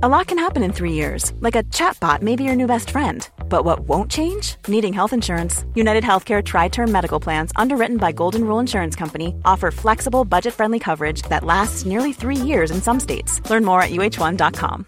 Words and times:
A 0.00 0.08
lot 0.08 0.28
can 0.28 0.38
happen 0.38 0.62
in 0.62 0.72
three 0.72 0.92
years, 0.92 1.32
like 1.40 1.56
a 1.56 1.64
chatbot 1.74 2.22
may 2.22 2.36
be 2.36 2.44
your 2.44 2.54
new 2.54 2.68
best 2.68 2.90
friend. 2.90 3.28
But 3.48 3.64
what 3.64 3.80
won't 3.80 4.08
change? 4.08 4.54
Needing 4.68 4.92
health 4.92 5.12
insurance. 5.12 5.64
United 5.74 6.04
Healthcare 6.04 6.40
Tri 6.40 6.68
Term 6.68 6.92
Medical 6.92 7.18
Plans, 7.18 7.50
underwritten 7.56 7.96
by 7.96 8.12
Golden 8.12 8.44
Rule 8.44 8.60
Insurance 8.60 8.94
Company, 8.94 9.34
offer 9.44 9.72
flexible, 9.72 10.24
budget 10.24 10.54
friendly 10.54 10.78
coverage 10.78 11.22
that 11.22 11.42
lasts 11.42 11.84
nearly 11.84 12.12
three 12.12 12.36
years 12.36 12.70
in 12.70 12.80
some 12.80 13.00
states. 13.00 13.40
Learn 13.50 13.64
more 13.64 13.82
at 13.82 13.90
uh1.com. 13.90 14.86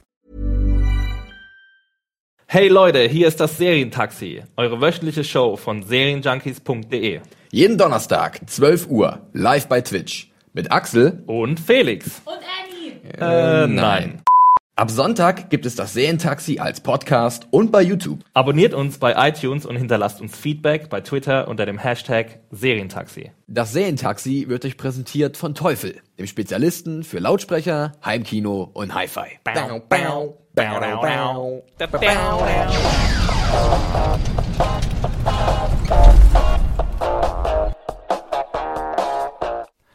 Hey 2.47 2.69
Leute, 2.69 3.09
hier 3.09 3.27
ist 3.27 3.41
das 3.41 3.59
Serientaxi, 3.59 4.45
eure 4.57 4.81
wöchentliche 4.81 5.25
Show 5.25 5.57
von 5.57 5.83
serienjunkies.de. 5.83 7.21
Jeden 7.51 7.79
Donnerstag, 7.79 8.49
12 8.49 8.87
Uhr, 8.89 9.19
live 9.33 9.67
bei 9.67 9.81
Twitch. 9.81 10.31
Mit 10.53 10.71
Axel. 10.71 11.25
Und 11.27 11.59
Felix. 11.59 12.23
Und 12.25 12.35
Annie. 12.37 12.93
Äh, 13.21 13.65
äh 13.65 13.67
nein. 13.67 14.23
Ab 14.81 14.91
Sonntag 14.91 15.51
gibt 15.51 15.67
es 15.67 15.75
das 15.75 15.93
Serientaxi 15.93 16.59
als 16.59 16.81
Podcast 16.81 17.47
und 17.51 17.71
bei 17.71 17.83
YouTube. 17.83 18.21
Abonniert 18.33 18.73
uns 18.73 18.97
bei 18.97 19.29
iTunes 19.29 19.67
und 19.67 19.77
hinterlasst 19.77 20.23
uns 20.23 20.35
Feedback 20.35 20.89
bei 20.89 21.03
Twitter 21.03 21.49
unter 21.49 21.67
dem 21.67 21.77
Hashtag 21.77 22.39
Serientaxi. 22.51 23.31
Das 23.47 23.75
Serientaxi 23.75 24.47
wird 24.49 24.65
euch 24.65 24.79
präsentiert 24.79 25.37
von 25.37 25.55
Teufel, 25.55 26.01
dem 26.19 26.27
Spezialisten 26.27 27.05
für 27.05 27.19
Lautsprecher, 27.19 27.93
Heimkino 28.03 28.71
und 28.73 28.95
Hi-Fi. 28.95 29.39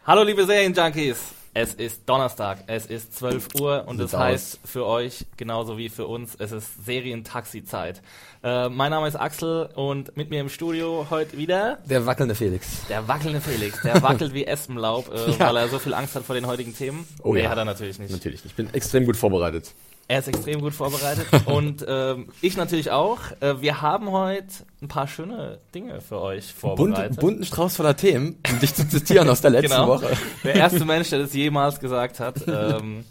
Hallo 0.05 0.21
liebe 0.21 0.45
Serienjunkies. 0.45 1.44
Es 1.57 1.73
ist 1.73 2.01
Donnerstag, 2.09 2.65
es 2.67 2.85
ist 2.85 3.15
12 3.17 3.55
Uhr 3.61 3.85
und 3.87 3.97
Sieht's 3.97 4.11
das 4.11 4.19
heißt 4.19 4.59
für 4.65 4.85
euch 4.85 5.25
genauso 5.37 5.77
wie 5.77 5.87
für 5.87 6.05
uns, 6.05 6.35
es 6.37 6.51
ist 6.51 6.85
Serientaxi-Zeit. 6.85 8.01
Äh, 8.43 8.67
mein 8.67 8.91
Name 8.91 9.07
ist 9.07 9.15
Axel 9.15 9.69
und 9.73 10.17
mit 10.17 10.29
mir 10.29 10.41
im 10.41 10.49
Studio 10.49 11.07
heute 11.09 11.37
wieder 11.37 11.77
Der 11.89 12.05
wackelnde 12.05 12.35
Felix. 12.35 12.85
der 12.89 13.07
wackelnde 13.07 13.39
Felix. 13.39 13.81
Der 13.83 14.01
wackelt 14.03 14.33
wie 14.33 14.45
Espenlaub, 14.45 15.07
äh, 15.13 15.39
weil 15.39 15.55
er 15.55 15.69
so 15.69 15.79
viel 15.79 15.93
Angst 15.93 16.15
hat 16.15 16.25
vor 16.25 16.35
den 16.35 16.45
heutigen 16.45 16.75
Themen. 16.75 17.07
Oh 17.23 17.33
nee, 17.33 17.43
ja. 17.43 17.49
hat 17.49 17.57
er 17.57 17.63
natürlich 17.63 17.99
nicht. 17.99 18.11
Natürlich, 18.11 18.43
ich 18.43 18.53
bin 18.55 18.73
extrem 18.73 19.05
gut 19.05 19.15
vorbereitet. 19.15 19.73
Er 20.07 20.19
ist 20.19 20.27
extrem 20.27 20.61
gut 20.61 20.73
vorbereitet 20.73 21.25
und 21.45 21.83
ähm, 21.87 22.27
ich 22.41 22.57
natürlich 22.57 22.91
auch. 22.91 23.19
Äh, 23.39 23.61
wir 23.61 23.81
haben 23.81 24.11
heute 24.11 24.47
ein 24.81 24.87
paar 24.87 25.07
schöne 25.07 25.59
Dinge 25.73 25.99
für 25.99 26.21
euch 26.21 26.53
Bunt, 26.53 26.77
vorbereitet. 26.77 27.19
bunten 27.19 27.43
Strauß 27.43 27.75
voller 27.75 27.97
Themen, 27.97 28.37
um 28.51 28.59
dich 28.59 28.75
zu 28.75 28.87
zitieren 28.87 29.27
aus 29.29 29.41
der 29.41 29.49
letzten 29.51 29.71
genau. 29.71 29.87
Woche. 29.87 30.15
Der 30.43 30.55
erste 30.55 30.85
Mensch, 30.85 31.09
der 31.09 31.19
das 31.19 31.33
jemals 31.33 31.79
gesagt 31.79 32.19
hat. 32.19 32.35
Ähm, 32.47 33.03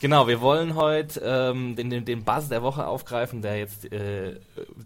genau, 0.00 0.26
wir 0.28 0.40
wollen 0.40 0.74
heute 0.74 1.20
ähm, 1.24 1.76
den, 1.76 1.90
den, 1.90 2.04
den 2.04 2.24
Buzz 2.24 2.48
der 2.48 2.62
Woche 2.62 2.86
aufgreifen, 2.86 3.42
der 3.42 3.58
jetzt 3.58 3.90
äh, 3.92 4.40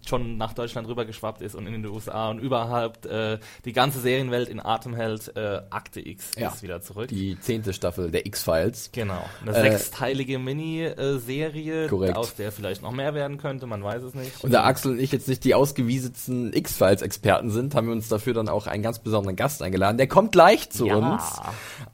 schon 0.07 0.37
nach 0.37 0.53
Deutschland 0.53 0.89
rübergeschwappt 0.89 1.43
ist 1.43 1.55
und 1.55 1.67
in 1.67 1.73
den 1.75 1.87
USA 1.87 2.31
und 2.31 2.39
überhaupt 2.39 3.07
äh, 3.07 3.39
die 3.65 3.73
ganze 3.73 4.01
Serienwelt 4.01 4.49
in 4.49 4.61
Atem 4.65 4.95
hält. 4.95 5.37
Äh, 5.37 5.61
Akte 5.71 6.01
X 6.07 6.33
Ja. 6.37 6.49
ist 6.49 6.63
wieder 6.63 6.81
zurück. 6.81 7.09
Die 7.09 7.39
zehnte 7.41 7.73
Staffel 7.73 8.11
der 8.11 8.27
X-Files. 8.27 8.91
Genau, 8.93 9.25
eine 9.43 9.53
Äh, 9.57 9.71
sechsteilige 9.73 10.39
Mini-Serie, 10.39 11.89
aus 12.15 12.35
der 12.35 12.53
vielleicht 12.53 12.83
noch 12.83 12.93
mehr 12.93 13.15
werden 13.15 13.39
könnte, 13.39 13.67
man 13.67 13.83
weiß 13.83 14.03
es 14.03 14.15
nicht. 14.15 14.43
Und 14.45 14.53
da 14.53 14.65
Axel 14.65 14.93
und 14.93 14.99
ich 15.01 15.13
jetzt 15.13 15.29
nicht 15.29 15.45
die 15.45 15.55
ausgewiesensten 15.55 16.53
X-Files-Experten 16.53 17.51
sind, 17.51 17.75
haben 17.75 17.87
wir 17.87 17.93
uns 17.95 18.09
dafür 18.09 18.35
dann 18.35 18.49
auch 18.49 18.67
einen 18.67 18.83
ganz 18.83 18.99
besonderen 18.99 19.37
Gast 19.37 19.63
eingeladen. 19.63 19.97
Der 19.99 20.07
kommt 20.09 20.33
gleich 20.33 20.71
zu 20.71 20.87
Ja. 20.87 20.97
uns. 20.97 21.23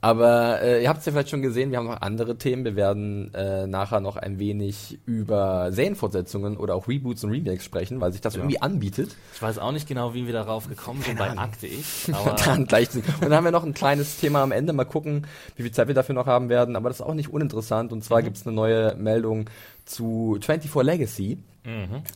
Aber 0.01 0.61
äh, 0.63 0.83
ihr 0.83 0.89
habt 0.89 1.01
es 1.01 1.07
ja 1.07 1.13
vielleicht 1.13 1.31
schon 1.31 1.43
gesehen, 1.43 1.71
wir 1.71 1.79
haben 1.79 1.87
noch 1.87 2.01
andere 2.01 2.37
Themen. 2.37 2.65
Wir 2.65 2.77
werden 2.77 3.04
äh, 3.35 3.67
nachher 3.67 4.01
noch 4.01 4.17
ein 4.17 4.39
wenig 4.39 4.99
über 5.07 5.73
Serienfortsetzungen 5.73 6.57
oder 6.57 6.75
auch 6.75 6.89
Reboots 6.89 7.25
und 7.25 7.31
Remakes 7.31 7.65
sprechen, 7.65 8.01
weil 8.01 8.13
sich 8.13 8.21
das 8.21 8.37
irgendwie 8.37 8.61
anbietet. 8.63 9.15
Ich 9.35 9.43
weiß 9.43 9.59
auch 9.59 9.73
nicht 9.73 9.87
genau, 9.89 10.15
wie 10.15 10.27
wir 10.27 10.33
darauf 10.33 10.69
gekommen 10.69 11.03
sind 11.03 11.19
bei 11.19 11.31
Akte 11.37 11.67
X, 11.67 12.11
aber 12.13 12.33
dann 12.33 12.67
gleich. 12.67 12.89
Und 12.95 13.05
dann 13.23 13.35
haben 13.35 13.45
wir 13.45 13.51
noch 13.53 13.65
ein 13.65 13.75
kleines 13.75 14.19
Thema 14.19 14.43
am 14.43 14.53
Ende. 14.53 14.73
Mal 14.73 14.85
gucken, 14.85 15.27
wie 15.57 15.63
viel 15.63 15.73
Zeit 15.73 15.89
wir 15.89 15.95
dafür 15.95 16.15
noch 16.15 16.27
haben 16.27 16.49
werden. 16.49 16.77
Aber 16.77 16.89
das 16.89 17.01
ist 17.01 17.07
auch 17.07 17.15
nicht 17.15 17.33
uninteressant. 17.33 17.93
Und 17.93 17.99
Mhm. 17.99 18.03
zwar 18.03 18.23
gibt 18.23 18.37
es 18.37 18.47
eine 18.47 18.55
neue 18.55 18.95
Meldung 18.97 19.49
zu 19.85 20.39
24 20.41 20.75
Legacy. 20.83 21.39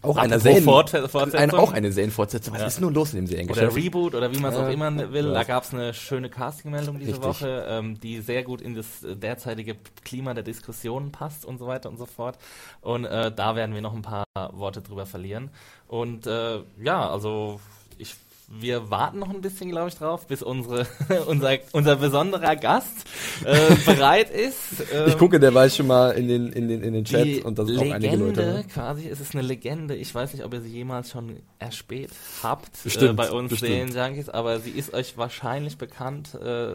Auch 0.03 0.17
eine 0.19 0.37
Mhm. 0.37 0.41
Serien 0.41 0.69
eine, 0.69 1.55
auch 1.59 1.73
eine 1.73 1.91
Serienfortsetzung. 1.91 2.53
Was 2.55 2.61
Ja. 2.61 2.67
ist 2.67 2.81
nun 2.81 2.93
los 2.93 3.15
in 3.15 3.25
dem 3.25 3.25
oder 3.25 3.55
Seriengeschäft? 3.55 3.77
Reboot 3.77 4.15
oder 4.15 4.31
wie 4.33 4.39
man 4.39 4.53
es 4.53 4.59
auch 4.59 4.69
immer 4.69 5.13
will. 5.13 5.29
ja. 5.29 5.33
Da 5.33 5.45
gab 5.45 5.65
es 5.65 5.73
eine 5.73 5.95
schöne 5.95 6.29
Castingmeldung 6.29 6.99
diese 6.99 7.13
Richtig. 7.13 7.27
Woche, 7.27 7.65
ähm, 7.69 7.99
die 7.99 8.21
sehr 8.21 8.43
gut 8.43 8.61
in 8.61 8.75
das 8.75 9.03
äh, 9.05 9.17
derzeitige 9.17 9.77
Klima 10.05 10.35
der 10.35 10.45
Diskussionen 10.45 11.13
passt 11.13 11.47
und 11.47 11.59
so 11.59 11.67
weiter 11.67 11.89
und 11.89 11.97
so 11.97 12.05
fort. 12.07 12.37
Und 12.83 13.07
äh, 13.07 13.33
da 13.35 13.57
werden 13.57 13.75
wir 13.75 13.81
noch 13.81 13.95
ein 13.95 14.03
paar 14.03 14.25
Worte 14.53 14.83
drüber 14.83 15.07
verlieren. 15.07 15.51
Und 15.87 16.27
äh, 16.27 16.61
ja, 16.83 17.09
also 17.09 17.59
ich 17.97 18.15
wir 18.51 18.91
warten 18.91 19.19
noch 19.19 19.29
ein 19.29 19.43
bisschen, 19.43 19.69
glaube 19.71 19.89
ich, 19.89 19.95
drauf, 19.97 20.27
bis 20.27 20.43
unsere, 20.43 20.87
unser, 21.27 21.59
unser 21.73 21.97
besonderer 21.97 22.57
Gast 22.57 23.05
äh, 23.45 23.75
bereit 23.87 24.31
ist. 24.31 24.81
Ähm, 24.93 25.09
ich 25.09 25.19
gucke 25.19 25.39
derweil 25.39 25.71
schon 25.71 25.87
mal 25.87 26.13
in 26.13 26.29
den, 26.29 26.53
in 26.53 26.67
den, 26.67 26.83
in 26.83 26.95
den 26.95 27.05
Chat 27.05 27.25
die 27.27 27.43
und 27.43 27.59
da 27.59 27.67
sind 27.67 27.77
auch 27.79 27.83
einige 27.83 27.99
Legende, 28.17 28.25
Leute. 28.27 28.53
ne? 28.55 28.65
quasi, 28.73 29.07
es 29.09 29.21
ist 29.21 29.35
eine 29.35 29.43
Legende. 29.43 29.95
Ich 29.97 30.15
weiß 30.15 30.33
nicht, 30.33 30.45
ob 30.45 30.55
ihr 30.55 30.63
sie 30.63 30.71
jemals 30.71 31.11
schon 31.11 31.37
erspäht 31.59 32.11
habt 32.43 32.69
äh, 32.69 32.85
Bestimmt, 32.85 33.17
bei 33.17 33.31
uns 33.31 33.51
bestimmt. 33.51 33.93
Serienjunkies, 33.93 34.31
aber 34.31 34.61
sie 34.61 34.71
ist 34.71 34.95
euch 34.95 35.19
wahrscheinlich 35.19 35.77
bekannt 35.77 36.35
äh, 36.35 36.73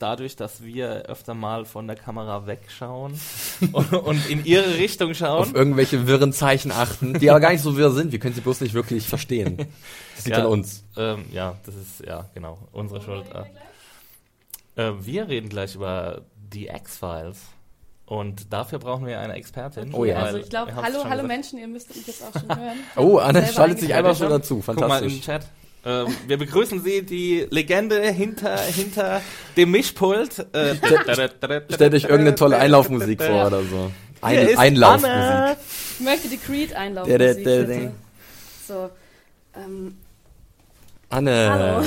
dadurch, 0.00 0.34
dass 0.34 0.64
wir 0.64 1.04
öfter 1.06 1.34
mal 1.34 1.64
von 1.66 1.86
der 1.86 1.96
Kamera 1.96 2.46
wegschauen 2.48 3.14
und, 3.72 3.92
und 3.92 4.28
in 4.28 4.44
ihre 4.44 4.74
Richtung 4.74 5.10
Auf 5.12 5.16
schauen. 5.18 5.54
irgendwelche 5.54 6.06
wirren 6.08 6.32
Zeichen 6.32 6.72
achten, 6.72 7.14
die 7.20 7.30
aber 7.30 7.38
gar 7.40 7.52
nicht 7.52 7.62
so 7.62 7.76
wirr 7.76 7.92
sind. 7.92 8.10
Wir 8.10 8.18
können 8.18 8.34
sie 8.34 8.40
bloß 8.40 8.60
nicht 8.60 8.74
wirklich 8.74 9.06
verstehen. 9.06 9.56
Das 10.16 10.24
liegt 10.24 10.36
Ja. 10.36 10.44
an 10.44 10.50
uns. 10.50 10.82
Ähm, 10.96 11.24
ja, 11.32 11.56
das 11.64 11.74
ist, 11.74 12.06
ja, 12.06 12.26
genau, 12.34 12.58
unsere 12.72 13.00
Schuld. 13.00 13.26
Äh, 14.76 14.92
wir 15.00 15.28
reden 15.28 15.48
gleich 15.48 15.74
über 15.74 16.22
die 16.34 16.68
X-Files. 16.68 17.38
Und 18.06 18.52
dafür 18.52 18.78
brauchen 18.78 19.04
wir 19.06 19.18
eine 19.18 19.32
Expertin. 19.32 19.92
Oh 19.92 20.04
ja. 20.04 20.18
Also 20.18 20.38
ich 20.38 20.48
glaube, 20.48 20.74
hallo, 20.76 20.84
hallo 20.84 21.02
gesagt. 21.02 21.26
Menschen, 21.26 21.58
ihr 21.58 21.66
müsstet 21.66 21.96
mich 21.96 22.06
jetzt 22.06 22.22
auch 22.22 22.40
schon 22.40 22.56
hören. 22.56 22.78
Oh, 22.96 23.18
Anne 23.18 23.44
schaltet 23.52 23.80
sich 23.80 23.92
einfach 23.92 24.16
schon 24.16 24.30
dazu. 24.30 24.62
Guck 24.64 24.78
mal 24.78 25.02
im 25.02 25.10
Fantastisch. 25.10 25.20
Chat. 25.22 25.46
Ähm, 25.84 26.06
wir 26.26 26.36
begrüßen 26.36 26.82
Sie, 26.82 27.04
die 27.04 27.46
Legende 27.50 28.00
hinter, 28.10 28.58
hinter 28.58 29.22
dem 29.56 29.72
Mischpult. 29.72 30.46
Äh, 30.52 30.76
Stellt 31.72 31.94
euch 31.94 32.04
irgendeine 32.04 32.36
tolle 32.36 32.58
Einlaufmusik 32.58 33.22
vor 33.22 33.46
oder 33.48 33.62
so. 33.62 33.90
Hier 34.28 34.40
Ein, 34.40 34.48
ist 34.48 34.58
Einlaufmusik. 34.58 35.10
Anne. 35.16 35.56
Ich 35.98 36.04
möchte 36.04 36.28
die 36.28 36.38
Creed 36.38 36.70
Der, 36.70 36.78
einlaufen. 36.80 37.18
der, 37.18 37.34
der, 37.34 37.64
der. 37.64 37.92
So. 38.66 38.90
Ähm, 39.56 39.96
Anne. 41.08 41.50
Hallo. 41.50 41.84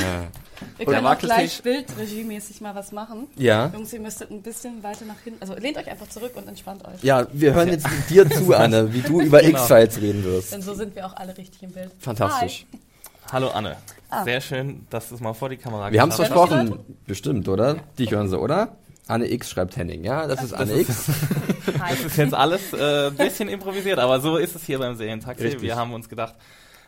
wir 0.78 0.86
können 0.86 1.06
auch 1.06 1.18
gleich 1.18 1.62
bildregiemäßig 1.62 2.62
mal 2.62 2.74
was 2.76 2.92
machen. 2.92 3.28
Ja. 3.36 3.68
Jungs, 3.74 3.92
ihr 3.94 4.00
müsstet 4.00 4.32
ein 4.32 4.42
bisschen 4.42 4.82
weiter 4.84 5.06
nach 5.06 5.20
hinten. 5.24 5.42
Also 5.42 5.56
lehnt 5.56 5.78
euch 5.78 5.90
einfach 5.90 6.08
zurück 6.08 6.34
und 6.36 6.48
entspannt 6.48 6.86
euch. 6.86 7.04
Ja, 7.04 7.28
wir 7.32 7.54
hören 7.54 7.70
jetzt 7.70 7.88
dir 8.10 8.30
zu, 8.30 8.54
Anne, 8.56 8.94
wie 8.94 9.02
du 9.02 9.22
über 9.22 9.42
Genau. 9.42 9.60
X-Files 9.60 10.02
reden 10.02 10.24
wirst. 10.24 10.54
Denn 10.54 10.62
so 10.62 10.74
sind 10.74 10.96
wir 10.96 11.06
auch 11.06 11.16
alle 11.16 11.38
richtig 11.38 11.62
im 11.64 11.72
Bild. 11.72 11.92
Fantastisch. 12.00 12.66
Hi. 12.72 12.80
Hallo 13.32 13.50
Anne. 13.50 13.76
Ah. 14.10 14.24
Sehr 14.24 14.42
schön, 14.42 14.88
dass 14.90 15.10
du 15.10 15.16
es 15.16 15.22
mal 15.22 15.34
vor 15.34 15.50
die 15.50 15.58
Kamera 15.58 15.92
Wir 15.92 16.02
haben 16.02 16.10
es 16.10 16.16
versprochen. 16.16 16.80
Bestimmt, 17.06 17.48
oder? 17.48 17.76
Dich 17.98 18.12
hören 18.12 18.28
sie, 18.28 18.40
oder? 18.40 18.78
Anne 19.08 19.30
X 19.32 19.50
schreibt 19.50 19.76
Henning. 19.76 20.04
Ja, 20.04 20.28
das 20.28 20.44
ist 20.44 20.54
Anne 20.54 20.80
X. 20.80 21.08
Hi. 21.80 21.94
Das 21.96 22.00
ist 22.06 22.18
jetzt 22.18 22.34
alles 22.34 22.74
äh, 22.74 23.08
ein 23.08 23.16
bisschen 23.16 23.48
improvisiert, 23.50 24.00
aber 24.00 24.20
so 24.20 24.38
ist 24.38 24.56
es 24.56 24.64
hier 24.64 24.80
beim 24.80 24.96
Serientaxi. 24.96 25.62
Wir 25.62 25.76
haben 25.76 25.94
uns 25.94 26.10
gedacht, 26.10 26.36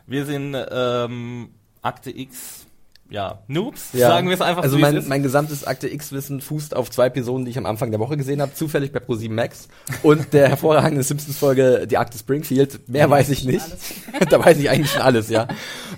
wir 0.07 0.25
sind 0.25 0.55
ähm, 0.71 1.51
Akte 1.81 2.11
X, 2.15 2.65
ja, 3.09 3.39
Noobs, 3.47 3.89
Ja. 3.91 4.07
sagen 4.07 4.29
wir 4.29 4.35
es 4.35 4.41
einfach 4.41 4.63
Also 4.63 4.73
so, 4.73 4.77
wie 4.77 4.81
mein, 4.83 5.05
mein 5.09 5.21
gesamtes 5.21 5.65
Akte 5.65 5.89
X-Wissen 5.89 6.39
fußt 6.39 6.73
auf 6.77 6.89
zwei 6.89 7.09
Personen, 7.09 7.43
die 7.43 7.51
ich 7.51 7.57
am 7.57 7.65
Anfang 7.65 7.91
der 7.91 7.99
Woche 7.99 8.15
gesehen 8.15 8.41
habe, 8.41 8.53
zufällig 8.53 8.93
bei 8.93 8.99
Pro7 8.99 9.29
Max 9.31 9.67
und 10.01 10.31
der 10.31 10.47
hervorragenden 10.47 11.03
Simpsons-Folge 11.03 11.87
Die 11.87 11.97
Akte 11.97 12.17
Springfield. 12.17 12.87
Mehr 12.87 13.09
weiß 13.09 13.27
ich 13.29 13.43
nicht. 13.43 13.65
da 14.29 14.39
weiß 14.43 14.57
ich 14.59 14.69
eigentlich 14.69 14.91
schon 14.91 15.01
alles, 15.01 15.29
ja. 15.29 15.49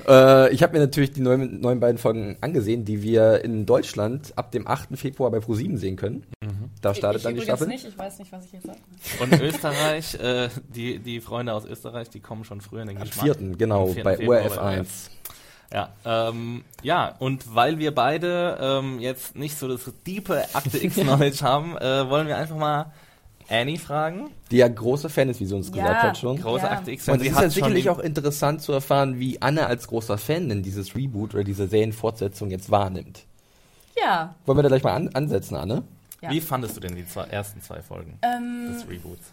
Äh, 0.07 0.51
ich 0.55 0.63
habe 0.63 0.73
mir 0.73 0.79
natürlich 0.79 1.11
die 1.11 1.21
neuen, 1.21 1.61
neuen 1.61 1.79
beiden 1.79 1.99
Folgen 1.99 2.35
angesehen, 2.41 2.83
die 2.83 3.03
wir 3.03 3.43
in 3.43 3.67
Deutschland 3.67 4.33
ab 4.35 4.51
dem 4.51 4.67
8. 4.67 4.97
Februar 4.97 5.29
bei 5.29 5.37
Pro7 5.37 5.77
sehen 5.77 5.97
können. 5.97 6.23
Da 6.81 6.95
startet 6.95 7.19
ich 7.19 7.23
dann 7.25 7.35
die 7.35 7.41
übrigens 7.41 7.59
Staffel. 7.59 7.67
nicht, 7.67 7.87
ich 7.87 7.97
weiß 7.97 8.17
nicht, 8.17 8.31
was 8.31 8.45
ich 8.45 8.53
jetzt 8.53 8.65
sage. 8.65 8.79
Und 9.19 9.39
Österreich, 9.39 10.15
äh, 10.19 10.49
die, 10.75 10.97
die 10.97 11.21
Freunde 11.21 11.53
aus 11.53 11.65
Österreich, 11.65 12.09
die 12.09 12.21
kommen 12.21 12.43
schon 12.43 12.59
früher 12.59 12.81
in 12.81 12.87
den 12.87 12.97
Am 12.97 13.03
Geschmack. 13.03 13.37
4. 13.37 13.55
genau, 13.55 13.83
Am 13.89 13.93
4. 13.93 14.03
bei 14.03 14.27
ORF 14.27 14.57
1. 14.57 15.11
Ja, 15.73 15.89
ähm, 16.05 16.63
ja, 16.83 17.15
und 17.17 17.55
weil 17.55 17.79
wir 17.79 17.95
beide 17.95 18.59
ähm, 18.61 18.99
jetzt 18.99 19.35
nicht 19.35 19.57
so 19.57 19.67
das 19.67 19.91
diepe 20.05 20.43
Akte 20.53 20.77
X-Knowledge 20.83 21.41
haben, 21.43 21.75
äh, 21.77 22.07
wollen 22.09 22.27
wir 22.27 22.37
einfach 22.37 22.55
mal 22.57 22.91
Annie 23.49 23.79
fragen. 23.79 24.29
Die 24.51 24.57
ja 24.57 24.67
große 24.67 25.09
Fan 25.09 25.29
ist, 25.29 25.39
wie 25.39 25.45
sie 25.47 25.55
uns 25.55 25.69
Ja. 25.69 25.73
gesagt 25.83 26.03
hat 26.03 26.17
schon. 26.19 26.39
Große 26.39 26.65
Ja. 26.65 26.71
Akte 26.73 26.91
X. 26.91 27.09
Und 27.09 27.15
es 27.15 27.21
sie 27.23 27.27
ist 27.29 27.35
hat 27.35 27.43
ja 27.43 27.49
sicherlich 27.49 27.89
auch 27.89 27.97
interessant 27.99 28.61
zu 28.61 28.71
erfahren, 28.71 29.19
wie 29.19 29.41
Anne 29.41 29.65
als 29.65 29.87
großer 29.87 30.17
Fan 30.19 30.47
denn 30.47 30.61
dieses 30.61 30.95
Reboot 30.95 31.33
oder 31.33 31.43
diese 31.43 31.67
Serienfortsetzung 31.67 32.51
jetzt 32.51 32.69
wahrnimmt. 32.69 33.23
Ja. 33.97 34.35
Wollen 34.45 34.59
wir 34.59 34.63
da 34.63 34.69
gleich 34.69 34.83
mal 34.83 34.93
an 34.93 35.09
ansetzen, 35.13 35.55
Anne? 35.55 35.83
Ja. 36.21 36.29
Wie 36.29 36.39
fandest 36.39 36.77
du 36.77 36.81
denn 36.81 36.95
die 36.95 37.05
zwei, 37.07 37.23
ersten 37.25 37.61
zwei 37.61 37.81
Folgen 37.81 38.17
Ähm, 38.21 38.73
des 38.73 38.87
Reboots? 38.87 39.31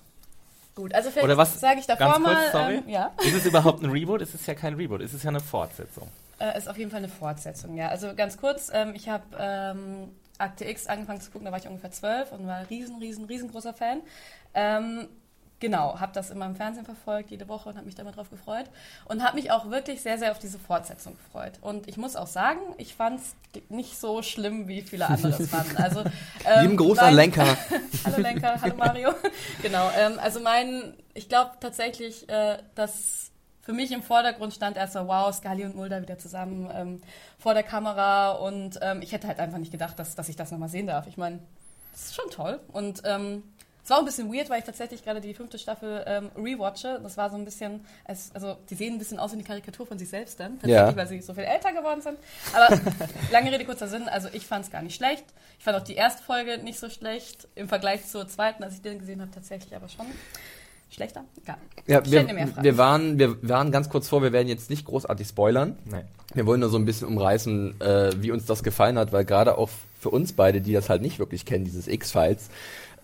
Gut, 0.75 0.95
also 0.95 1.11
vielleicht 1.11 1.61
sage 1.61 1.81
ich 1.81 1.87
davor 1.87 2.07
ganz 2.15 2.17
kurz, 2.25 2.35
mal. 2.35 2.51
sorry. 2.53 2.75
Ähm, 2.77 2.89
ja. 2.89 3.11
Ist 3.23 3.35
es 3.35 3.45
überhaupt 3.47 3.83
ein 3.83 3.91
Reboot? 3.91 4.23
Es 4.23 4.35
ist 4.35 4.47
ja 4.47 4.55
kein 4.55 4.75
Reboot, 4.75 5.03
es 5.03 5.13
ist 5.15 5.23
ja 5.23 5.29
eine 5.29 5.41
Fortsetzung. 5.41 6.09
Äh, 6.41 6.57
ist 6.57 6.69
auf 6.69 6.79
jeden 6.79 6.91
Fall 6.91 6.99
eine 6.99 7.09
Fortsetzung, 7.09 7.77
ja. 7.77 7.89
Also 7.89 8.15
ganz 8.15 8.39
kurz, 8.39 8.71
ähm, 8.73 8.95
ich 8.95 9.11
habe 9.11 9.25
ähm, 9.39 10.09
Akte 10.39 10.65
X 10.65 10.87
angefangen 10.87 11.21
zu 11.21 11.31
gucken, 11.31 11.45
da 11.45 11.53
war 11.53 11.59
ich 11.59 11.69
ungefähr 11.69 11.91
zwölf 11.91 12.33
und 12.33 12.47
war 12.47 12.69
riesen, 12.71 12.97
riesen, 12.97 13.27
riesengroßer 13.27 13.75
Fan. 13.75 14.01
Ähm, 14.55 15.07
genau, 15.61 16.01
habe 16.01 16.13
das 16.15 16.31
immer 16.31 16.47
im 16.47 16.57
Fernsehen 16.57 16.87
verfolgt, 16.87 17.31
jede 17.31 17.47
Woche 17.47 17.69
und 17.69 17.77
habe 17.77 17.85
mich 17.85 17.95
da 17.95 18.03
immer 18.03 18.13
drauf 18.13 18.31
gefreut. 18.31 18.65
Und 19.05 19.23
habe 19.23 19.37
mich 19.37 19.53
auch 19.53 19.71
wirklich 19.71 20.01
sehr, 20.01 20.17
sehr 20.17 20.31
auf 20.31 20.39
diese 20.39 20.59
Fortsetzung 20.59 21.15
gefreut. 21.15 21.59
Und 21.61 21.87
ich 21.89 21.99
muss 21.99 22.17
auch 22.17 22.27
sagen, 22.27 22.61
ich 22.79 22.95
fand 22.95 23.21
es 23.21 23.35
nicht 23.69 24.01
so 24.01 24.23
schlimm, 24.23 24.67
wie 24.67 24.81
viele 24.81 25.09
andere 25.11 25.43
es 25.43 25.51
fanden. 25.51 25.77
Also, 25.77 26.01
ähm, 26.47 26.63
Lieben 26.63 26.77
Gruß 26.79 27.01
an 27.01 27.15
Lenker. 27.15 27.45
hallo 28.07 28.17
Lenker, 28.17 28.59
hallo 28.63 28.77
Mario. 28.77 29.11
genau, 29.63 29.91
ähm, 29.99 30.19
also 30.19 30.41
mein, 30.41 30.95
ich 31.13 31.29
glaube 31.29 31.51
tatsächlich, 31.61 32.27
äh, 32.31 32.57
dass 32.75 33.30
für 33.63 33.73
mich 33.73 33.93
im 33.93 34.03
Vordergrund 34.03 34.55
stand 34.55 34.77
erst 34.77 34.95
so, 34.95 35.07
wow, 35.07 35.33
Scully 35.35 35.65
und 35.65 35.77
Mulder 35.77 36.03
wieder 36.03 36.19
zusammen 36.19 36.71
ähm, 36.75 37.03
vor 37.39 37.55
der 37.55 37.63
Kamera 37.63 38.33
und 38.33 38.79
ähm, 38.83 39.03
ich 39.03 39.13
hätte 39.13 39.27
halt 39.29 39.39
einfach 39.39 39.59
nicht 39.59 39.73
gedacht, 39.73 39.99
dass, 39.99 40.15
dass 40.15 40.29
ich 40.29 40.37
das 40.37 40.51
nochmal 40.51 40.69
sehen 40.69 40.87
darf. 40.87 41.07
Ich 41.07 41.17
meine, 41.17 41.39
das 41.93 42.07
ist 42.07 42.15
schon 42.15 42.31
toll 42.31 42.59
und 42.73 43.03
ähm, 43.05 43.43
es 43.83 43.89
war 43.89 43.97
auch 43.97 44.03
ein 44.03 44.07
bisschen 44.07 44.33
weird, 44.33 44.51
weil 44.51 44.59
ich 44.61 44.65
tatsächlich 44.67 45.03
gerade 45.03 45.21
die 45.21 45.33
fünfte 45.35 45.59
Staffel 45.59 46.05
ähm, 46.07 46.31
rewatche. 46.37 47.01
Das 47.03 47.17
war 47.17 47.31
so 47.31 47.37
ein 47.37 47.45
bisschen, 47.47 47.85
es, 48.05 48.31
also 48.35 48.57
die 48.69 48.75
sehen 48.75 48.95
ein 48.95 48.99
bisschen 48.99 49.19
aus 49.19 49.31
wie 49.33 49.37
eine 49.37 49.43
Karikatur 49.43 49.87
von 49.87 49.99
sich 49.99 50.09
selbst 50.11 50.39
dann, 50.39 50.61
tatsächlich, 50.61 50.77
Ja. 50.77 50.97
weil 50.97 51.07
sie 51.09 51.21
so 51.23 51.33
viel 51.35 51.45
älter 51.45 51.73
geworden 51.73 52.01
sind. 52.03 52.19
Aber 52.53 52.79
lange 53.33 53.51
Rede, 53.51 53.65
kurzer 53.65 53.89
Sinn, 53.89 54.07
also 54.09 54.29
ich 54.33 54.47
fand 54.47 54.67
es 54.67 54.71
gar 54.71 54.83
nicht 54.83 54.95
schlecht. 54.95 55.25
Ich 55.59 55.65
fand 55.65 55.77
auch 55.79 55.83
die 55.83 55.95
erste 55.95 56.23
Folge 56.23 56.59
nicht 56.59 56.79
so 56.79 56.89
schlecht, 56.91 57.49
im 57.55 57.69
Vergleich 57.69 58.07
zur 58.07 58.29
zweiten, 58.29 58.63
als 58.63 58.75
ich 58.75 58.83
den 58.83 58.99
gesehen 58.99 59.23
habe, 59.23 59.31
tatsächlich 59.33 59.75
aber 59.75 59.89
schon 59.89 60.07
schlechter. 60.91 61.25
Egal. 61.43 61.57
Ja, 61.87 62.05
wir, 62.05 62.27
wir, 62.61 62.79
waren, 62.79 63.19
wir 63.19 63.37
waren 63.49 63.73
ganz 63.73 63.89
kurz 63.89 64.09
vor, 64.09 64.23
wir 64.23 64.33
werden 64.33 64.49
jetzt 64.49 64.71
nicht 64.71 64.85
großartig 64.85 65.29
spoilern. 65.29 65.77
Nee. 65.85 66.03
Wir 66.35 66.47
wollen 66.47 66.61
nur 66.61 66.69
so 66.69 66.79
ein 66.79 66.85
bisschen 66.85 67.09
umreißen, 67.09 67.81
äh, 67.81 68.11
wie 68.19 68.31
uns 68.31 68.47
das 68.47 68.63
gefallen 68.63 68.99
hat, 68.99 69.13
weil 69.13 69.25
gerade 69.25 69.59
auch 69.59 69.71
für 69.99 70.11
uns 70.11 70.33
beide, 70.33 70.61
die 70.61 70.73
das 70.73 70.89
halt 70.89 71.03
nicht 71.03 71.19
wirklich 71.19 71.45
kennen, 71.45 71.65
dieses 71.65 71.89
X-Files, 71.89 72.49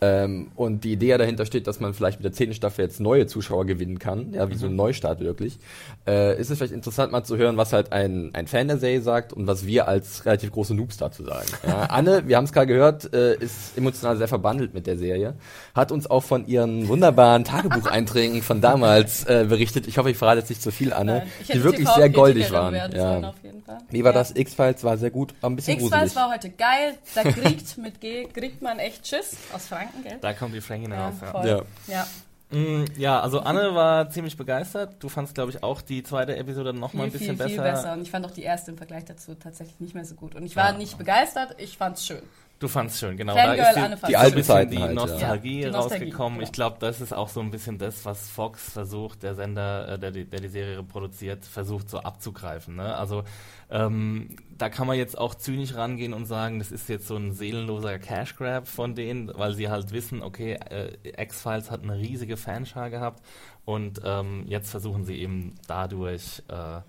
ähm, 0.00 0.50
und 0.56 0.84
die 0.84 0.92
Idee 0.92 1.08
ja 1.08 1.18
dahinter 1.18 1.46
steht, 1.46 1.66
dass 1.66 1.80
man 1.80 1.94
vielleicht 1.94 2.18
mit 2.18 2.24
der 2.24 2.32
zehnten 2.32 2.54
Staffel 2.54 2.84
jetzt 2.84 3.00
neue 3.00 3.26
Zuschauer 3.26 3.64
gewinnen 3.66 3.98
kann, 3.98 4.32
ja, 4.34 4.50
wie 4.50 4.54
so 4.56 4.66
ein 4.66 4.76
Neustart 4.76 5.20
wirklich, 5.20 5.58
äh, 6.06 6.38
ist 6.38 6.50
es 6.50 6.58
vielleicht 6.58 6.74
interessant 6.74 7.12
mal 7.12 7.24
zu 7.24 7.36
hören, 7.36 7.56
was 7.56 7.72
halt 7.72 7.92
ein, 7.92 8.30
ein 8.34 8.46
Fan 8.46 8.68
der 8.68 8.78
Serie 8.78 9.00
sagt 9.02 9.32
und 9.32 9.46
was 9.46 9.66
wir 9.66 9.88
als 9.88 10.24
relativ 10.26 10.52
große 10.52 10.74
Noobs 10.74 10.96
dazu 10.98 11.24
sagen. 11.24 11.46
Ja, 11.66 11.82
Anne, 11.90 12.26
wir 12.26 12.36
haben 12.36 12.44
es 12.44 12.52
gerade 12.52 12.66
gehört, 12.66 13.12
äh, 13.14 13.36
ist 13.36 13.76
emotional 13.78 14.16
sehr 14.16 14.28
verbandelt 14.28 14.74
mit 14.74 14.86
der 14.86 14.98
Serie, 14.98 15.34
hat 15.74 15.92
uns 15.92 16.08
auch 16.10 16.22
von 16.24 16.46
ihren 16.46 16.88
wunderbaren 16.88 17.44
Tagebucheinträgen 17.44 18.42
von 18.42 18.60
damals 18.60 19.24
äh, 19.24 19.46
berichtet. 19.48 19.86
Ich 19.86 19.98
hoffe, 19.98 20.10
ich 20.10 20.16
verrate 20.16 20.40
jetzt 20.40 20.48
nicht 20.48 20.62
zu 20.62 20.70
viel, 20.72 20.92
Anne, 20.92 21.26
die 21.52 21.62
wirklich 21.62 21.86
TV 21.86 21.94
sehr 21.96 22.10
goldig 22.10 22.50
waren. 22.52 22.74
Ja. 22.74 23.28
auf 23.28 23.34
jeden 23.42 23.62
Fall. 23.62 23.78
Wie 23.90 24.04
war 24.04 24.12
Ja. 24.12 24.18
das? 24.18 24.32
X-Files 24.34 24.84
war 24.84 24.96
sehr 24.98 25.10
gut, 25.10 25.34
war 25.40 25.50
ein 25.50 25.56
bisschen 25.56 25.78
X-Files 25.80 26.14
war 26.16 26.30
heute 26.32 26.50
geil. 26.50 26.94
Da 27.14 27.22
kriegt 27.22 27.78
mit 27.78 28.00
G, 28.00 28.24
kriegt 28.26 28.62
man 28.62 28.78
echt 28.78 29.06
Schiss 29.06 29.36
aus 29.52 29.66
Franken, 29.88 30.02
gell? 30.08 30.18
Da 30.20 30.32
kommt 30.32 30.54
die 30.54 30.60
Frankie 30.60 30.90
Ja, 30.90 31.06
raus. 31.08 31.14
Ja. 31.20 31.30
voll. 31.30 31.46
Ja. 31.46 31.62
ja. 31.86 32.06
Mm, 32.50 32.84
ja, 32.96 33.20
also 33.20 33.40
Anne 33.40 33.74
war 33.74 34.08
ziemlich 34.10 34.36
begeistert. 34.36 34.94
Du 35.00 35.08
fandst, 35.08 35.34
glaube 35.34 35.50
ich, 35.50 35.64
auch 35.64 35.82
die 35.82 36.04
zweite 36.04 36.36
Episode 36.36 36.72
noch 36.72 36.92
mal 36.94 37.04
ein 37.04 37.10
Viel, 37.10 37.18
bisschen 37.18 37.36
viel, 37.36 37.46
viel 37.48 37.56
besser. 37.56 37.72
besser. 37.72 37.92
Und 37.94 38.02
ich 38.02 38.10
fand 38.10 38.24
auch 38.24 38.30
die 38.30 38.42
erste 38.44 38.70
im 38.70 38.76
Vergleich 38.76 39.04
dazu 39.04 39.34
tatsächlich 39.34 39.80
nicht 39.80 39.94
mehr 39.94 40.04
so 40.04 40.14
gut. 40.14 40.36
Und 40.36 40.46
ich 40.46 40.54
war 40.54 40.72
nicht 40.72 40.96
begeistert, 40.96 41.56
ich 41.58 41.76
fand's 41.76 42.06
schön. 42.06 42.22
Du 42.58 42.68
fandst 42.68 42.98
schön, 42.98 43.18
genau. 43.18 43.34
Fangirl, 43.34 43.56
da 43.58 43.70
ist 43.70 43.76
Anne 43.76 43.88
die, 43.96 44.00
fand's 44.00 44.06
Die 44.08 44.16
ein 44.16 44.22
alten 44.22 44.34
bisschen 44.36 44.54
Zeiten 44.54 44.70
die 44.70 44.78
halt, 44.78 44.88
ja. 44.88 44.94
Nostalgie 44.94 45.60
Ja, 45.60 45.66
die 45.66 45.72
Nostalgie, 45.72 46.04
rausgekommen. 46.04 46.38
genau. 46.38 46.46
Ich 46.46 46.52
glaube, 46.52 46.76
das 46.80 47.00
ist 47.02 47.12
auch 47.12 47.28
so 47.28 47.40
ein 47.40 47.50
bisschen 47.50 47.76
das, 47.76 48.04
was 48.06 48.30
Fox 48.30 48.70
versucht, 48.72 49.22
der 49.22 49.34
Sender, 49.34 49.88
äh, 49.92 49.98
der, 49.98 50.10
die- 50.10 50.24
der 50.24 50.40
die 50.40 50.48
Serie 50.48 50.82
produziert, 50.82 51.44
versucht 51.44 51.90
so 51.90 51.98
abzugreifen. 51.98 52.76
Ne? 52.76 52.96
Also 52.96 53.24
ähm, 53.70 54.36
da 54.56 54.70
kann 54.70 54.86
man 54.86 54.96
jetzt 54.96 55.18
auch 55.18 55.34
zynisch 55.34 55.74
rangehen 55.74 56.14
und 56.14 56.24
sagen, 56.24 56.58
das 56.58 56.72
ist 56.72 56.88
jetzt 56.88 57.06
so 57.06 57.16
ein 57.16 57.32
seelenloser 57.32 57.98
Cash 57.98 58.36
Grab 58.36 58.68
von 58.68 58.94
denen, 58.94 59.30
weil 59.34 59.52
sie 59.52 59.68
halt 59.68 59.92
wissen, 59.92 60.22
okay, 60.22 60.54
äh, 60.70 60.92
X-Files 61.24 61.70
hat 61.70 61.82
eine 61.82 61.98
riesige 61.98 62.38
Fanschar 62.38 62.88
gehabt 62.88 63.22
und 63.66 64.00
ähm, 64.02 64.44
jetzt 64.46 64.70
versuchen 64.70 65.04
sie 65.04 65.20
eben 65.20 65.56
dadurch 65.66 66.42
äh, 66.48 66.80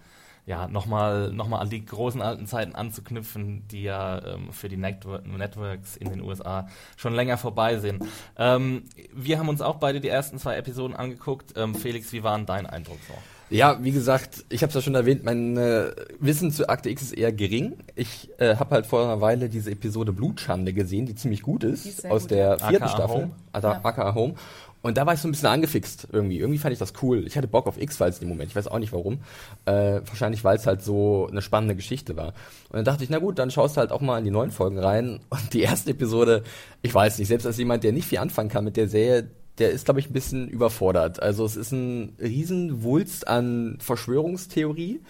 ja, 0.47 0.67
nochmal 0.69 1.31
noch 1.33 1.49
mal 1.49 1.59
an 1.59 1.69
die 1.69 1.85
großen 1.85 2.21
alten 2.21 2.47
Zeiten 2.47 2.73
anzuknüpfen, 2.73 3.67
die 3.67 3.83
ja 3.83 4.25
ähm, 4.25 4.53
für 4.53 4.69
die 4.69 4.77
Network 4.77 5.27
Networks 5.27 5.97
in 5.97 6.09
den 6.09 6.21
USA 6.21 6.67
schon 6.95 7.13
länger 7.13 7.37
vorbei 7.37 7.77
sind. 7.79 8.03
Ähm, 8.37 8.83
wir 9.13 9.39
haben 9.39 9.49
uns 9.49 9.61
auch 9.61 9.75
beide 9.75 9.99
die 9.99 10.07
ersten 10.07 10.39
zwei 10.39 10.55
Episoden 10.55 10.95
angeguckt. 10.95 11.53
Ähm, 11.57 11.75
Felix, 11.75 12.13
wie 12.13 12.23
war 12.23 12.37
denn 12.37 12.45
dein 12.45 12.65
Eindruck 12.65 12.97
so? 13.07 13.13
Ja, 13.49 13.81
wie 13.81 13.91
gesagt, 13.91 14.43
ich 14.49 14.61
habe 14.61 14.69
es 14.69 14.75
ja 14.75 14.81
schon 14.81 14.95
erwähnt, 14.95 15.23
mein 15.23 15.55
äh, 15.55 15.91
Wissen 16.19 16.51
zu 16.51 16.67
Akte 16.67 16.89
X 16.89 17.01
ist 17.01 17.11
eher 17.13 17.31
gering. 17.31 17.77
Ich 17.95 18.29
äh, 18.39 18.55
habe 18.57 18.75
halt 18.75 18.85
vor 18.85 19.03
einer 19.03 19.21
Weile 19.21 19.47
diese 19.47 19.71
Episode 19.71 20.11
Blutschande 20.11 20.73
gesehen, 20.73 21.05
die 21.05 21.15
ziemlich 21.15 21.43
gut 21.43 21.63
ist, 21.63 21.85
ist 21.85 22.05
aus 22.05 22.23
gut, 22.23 22.31
der 22.31 22.59
vierten 22.59 22.83
AKA 22.83 22.89
Staffel, 22.89 23.15
Home. 23.15 23.31
also 23.53 23.67
Ja. 23.69 23.79
AKA 23.83 24.15
Home. 24.15 24.35
Und 24.81 24.97
da 24.97 25.05
war 25.05 25.13
ich 25.13 25.19
so 25.19 25.27
ein 25.27 25.31
bisschen 25.31 25.49
angefixt 25.49 26.07
irgendwie. 26.11 26.39
Irgendwie 26.39 26.59
fand 26.59 26.73
ich 26.73 26.79
das 26.79 26.93
cool. 27.01 27.25
Ich 27.25 27.35
hatte 27.37 27.47
Bock 27.47 27.67
auf 27.67 27.79
X-Files 27.79 28.19
in 28.19 28.27
dem 28.27 28.29
Moment. 28.29 28.49
Ich 28.49 28.55
weiß 28.55 28.67
auch 28.67 28.79
nicht 28.79 28.93
warum. 28.93 29.19
Äh, 29.65 30.01
wahrscheinlich, 30.05 30.43
weil 30.43 30.57
es 30.57 30.67
halt 30.67 30.83
so 30.83 31.27
eine 31.29 31.41
spannende 31.41 31.75
Geschichte 31.75 32.15
war. 32.15 32.27
Und 32.69 32.77
dann 32.77 32.85
dachte 32.85 33.03
ich, 33.03 33.09
na 33.09 33.19
gut, 33.19 33.39
dann 33.39 33.51
schaust 33.51 33.75
du 33.75 33.79
halt 33.79 33.91
auch 33.91 34.01
mal 34.01 34.19
in 34.19 34.25
die 34.25 34.31
neuen 34.31 34.51
Folgen 34.51 34.79
rein. 34.79 35.19
Und 35.29 35.53
die 35.53 35.61
erste 35.61 35.91
Episode, 35.91 36.43
ich 36.81 36.93
weiß 36.93 37.17
nicht, 37.19 37.27
selbst 37.27 37.45
als 37.45 37.57
jemand, 37.57 37.83
der 37.83 37.91
nicht 37.91 38.07
viel 38.07 38.19
anfangen 38.19 38.49
kann 38.49 38.63
mit 38.63 38.77
der 38.77 38.87
Serie, 38.87 39.29
der 39.57 39.71
ist, 39.71 39.85
glaube 39.85 39.99
ich, 39.99 40.09
ein 40.09 40.13
bisschen 40.13 40.47
überfordert. 40.47 41.21
Also 41.21 41.43
es 41.43 41.55
ist 41.55 41.71
ein 41.71 42.13
Riesenwulst 42.21 43.27
an 43.27 43.77
Verschwörungstheorie. 43.81 45.01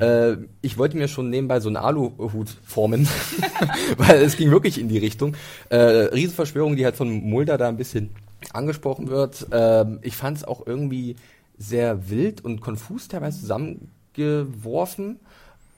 Äh, 0.00 0.36
ich 0.62 0.78
wollte 0.78 0.96
mir 0.96 1.08
schon 1.08 1.30
nebenbei 1.30 1.60
so 1.60 1.68
einen 1.68 1.76
Aluhut 1.76 2.50
formen, 2.64 3.08
weil 3.96 4.22
es 4.22 4.36
ging 4.36 4.50
wirklich 4.50 4.78
in 4.78 4.88
die 4.88 4.98
Richtung. 4.98 5.34
Äh, 5.70 5.76
Riesenverschwörung, 5.76 6.76
die 6.76 6.84
halt 6.84 6.96
von 6.96 7.10
Mulder 7.10 7.58
da 7.58 7.68
ein 7.68 7.76
bisschen 7.76 8.10
angesprochen 8.58 9.08
wird. 9.08 9.46
Ähm, 9.52 9.98
ich 10.02 10.16
fand 10.16 10.38
es 10.38 10.44
auch 10.44 10.66
irgendwie 10.66 11.16
sehr 11.56 12.10
wild 12.10 12.44
und 12.44 12.60
konfus 12.60 13.08
teilweise 13.08 13.40
zusammengeworfen. 13.40 15.20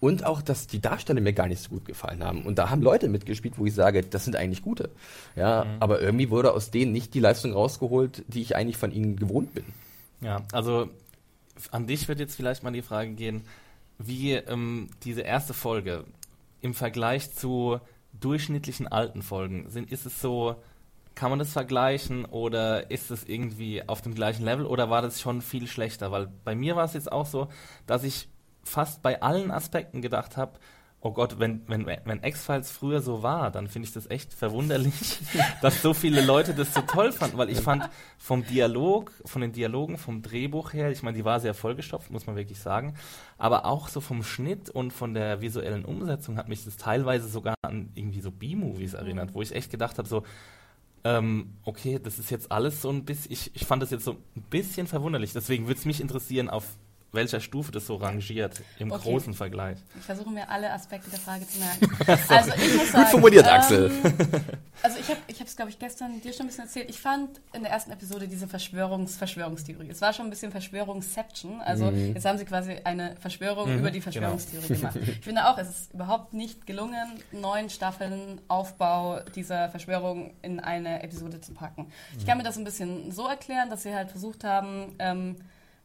Und 0.01 0.25
auch, 0.25 0.41
dass 0.41 0.67
die 0.67 0.81
Darsteller 0.81 1.21
mir 1.21 1.35
gar 1.35 1.47
nicht 1.47 1.63
so 1.63 1.69
gut 1.69 1.85
gefallen 1.85 2.25
haben. 2.25 2.47
Und 2.47 2.59
da 2.59 2.71
haben 2.71 2.81
Leute 2.81 3.07
mitgespielt, 3.09 3.59
wo 3.59 3.67
ich 3.67 3.75
sage, 3.75 4.03
das 4.03 4.25
sind 4.25 4.35
eigentlich 4.35 4.63
gute. 4.63 4.89
Ja, 5.37 5.67
aber 5.79 6.01
irgendwie 6.01 6.31
wurde 6.31 6.55
aus 6.55 6.71
denen 6.71 6.91
nicht 6.91 7.13
die 7.13 7.21
Leistung 7.21 7.53
rausgeholt, 7.53 8.25
die 8.27 8.41
ich 8.41 8.57
eigentlich 8.57 8.79
von 8.79 8.93
ihnen 8.93 9.17
gewohnt 9.17 9.55
bin. 9.55 9.65
Ja, 10.23 10.41
also 10.53 10.89
an 11.71 11.87
dich 11.87 12.09
wird 12.09 12.19
jetzt 12.19 12.35
vielleicht 12.35 12.63
mal 12.63 12.71
die 12.71 12.81
Frage 12.81 13.11
gehen, 13.11 13.43
wie 13.99 14.33
ähm, 14.33 14.89
diese 15.05 15.21
erste 15.21 15.53
Folge 15.53 16.05
im 16.63 16.73
Vergleich 16.73 17.35
zu 17.35 17.79
durchschnittlichen 18.19 18.89
alten 18.89 19.23
Folgen 19.23 19.69
sind, 19.69 19.93
ist 19.93 20.07
es 20.07 20.21
so, 20.21 20.57
kann 21.15 21.31
man 21.31 21.39
das 21.39 21.53
vergleichen 21.53 22.25
oder 22.25 22.91
ist 22.91 23.11
es 23.11 23.25
irgendwie 23.25 23.87
auf 23.87 24.01
dem 24.03 24.15
gleichen 24.15 24.45
Level 24.45 24.67
oder 24.67 24.91
war 24.91 25.03
das 25.03 25.21
schon 25.21 25.43
viel 25.43 25.67
schlechter? 25.67 26.13
Weil 26.13 26.29
bei 26.45 26.55
mir 26.55 26.77
war 26.77 26.85
es 26.85 26.95
jetzt 26.95 27.11
auch 27.11 27.27
so, 27.27 27.49
dass 27.87 28.05
ich 28.05 28.29
fast 28.63 29.03
bei 29.03 29.23
allen 29.23 29.51
Aspekten 29.51 30.03
gedacht 30.03 30.37
habe, 30.37 30.59
oh 31.03 31.13
Gott, 31.13 31.39
wenn, 31.39 31.63
wenn, 31.67 31.87
wenn 31.87 32.23
X-Files 32.23 32.71
früher 32.71 33.01
so 33.01 33.23
war, 33.23 33.51
dann 33.51 33.69
finde 33.69 33.89
ich 33.89 33.95
das 33.95 34.09
echt 34.11 34.35
verwunderlich, 34.35 35.19
dass 35.63 35.81
so 35.81 35.95
viele 35.95 36.21
Leute 36.21 36.55
das 36.55 36.75
so 36.75 36.83
toll 36.83 37.13
fanden, 37.13 37.39
weil 37.39 37.49
ich 37.49 37.61
fand 37.61 37.89
vom 38.19 38.45
Dialog, 38.45 39.13
von 39.25 39.41
den 39.41 39.53
Dialogen, 39.53 39.97
vom 39.97 40.21
Drehbuch 40.21 40.75
her, 40.75 40.91
ich 40.91 41.03
meine, 41.03 41.17
die 41.17 41.25
war 41.25 41.41
sehr 41.41 41.55
vollgestopft, 41.55 42.11
muss 42.11 42.27
man 42.27 42.37
wirklich 42.37 42.61
sagen, 42.61 42.95
aber 43.39 43.65
auch 43.65 43.89
so 43.89 44.01
vom 44.01 44.23
Schnitt 44.23 44.69
und 44.69 44.93
von 44.93 45.15
der 45.15 45.41
visuellen 45.41 45.87
Umsetzung 45.87 46.37
hat 46.37 46.49
mich 46.49 46.65
das 46.65 46.77
teilweise 46.77 47.29
sogar 47.29 47.55
an 47.63 47.91
irgendwie 47.95 48.21
so 48.21 48.31
B-Movies 48.31 48.95
erinnert, 48.95 49.33
wo 49.33 49.41
ich 49.41 49.55
echt 49.55 49.71
gedacht 49.71 49.97
habe, 49.97 50.09
so, 50.09 50.23
ähm, 51.05 51.55
okay, 51.65 51.99
das 52.03 52.19
ist 52.19 52.31
jetzt 52.31 52.53
alles 52.53 52.83
so 52.83 52.91
ein 52.91 53.05
bisschen, 53.05 53.33
ich, 53.33 53.55
ich 53.55 53.65
fand 53.67 53.83
das 53.83 53.91
jetzt 53.91 54.05
so 54.05 54.13
ein 54.37 54.43
bisschen 54.51 54.87
verwunderlich, 54.87 55.33
deswegen 55.33 55.67
würde 55.67 55.79
es 55.79 55.87
mich 55.87 56.01
interessieren, 56.01 56.51
auf 56.51 56.65
welcher 57.13 57.41
Stufe 57.41 57.73
das 57.73 57.87
so 57.87 57.97
rangiert 57.97 58.63
im 58.79 58.93
Okay. 58.93 59.03
großen 59.03 59.35
Vergleich. 59.35 59.79
Ich 59.99 60.05
versuche 60.05 60.31
mir 60.31 60.49
alle 60.49 60.73
Aspekte 60.73 61.11
der 61.11 61.19
Frage 61.19 61.47
zu 61.47 61.59
merken. 61.59 61.91
also 62.29 62.53
ich 62.55 62.77
muss 62.77 62.93
sagen, 62.93 63.07
formuliert, 63.11 63.47
ähm, 63.47 63.53
Axel. 63.53 63.91
Also 64.83 64.97
ich 64.99 65.09
habe 65.11 65.21
ich 65.27 65.39
es, 65.39 65.57
glaube 65.57 65.71
ich, 65.71 65.79
gestern 65.79 66.23
dir 66.23 66.33
schon 66.33 66.47
ein 66.47 66.49
bisschen 66.49 66.65
erzählt. 66.65 66.89
Ich 66.89 66.99
fand 66.99 67.39
in 67.53 67.63
der 67.65 67.71
ersten 67.71 67.91
Episode 67.91 68.27
diese 68.27 68.49
Verschwörungs 68.49 69.15
Verschwörungstheorie. 69.19 69.91
Es 69.91 70.01
war 70.01 70.15
schon 70.15 70.25
ein 70.27 70.31
bisschen 70.31 70.51
Verschwörungsception. 70.53 71.61
Also 71.61 71.91
Mhm. 71.91 72.15
jetzt 72.15 72.25
haben 72.25 72.39
sie 72.39 72.47
quasi 72.47 72.77
eine 72.85 73.15
Verschwörung 73.17 73.77
über 73.79 73.91
die 73.91 74.01
Verschwörungstheorie 74.01 74.69
gemacht. 74.75 74.97
Ich 74.97 75.21
finde 75.25 75.47
auch, 75.49 75.59
es 75.59 75.69
ist 75.69 75.93
überhaupt 75.93 76.33
nicht 76.33 76.67
gelungen, 76.67 77.23
neun 77.31 77.69
Staffeln 77.69 78.41
Aufbau 78.49 79.21
dieser 79.35 79.69
Verschwörung 79.69 80.33
in 80.41 80.61
eine 80.61 81.03
Episode 81.03 81.43
zu 81.43 81.53
packen. 81.53 81.93
Ich 82.19 82.25
kann 82.25 82.39
mir 82.39 82.45
das 82.45 82.57
ein 82.57 82.65
bisschen 82.65 83.13
so 83.13 83.27
erklären, 83.29 83.69
dass 83.69 83.83
sie 83.83 83.95
halt 83.95 84.11
versucht 84.11 84.45
haben, 84.45 84.95
ähm, 84.99 85.37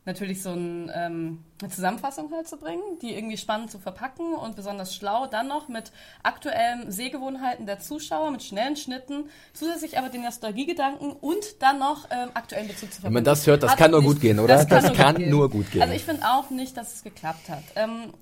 natürlich 0.05 0.43
so 0.43 0.51
ein, 0.51 0.91
ähm, 0.93 1.43
eine 1.61 1.71
Zusammenfassung 1.71 2.31
halt 2.31 2.47
zu 2.47 2.57
bringen, 2.57 2.81
die 3.01 3.15
irgendwie 3.15 3.37
spannend 3.37 3.71
zu 3.71 3.79
verpacken 3.79 4.35
und 4.35 4.55
besonders 4.55 4.95
schlau 4.95 5.25
dann 5.25 5.47
noch 5.47 5.67
mit 5.67 5.91
aktuellen 6.21 6.91
Sehgewohnheiten 6.91 7.65
der 7.65 7.79
Zuschauer, 7.79 8.29
mit 8.31 8.43
schnellen 8.43 8.75
Schnitten, 8.75 9.29
zusätzlich 9.53 9.97
aber 9.97 10.09
den 10.09 10.21
Nostalgiegedanken 10.23 11.11
und 11.11 11.61
dann 11.61 11.79
noch 11.79 12.05
ähm, 12.11 12.29
aktuellen 12.35 12.67
Bezug 12.67 12.93
zu 12.93 13.01
verbinden. 13.01 13.05
Wenn 13.05 13.13
man 13.13 13.23
das 13.23 13.47
hört, 13.47 13.63
das 13.63 13.71
Hat 13.71 13.77
kann 13.79 13.91
nur 13.91 14.01
nicht- 14.01 14.09
gut 14.11 14.21
gehen, 14.21 14.39
oder? 14.39 14.55
Das 14.55 14.67
kann, 14.67 14.77
Das 14.83 14.87
nur, 14.87 14.95
kann 14.95 15.15
gut 15.15 15.17
gehen. 15.23 15.29
nur 15.31 15.49
gut 15.49 15.71
gehen. 15.71 15.81
Also 15.81 15.93
ich 15.95 16.05
finde 16.05 16.21
auch 16.27 16.49
nicht, 16.51 16.77
dass 16.77 16.93
es 16.93 17.03
geklappt 17.03 17.49
hat. 17.49 17.63
Ähm, 17.75 18.13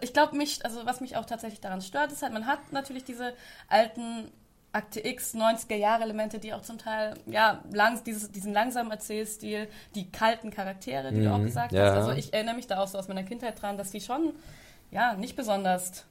ich 0.00 0.12
glaube 0.12 0.36
mich, 0.36 0.64
also 0.64 0.84
was 0.84 1.00
mich 1.00 1.16
auch 1.16 1.24
tatsächlich 1.26 1.60
daran 1.60 1.80
stört, 1.80 2.10
ist 2.12 2.22
halt, 2.22 2.32
man 2.32 2.46
hat 2.46 2.72
natürlich 2.72 3.04
diese 3.04 3.34
alten 3.68 4.30
Akte 4.76 5.00
X, 5.06 5.34
90er 5.34 5.76
Jahre 5.76 6.02
Elemente, 6.02 6.38
die 6.38 6.52
auch 6.52 6.60
zum 6.62 6.76
Teil, 6.76 7.14
ja, 7.26 7.62
lang, 7.72 8.02
dieses, 8.04 8.30
diesen 8.30 8.52
langsamen 8.52 8.90
Erzählstil, 8.92 9.68
die 9.94 10.10
kalten 10.12 10.50
Charaktere, 10.50 11.12
die 11.12 11.22
du 11.22 11.32
auch 11.32 11.38
Mhm, 11.38 11.44
gesagt 11.44 11.72
ja. 11.72 11.84
hast. 11.84 11.92
Also 11.94 12.12
ich 12.12 12.34
erinnere 12.34 12.56
mich 12.56 12.66
da 12.66 12.78
auch 12.80 12.86
so 12.88 12.98
aus 12.98 13.08
meiner 13.08 13.22
Kindheit 13.22 13.60
dran, 13.60 13.78
dass 13.78 13.90
die 13.90 14.00
schon, 14.02 14.34
ja, 14.90 15.14
nicht 15.14 15.34
besonders, 15.34 16.04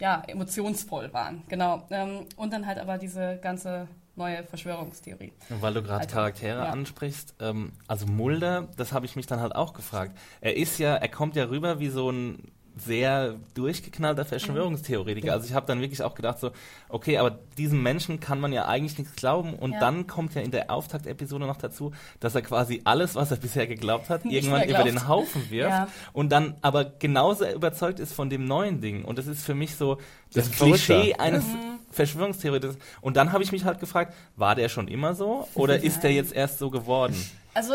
ja, 0.00 0.22
emotionsvoll 0.26 1.12
waren. 1.12 1.42
Genau. 1.48 1.86
Ähm, 1.90 2.26
und 2.36 2.52
dann 2.52 2.66
halt 2.66 2.78
aber 2.78 2.96
diese 2.98 3.36
ganze 3.42 3.88
neue 4.16 4.42
Verschwörungstheorie. 4.44 5.32
Weil 5.48 5.74
du 5.74 5.82
gerade 5.82 6.00
Alter. 6.00 6.14
Charaktere 6.14 6.64
Ja. 6.64 6.70
ansprichst, 6.70 7.34
ähm, 7.40 7.72
also 7.88 8.06
Mulder, 8.06 8.68
das 8.76 8.92
habe 8.92 9.06
ich 9.06 9.16
mich 9.16 9.26
dann 9.26 9.40
halt 9.40 9.54
auch 9.54 9.74
gefragt. 9.74 10.16
Er 10.40 10.56
ist 10.56 10.78
ja, 10.78 10.94
er 10.96 11.08
kommt 11.08 11.36
ja 11.36 11.44
rüber 11.44 11.78
wie 11.78 11.88
so 11.88 12.10
ein 12.10 12.50
sehr 12.76 13.36
durchgeknallter 13.54 14.24
Verschwörungstheoretiker. 14.24 15.32
Also 15.32 15.46
ich 15.46 15.52
habe 15.54 15.66
dann 15.66 15.80
wirklich 15.80 16.02
auch 16.02 16.14
gedacht 16.14 16.38
so, 16.40 16.52
okay, 16.88 17.18
aber 17.18 17.38
diesem 17.58 17.82
Menschen 17.82 18.18
kann 18.18 18.40
man 18.40 18.52
ja 18.52 18.66
eigentlich 18.66 18.96
nichts 18.98 19.14
glauben 19.14 19.54
und 19.54 19.72
Ja. 19.72 19.80
dann 19.80 20.06
kommt 20.06 20.34
ja 20.34 20.40
in 20.42 20.50
der 20.50 20.70
Auftaktepisode 20.70 21.46
noch 21.46 21.58
dazu, 21.58 21.92
dass 22.20 22.34
er 22.34 22.42
quasi 22.42 22.80
alles, 22.84 23.14
was 23.14 23.30
er 23.30 23.36
bisher 23.36 23.66
geglaubt 23.66 24.08
hat, 24.08 24.24
Nicht 24.24 24.34
irgendwann 24.34 24.68
über 24.68 24.84
den 24.84 25.06
Haufen 25.06 25.50
wirft 25.50 25.70
Ja. 25.70 25.88
und 26.14 26.30
dann 26.30 26.54
aber 26.62 26.84
genauso 26.84 27.46
überzeugt 27.46 28.00
ist 28.00 28.14
von 28.14 28.30
dem 28.30 28.46
neuen 28.46 28.80
Ding. 28.80 29.04
Und 29.04 29.18
das 29.18 29.26
ist 29.26 29.44
für 29.44 29.54
mich 29.54 29.76
so 29.76 29.98
das, 30.32 30.48
Das. 30.50 30.58
Klischee 30.58 31.14
eines 31.14 31.44
Verschwörungstheoretikers. 31.90 32.76
Und 33.00 33.16
dann 33.16 33.32
habe 33.32 33.42
ich 33.44 33.52
mich 33.52 33.64
halt 33.64 33.80
gefragt, 33.80 34.14
war 34.36 34.54
der 34.54 34.68
schon 34.68 34.88
immer 34.88 35.14
so 35.14 35.46
oder 35.54 35.82
ist 35.82 36.02
der 36.02 36.12
jetzt 36.12 36.32
erst 36.32 36.58
so 36.58 36.70
geworden? 36.70 37.14
Also, 37.54 37.74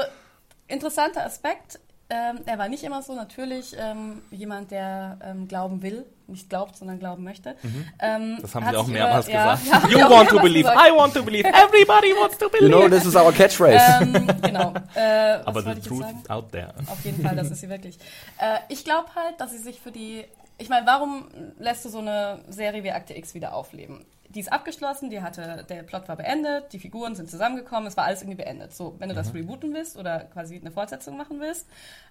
interessanter 0.67 1.23
Aspekt. 1.25 1.79
Ähm, 2.09 2.39
er 2.45 2.57
war 2.57 2.69
nicht 2.69 2.83
immer 2.83 3.01
so, 3.01 3.13
natürlich 3.15 3.75
ähm, 3.77 4.21
jemand, 4.31 4.71
der 4.71 5.17
ähm, 5.21 5.47
glauben 5.47 5.81
will, 5.81 6.05
nicht 6.27 6.49
glaubt, 6.49 6.77
sondern 6.77 6.99
glauben 6.99 7.23
möchte. 7.25 7.55
Ähm, 7.99 8.35
Mhm. 8.35 8.41
Das 8.41 8.55
haben 8.55 8.65
sie 8.69 8.75
auch 8.77 8.87
mehrmals 8.87 9.27
über- 9.27 9.57
gesagt. 9.57 9.61
ja, 9.91 9.99
you 9.99 10.09
want 10.09 10.29
to 10.29 10.39
believe, 10.39 10.69
gesagt. 10.69 10.87
I 10.89 10.95
want 10.95 11.13
to 11.13 11.23
believe, 11.23 11.45
everybody 11.49 12.13
wants 12.13 12.37
to 12.37 12.45
You 12.51 12.51
believe. 12.51 12.69
know, 12.69 12.87
this 12.89 13.05
is 13.05 13.15
our 13.15 13.31
catchphrase. 13.33 13.81
Ähm, 14.01 14.27
genau. 14.41 14.73
Äh, 14.95 15.39
Aber 15.45 15.61
the 15.63 15.75
truth 15.81 16.05
is 16.23 16.29
out 16.29 16.51
there. 16.51 16.73
Auf 16.87 17.03
jeden 17.03 17.21
Fall, 17.21 17.35
das 17.35 17.51
ist 17.51 17.59
sie 17.61 17.69
wirklich. 17.69 17.97
Äh, 18.39 18.59
ich 18.69 18.85
glaube 18.85 19.07
halt, 19.15 19.39
dass 19.41 19.51
sie 19.51 19.57
sich 19.59 19.79
für 19.81 19.91
die. 19.91 20.23
Ich 20.59 20.69
meine, 20.69 20.87
warum 20.87 21.27
lässt 21.59 21.85
du 21.85 21.89
so 21.89 21.99
eine 21.99 22.39
Serie 22.49 22.83
wie 22.83 22.91
Akte 22.91 23.15
X 23.15 23.33
wieder 23.35 23.53
aufleben? 23.53 24.05
Die 24.29 24.39
ist 24.39 24.51
abgeschlossen, 24.51 25.09
die 25.09 25.21
hatte, 25.21 25.65
der 25.69 25.83
Plot 25.83 26.07
war 26.07 26.15
beendet, 26.15 26.73
die 26.73 26.79
Figuren 26.79 27.15
sind 27.15 27.29
zusammengekommen, 27.29 27.87
es 27.87 27.95
war 27.95 28.05
alles 28.05 28.21
irgendwie 28.21 28.43
beendet. 28.43 28.73
So, 28.75 28.95
wenn 28.99 29.09
du 29.09 29.15
das 29.15 29.33
rebooten 29.33 29.73
willst 29.73 29.97
oder 29.97 30.21
quasi 30.25 30.57
eine 30.59 30.71
Fortsetzung 30.71 31.15
machen 31.17 31.39
willst, 31.39 31.65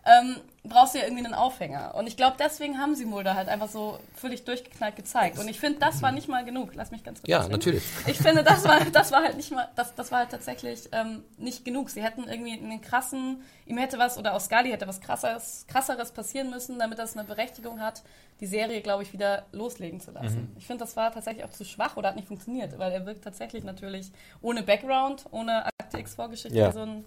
ähm, 0.06 0.37
brauchst 0.64 0.94
du 0.94 0.99
ja 0.99 1.04
irgendwie 1.04 1.25
einen 1.25 1.35
Aufhänger. 1.35 1.94
Und 1.94 2.06
ich 2.06 2.16
glaube, 2.16 2.37
deswegen 2.38 2.78
haben 2.78 2.94
sie 2.94 3.04
Mulder 3.04 3.35
halt 3.35 3.49
einfach 3.49 3.68
so 3.68 3.99
völlig 4.14 4.44
durchgeknallt 4.44 4.96
gezeigt. 4.96 5.38
Und 5.38 5.49
ich 5.49 5.58
finde, 5.58 5.80
das 5.80 6.00
war 6.02 6.12
nicht 6.12 6.28
mal 6.28 6.44
genug. 6.44 6.75
Lass 6.75 6.90
mich 6.90 7.02
ganz 7.02 7.20
kurz 7.20 7.28
Ja, 7.28 7.46
natürlich. 7.49 7.82
Ich 8.06 8.18
finde, 8.18 8.44
das 8.44 8.64
war, 8.64 8.85
das 8.85 9.12
war 9.12 9.23
halt 9.23 9.37
nicht 9.37 9.50
mal, 9.50 9.68
das, 9.75 9.94
das 9.94 10.12
war 10.12 10.20
halt 10.20 10.30
tatsächlich 10.30 10.88
ähm, 10.92 11.25
nicht 11.38 11.64
genug. 11.64 11.90
Sie 11.90 12.02
hätten 12.02 12.28
irgendwie 12.28 12.52
einen 12.52 12.80
krassen, 12.80 13.42
ihm 13.66 13.78
hätte 13.78 13.99
was, 13.99 14.16
oder 14.16 14.35
aus 14.35 14.46
Scully 14.46 14.70
hätte 14.70 14.87
was 14.87 15.00
krasseres, 15.00 15.66
krasseres 15.68 16.12
passieren 16.12 16.50
müssen, 16.50 16.78
damit 16.78 16.99
das 16.99 17.16
eine 17.16 17.26
Berechtigung 17.26 17.80
hat, 17.80 18.02
die 18.40 18.46
Serie, 18.46 18.82
glaube 18.82 19.02
ich, 19.02 19.12
wieder 19.12 19.46
loslegen 19.52 20.00
zu 20.00 20.11
lassen. 20.11 20.54
Ich 20.58 20.66
finde, 20.66 20.85
das 20.85 20.96
war 20.96 21.11
tatsächlich 21.12 21.44
auch 21.44 21.50
zu 21.50 21.64
schwach 21.64 21.96
oder 21.96 22.06
hat 22.09 22.17
nicht 22.17 22.29
funktioniert, 22.29 22.79
weil 22.79 22.93
er 22.93 23.05
wirkt 23.07 23.25
tatsächlich 23.25 23.65
natürlich 23.65 24.11
ohne 24.43 24.63
Background, 24.63 25.25
ohne 25.31 25.67
Akte 25.79 25.99
X 25.99 26.15
Vorgeschichte, 26.15 26.57
Ja. 26.57 26.69
wie 26.69 26.73
so 26.73 26.81
ein 26.81 27.05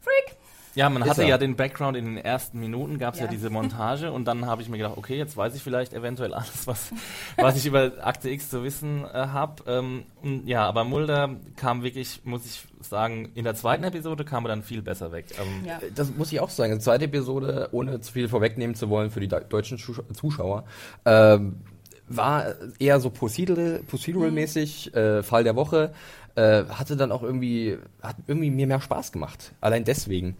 Freak. 0.00 0.36
Ja, 0.76 0.88
man 0.88 1.02
Ist 1.02 1.10
hatte 1.10 1.22
er. 1.22 1.28
ja 1.30 1.36
den 1.38 1.56
Background 1.56 1.96
in 1.96 2.04
den 2.04 2.16
ersten 2.16 2.60
Minuten, 2.60 2.98
gab 3.00 3.14
es 3.14 3.18
ja. 3.20 3.26
Ja. 3.26 3.30
diese 3.32 3.50
Montage 3.50 4.12
und 4.12 4.24
dann 4.26 4.46
habe 4.46 4.62
ich 4.62 4.68
mir 4.68 4.76
gedacht, 4.78 4.96
okay, 4.96 5.16
jetzt 5.18 5.36
weiß 5.36 5.56
ich 5.56 5.62
vielleicht 5.64 5.92
eventuell 5.92 6.32
alles, 6.32 6.64
was, 6.68 6.92
was 7.36 7.56
ich 7.56 7.66
über 7.66 7.90
Akte 8.02 8.30
X 8.30 8.50
zu 8.50 8.62
wissen 8.62 9.04
äh, 9.04 9.08
habe. 9.08 9.64
Ähm, 9.66 10.04
ja, 10.46 10.64
aber 10.68 10.84
Mulder 10.84 11.30
kam 11.56 11.82
wirklich, 11.82 12.20
muss 12.24 12.46
ich 12.46 12.62
sagen, 12.88 13.32
in 13.34 13.42
der 13.42 13.56
zweiten 13.56 13.82
Episode 13.82 14.24
kam 14.24 14.44
er 14.44 14.50
dann 14.50 14.62
viel 14.62 14.80
besser 14.80 15.10
weg. 15.10 15.26
Ähm, 15.42 15.66
Ja. 15.66 15.80
Das 15.92 16.14
muss 16.14 16.30
ich 16.32 16.38
auch 16.38 16.50
sagen. 16.50 16.72
Die 16.74 16.78
zweite 16.78 17.06
Episode, 17.06 17.68
ohne 17.72 18.00
zu 18.00 18.12
viel 18.12 18.28
vorwegnehmen 18.28 18.76
zu 18.76 18.88
wollen 18.90 19.10
für 19.10 19.18
die 19.20 19.28
de- 19.28 19.42
deutschen 19.48 19.76
Zusch- 19.76 20.04
Zuschauer, 20.14 20.64
ähm, 21.04 21.56
war 22.10 22.54
eher 22.78 23.00
so 23.00 23.08
procedural, 23.08 23.82
procedural-mäßig, 23.86 24.94
äh, 24.94 25.22
Fall 25.22 25.44
der 25.44 25.56
Woche, 25.56 25.92
äh, 26.34 26.64
hatte 26.64 26.96
dann 26.96 27.12
auch 27.12 27.22
irgendwie, 27.22 27.78
hat 28.02 28.16
irgendwie 28.26 28.50
mir 28.50 28.66
mehr 28.66 28.80
Spaß 28.80 29.12
gemacht. 29.12 29.52
Allein 29.60 29.84
deswegen. 29.84 30.36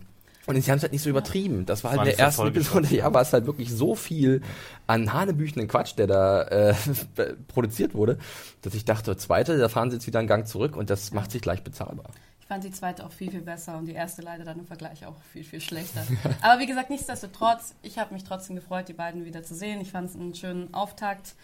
Und 0.47 0.61
sie 0.61 0.71
haben 0.71 0.79
es 0.79 0.83
halt 0.83 0.93
nicht 0.93 1.03
so 1.03 1.11
übertrieben. 1.11 1.65
Das 1.65 1.85
war 1.85 1.93
halt 1.93 1.99
war 1.99 2.07
in 2.07 2.17
der 2.17 2.19
ersten 2.19 2.47
Episode, 2.47 2.89
ja, 2.91 3.13
war 3.15 3.23
es 3.23 3.33
halt 3.33 3.47
wirklich 3.47 3.71
so 3.71 3.95
viel 3.95 4.43
an 4.87 5.13
hanebüchenden 5.13 5.69
Quatsch, 5.69 5.95
der 5.97 6.09
da 6.09 6.43
äh, 6.43 6.75
produziert 7.49 7.95
wurde, 7.95 8.19
dass 8.63 8.75
ich 8.75 8.85
dachte, 8.85 9.17
zweite, 9.17 9.59
da 9.59 9.69
fahren 9.69 9.91
sie 9.91 9.97
jetzt 9.97 10.07
wieder 10.07 10.19
einen 10.19 10.29
Gang 10.29 10.49
zurück 10.49 10.77
und 10.77 10.91
das 10.91 11.13
macht 11.13 11.31
sich 11.31 11.41
gleich 11.41 11.63
bezahlbar. 11.63 12.11
Ich 12.51 12.53
fand 12.53 12.65
die 12.65 12.73
zweite 12.73 13.07
auch 13.07 13.13
viel, 13.13 13.31
viel 13.31 13.43
besser 13.43 13.79
und 13.79 13.87
die 13.87 13.93
erste 13.93 14.23
leider 14.23 14.43
dann 14.45 14.59
im 14.59 14.67
Vergleich 14.67 15.07
auch 15.07 15.15
viel, 15.33 15.45
viel 15.45 15.61
schlechter. 15.61 16.05
Aber 16.43 16.61
wie 16.61 16.67
gesagt, 16.67 16.91
nichtsdestotrotz, 16.91 17.77
ich 17.81 17.97
habe 17.97 18.13
mich 18.13 18.25
trotzdem 18.25 18.57
gefreut, 18.57 18.89
die 18.89 18.93
beiden 18.93 19.25
wieder 19.25 19.45
zu 19.45 19.55
sehen. 19.55 19.81
Ich 19.81 19.93
fand 19.93 20.11
es 20.11 20.17
einen 20.17 20.35
schönen 20.35 20.75
Auftakt. 20.75 21.37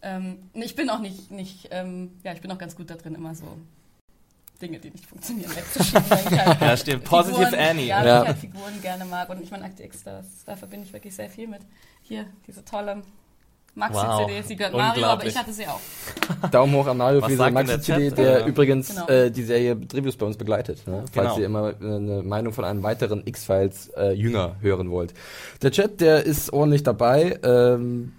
Ähm, 0.00 0.48
ich 0.54 0.74
bin 0.74 0.88
auch 0.88 1.00
nicht, 1.00 1.30
nicht 1.30 1.68
ähm, 1.72 2.12
ja, 2.24 2.32
ich 2.32 2.40
bin 2.40 2.50
auch 2.50 2.56
ganz 2.56 2.74
gut 2.74 2.88
da 2.88 2.94
drin, 2.94 3.14
immer 3.14 3.34
so 3.34 3.58
Dinge, 4.62 4.78
die 4.78 4.92
nicht 4.92 5.04
funktionieren, 5.04 5.54
wegzuschieben. 5.54 6.08
halt 6.10 6.60
Ja, 6.62 6.74
stimmt. 6.78 7.04
Positive 7.04 7.48
Figuren, 7.48 7.68
Annie. 7.68 7.86
Ja, 7.88 8.02
Ja. 8.02 8.22
ich 8.22 8.28
halt 8.28 8.38
Figuren 8.38 8.80
gerne 8.80 9.04
mag. 9.04 9.28
Und 9.28 9.42
ich 9.42 9.50
meine, 9.50 9.66
Akte 9.66 9.82
X, 9.82 10.04
das, 10.04 10.24
da 10.46 10.56
verbinde 10.56 10.86
ich 10.86 10.92
wirklich 10.94 11.14
sehr 11.14 11.28
viel 11.28 11.48
mit. 11.48 11.60
Hier, 12.00 12.24
diese 12.46 12.64
tolle 12.64 13.02
Maxi-CD, 13.76 14.38
Wow. 14.38 14.44
sie 14.46 14.56
gehört 14.56 14.72
Mario, 14.72 15.04
aber 15.06 15.26
ich 15.26 15.36
hatte 15.36 15.52
sie 15.52 15.66
auch. 15.66 15.80
Daumen 16.50 16.74
hoch 16.74 16.86
an 16.86 16.96
Mario 16.96 17.20
für 17.20 17.28
diese 17.28 17.42
der 17.42 17.52
Maxi-CD, 17.52 18.08
Chat? 18.08 18.18
der 18.18 18.40
Ja. 18.40 18.46
übrigens 18.46 18.88
Genau. 18.88 19.06
äh, 19.08 19.30
die 19.30 19.42
Serie 19.42 19.76
Reviews 19.92 20.16
bei 20.16 20.24
uns 20.26 20.36
begleitet. 20.36 20.86
Ne? 20.86 21.04
Falls 21.12 21.34
Genau. 21.34 21.38
ihr 21.38 21.46
immer 21.46 21.68
äh, 21.70 21.74
eine 21.84 22.22
Meinung 22.22 22.52
von 22.54 22.64
einem 22.64 22.82
weiteren 22.82 23.22
X-Files 23.26 23.88
äh, 23.96 24.12
Jünger 24.12 24.56
hören 24.60 24.90
wollt. 24.90 25.12
Der 25.62 25.70
Chat, 25.70 26.00
der 26.00 26.24
ist 26.24 26.52
ordentlich 26.52 26.82
dabei. 26.84 27.38
Ähm, 27.44 28.12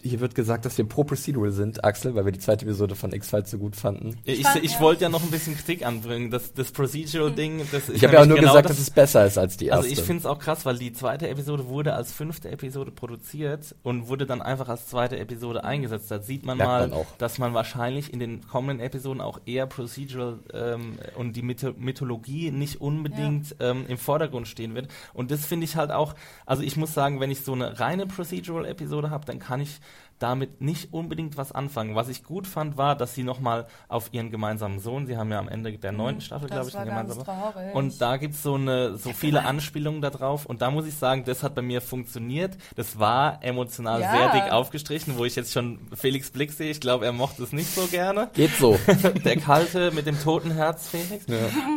hier 0.00 0.20
wird 0.20 0.36
gesagt, 0.36 0.64
dass 0.64 0.78
wir 0.78 0.84
pro 0.84 1.02
Procedural 1.02 1.50
sind, 1.50 1.82
Axel, 1.82 2.14
weil 2.14 2.24
wir 2.24 2.30
die 2.30 2.38
zweite 2.38 2.64
Episode 2.64 2.94
von 2.94 3.12
X-Files 3.12 3.50
so 3.50 3.58
gut 3.58 3.74
fanden. 3.74 4.16
Ich, 4.24 4.46
fand, 4.46 4.64
ich 4.64 4.74
ja. 4.74 4.80
wollte 4.80 5.02
ja 5.02 5.08
noch 5.08 5.24
ein 5.24 5.30
bisschen 5.30 5.56
Kritik 5.56 5.84
anbringen. 5.84 6.30
Das, 6.30 6.54
das 6.54 6.70
Procedural-Ding, 6.70 7.66
das 7.72 7.88
ist 7.88 7.96
Ich 7.96 8.04
habe 8.04 8.14
ja 8.14 8.22
auch 8.22 8.26
nur 8.26 8.36
genau 8.36 8.52
gesagt, 8.52 8.70
das, 8.70 8.76
dass 8.76 8.86
es 8.86 8.90
besser 8.90 9.26
ist 9.26 9.38
als 9.38 9.56
die 9.56 9.66
erste. 9.66 9.88
Also 9.88 9.92
ich 9.92 10.06
finde 10.06 10.20
es 10.20 10.26
auch 10.26 10.38
krass, 10.38 10.64
weil 10.64 10.78
die 10.78 10.92
zweite 10.92 11.28
Episode 11.28 11.66
wurde 11.66 11.94
als 11.94 12.12
fünfte 12.12 12.48
Episode 12.48 12.92
produziert 12.92 13.74
und 13.82 14.06
wurde 14.06 14.24
dann 14.24 14.40
einfach 14.40 14.68
als 14.68 14.86
zweite 14.86 15.18
Episode 15.18 15.64
eingesetzt. 15.64 16.10
Da 16.12 16.20
sieht 16.20 16.46
man 16.46 16.58
Merkt 16.58 16.70
mal, 16.70 16.88
man 16.88 16.98
auch. 16.98 17.06
dass 17.18 17.38
man 17.38 17.54
wahrscheinlich 17.54 18.12
in 18.12 18.20
den 18.20 18.46
kommenden 18.46 18.78
Episoden 18.78 19.20
auch 19.20 19.40
eher 19.46 19.66
Procedural 19.66 20.38
ähm, 20.52 20.98
und 21.16 21.34
die 21.34 21.42
Mytho 21.42 21.72
Mythologie 21.76 22.52
nicht 22.52 22.80
unbedingt 22.80 23.56
ähm, 23.58 23.84
im 23.88 23.98
Vordergrund 23.98 24.46
stehen 24.46 24.76
wird. 24.76 24.86
Und 25.12 25.32
das 25.32 25.44
finde 25.44 25.64
ich 25.64 25.74
halt 25.74 25.90
auch, 25.90 26.14
also 26.46 26.62
ich 26.62 26.76
muss 26.76 26.94
sagen, 26.94 27.18
wenn 27.18 27.32
ich 27.32 27.40
so 27.40 27.52
eine 27.52 27.80
reine 27.80 28.06
Procedural-Episode 28.06 29.10
habe, 29.10 29.26
dann 29.26 29.40
kann 29.40 29.60
ich 29.60 29.80
damit 30.18 30.60
nicht 30.60 30.92
unbedingt 30.92 31.36
was 31.36 31.52
anfangen. 31.52 31.94
Was 31.94 32.08
ich 32.08 32.24
gut 32.24 32.46
fand, 32.46 32.76
war, 32.76 32.96
dass 32.96 33.14
sie 33.14 33.22
nochmal 33.22 33.66
auf 33.88 34.08
ihren 34.12 34.30
gemeinsamen 34.30 34.78
Sohn, 34.80 35.06
sie 35.06 35.16
haben 35.16 35.30
ja 35.30 35.38
am 35.38 35.48
Ende 35.48 35.72
der 35.78 35.92
neunten 35.92 36.20
Staffel, 36.20 36.48
glaube 36.48 36.68
ich, 36.68 36.74
gemeinsamen 36.76 37.24
traurig. 37.24 37.74
und 37.74 38.00
da 38.00 38.16
gibt's 38.16 38.42
so 38.42 38.54
eine 38.54 38.96
so 38.96 39.12
viele 39.12 39.44
Anspielungen 39.44 40.00
da 40.02 40.10
drauf 40.10 40.46
und 40.46 40.62
da 40.62 40.70
muss 40.70 40.86
ich 40.86 40.94
sagen, 40.94 41.24
das 41.24 41.42
hat 41.42 41.54
bei 41.54 41.62
mir 41.62 41.80
funktioniert. 41.80 42.56
Das 42.76 42.98
war 42.98 43.42
emotional 43.44 44.00
Ja. 44.00 44.10
sehr 44.10 44.32
dick 44.32 44.52
aufgestrichen, 44.52 45.16
wo 45.18 45.24
ich 45.24 45.36
jetzt 45.36 45.52
schon 45.52 45.78
Felix 45.94 46.30
Blick 46.30 46.52
sehe. 46.52 46.70
Ich 46.70 46.80
glaube, 46.80 47.04
er 47.06 47.12
mochte 47.12 47.42
es 47.42 47.52
nicht 47.52 47.72
so 47.74 47.86
gerne. 47.86 48.30
Geht 48.34 48.54
so. 48.56 48.78
Der 49.24 49.36
kalte 49.36 49.90
mit 49.92 50.06
dem 50.06 50.20
toten 50.20 50.50
Herz 50.50 50.88
Felix. 50.88 51.26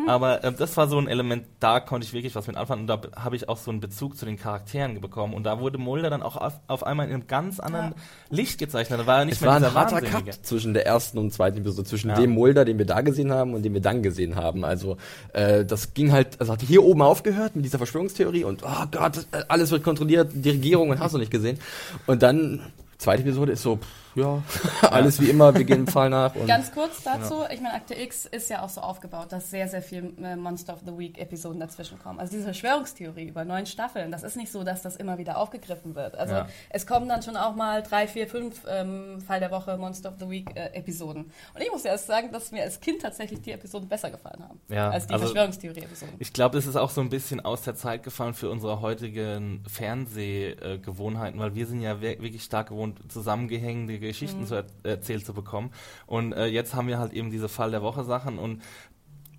Aber 0.07 0.43
ähm, 0.43 0.55
das 0.57 0.75
war 0.77 0.87
so 0.87 0.97
ein 0.99 1.07
Element, 1.07 1.45
da 1.59 1.79
konnte 1.79 2.05
ich 2.05 2.13
wirklich 2.13 2.35
was 2.35 2.47
mit 2.47 2.55
anfangen 2.57 2.81
und 2.81 2.87
da 2.87 3.01
habe 3.15 3.35
ich 3.35 3.49
auch 3.49 3.57
so 3.57 3.71
einen 3.71 3.79
Bezug 3.79 4.17
zu 4.17 4.25
den 4.25 4.37
Charakteren 4.37 4.99
bekommen 5.01 5.33
und 5.33 5.43
da 5.43 5.59
wurde 5.59 5.77
Mulder 5.77 6.09
dann 6.09 6.23
auch 6.23 6.37
auf, 6.37 6.59
auf 6.67 6.85
einmal 6.85 7.07
in 7.07 7.13
einem 7.13 7.27
ganz 7.27 7.59
anderen 7.59 7.91
Ja. 8.29 8.30
Licht 8.31 8.57
gezeichnet. 8.57 8.99
Da 8.99 9.05
war 9.05 9.19
er 9.19 9.25
nicht 9.25 9.35
Es 9.35 9.41
mehr 9.41 9.49
war 9.51 9.57
ein 9.57 9.73
harter. 9.73 10.01
Cut 10.01 10.39
zwischen 10.43 10.73
der 10.73 10.85
ersten 10.85 11.17
und 11.17 11.31
zweiten 11.33 11.57
Episode, 11.59 11.87
zwischen 11.87 12.09
Ja. 12.09 12.15
dem 12.15 12.31
Mulder, 12.31 12.65
den 12.65 12.77
wir 12.77 12.85
da 12.85 13.01
gesehen 13.01 13.31
haben 13.31 13.53
und 13.53 13.63
den 13.63 13.73
wir 13.73 13.81
dann 13.81 14.01
gesehen 14.01 14.35
haben. 14.35 14.63
Also 14.65 14.97
äh, 15.33 15.63
das 15.65 15.93
ging 15.93 16.11
halt, 16.11 16.39
also 16.39 16.53
hat 16.53 16.61
hier 16.61 16.83
oben 16.83 17.01
aufgehört 17.01 17.55
mit 17.55 17.65
dieser 17.65 17.77
Verschwörungstheorie 17.77 18.43
und 18.43 18.63
oh 18.63 18.85
Gott, 18.91 19.25
alles 19.47 19.71
wird 19.71 19.83
kontrolliert, 19.83 20.31
die 20.33 20.49
Regierung 20.49 20.89
und 20.89 20.99
hast 20.99 21.13
du 21.13 21.17
nicht 21.17 21.31
gesehen. 21.31 21.59
Und 22.07 22.23
dann, 22.23 22.61
zweite 22.97 23.21
Episode 23.23 23.51
ist 23.51 23.61
so, 23.61 23.75
pff, 23.77 23.85
ja, 24.15 24.41
alles 24.89 25.19
wie 25.21 25.29
immer, 25.29 25.53
wir 25.55 25.63
gehen 25.63 25.85
dem 25.85 25.87
Fall 25.87 26.09
nach. 26.09 26.35
Und 26.35 26.47
Ganz 26.47 26.71
kurz 26.71 27.03
dazu, 27.03 27.43
ich 27.51 27.61
meine, 27.61 27.75
Akte 27.75 27.93
X 27.95 28.25
ist 28.25 28.49
ja 28.49 28.61
auch 28.63 28.69
so 28.69 28.81
aufgebaut, 28.81 29.27
dass 29.31 29.49
sehr, 29.49 29.67
sehr 29.67 29.81
viel 29.81 30.13
äh, 30.23 30.35
Monster 30.35 30.73
of 30.73 30.79
the 30.85 30.97
Week 30.97 31.17
Episoden 31.17 31.59
dazwischen 31.59 31.99
kommen. 31.99 32.19
Also 32.19 32.31
diese 32.33 32.43
Verschwörungstheorie 32.45 33.27
über 33.27 33.45
neun 33.45 33.65
Staffeln, 33.65 34.11
das 34.11 34.23
ist 34.23 34.35
nicht 34.35 34.51
so, 34.51 34.63
dass 34.63 34.81
das 34.81 34.95
immer 34.95 35.17
wieder 35.17 35.37
aufgegriffen 35.37 35.95
wird. 35.95 36.15
Also 36.17 36.33
Ja. 36.35 36.47
es 36.69 36.85
kommen 36.87 37.07
dann 37.07 37.21
schon 37.21 37.35
auch 37.37 37.55
mal 37.55 37.81
drei, 37.83 38.07
vier, 38.07 38.27
fünf 38.27 38.61
ähm, 38.69 39.21
Fall 39.25 39.39
der 39.39 39.51
Woche 39.51 39.77
Monster 39.77 40.09
of 40.09 40.15
the 40.19 40.29
Week 40.29 40.49
äh, 40.55 40.73
Episoden. 40.73 41.25
Und 41.53 41.61
ich 41.61 41.71
muss 41.71 41.83
ja 41.83 41.91
erst 41.91 42.07
sagen, 42.07 42.31
dass 42.31 42.51
mir 42.51 42.63
als 42.63 42.79
Kind 42.79 43.01
tatsächlich 43.01 43.41
die 43.41 43.51
Episoden 43.51 43.87
besser 43.87 44.11
gefallen 44.11 44.43
haben 44.43 44.59
Ja, 44.69 44.89
als 44.89 45.07
die 45.07 45.13
also- 45.13 45.25
Verschwörungstheorie 45.25 45.81
Episoden. 45.83 46.15
Ich 46.19 46.33
glaube, 46.33 46.57
das 46.57 46.65
ist 46.65 46.75
auch 46.75 46.89
so 46.89 47.01
ein 47.01 47.09
bisschen 47.09 47.39
aus 47.39 47.61
der 47.61 47.75
Zeit 47.75 48.03
gefallen 48.03 48.33
für 48.33 48.49
unsere 48.49 48.81
heutigen 48.81 49.63
Fernsehgewohnheiten, 49.67 51.39
weil 51.39 51.55
wir 51.55 51.65
sind 51.65 51.81
ja 51.81 52.01
wir- 52.01 52.21
wirklich 52.21 52.43
stark 52.43 52.69
gewohnt, 52.69 52.99
zusammengehängte 53.11 54.00
Mhm. 54.05 54.07
Geschichten 54.09 54.45
zu 54.45 54.55
er 54.55 54.65
erzählt 54.83 55.25
zu 55.25 55.33
bekommen. 55.33 55.71
Und 56.05 56.33
äh, 56.33 56.45
jetzt 56.45 56.75
haben 56.75 56.87
wir 56.87 56.99
halt 56.99 57.13
eben 57.13 57.31
diese 57.31 57.49
Fall 57.49 57.71
der 57.71 57.81
Woche 57.81 58.03
Sachen 58.03 58.37
und 58.37 58.61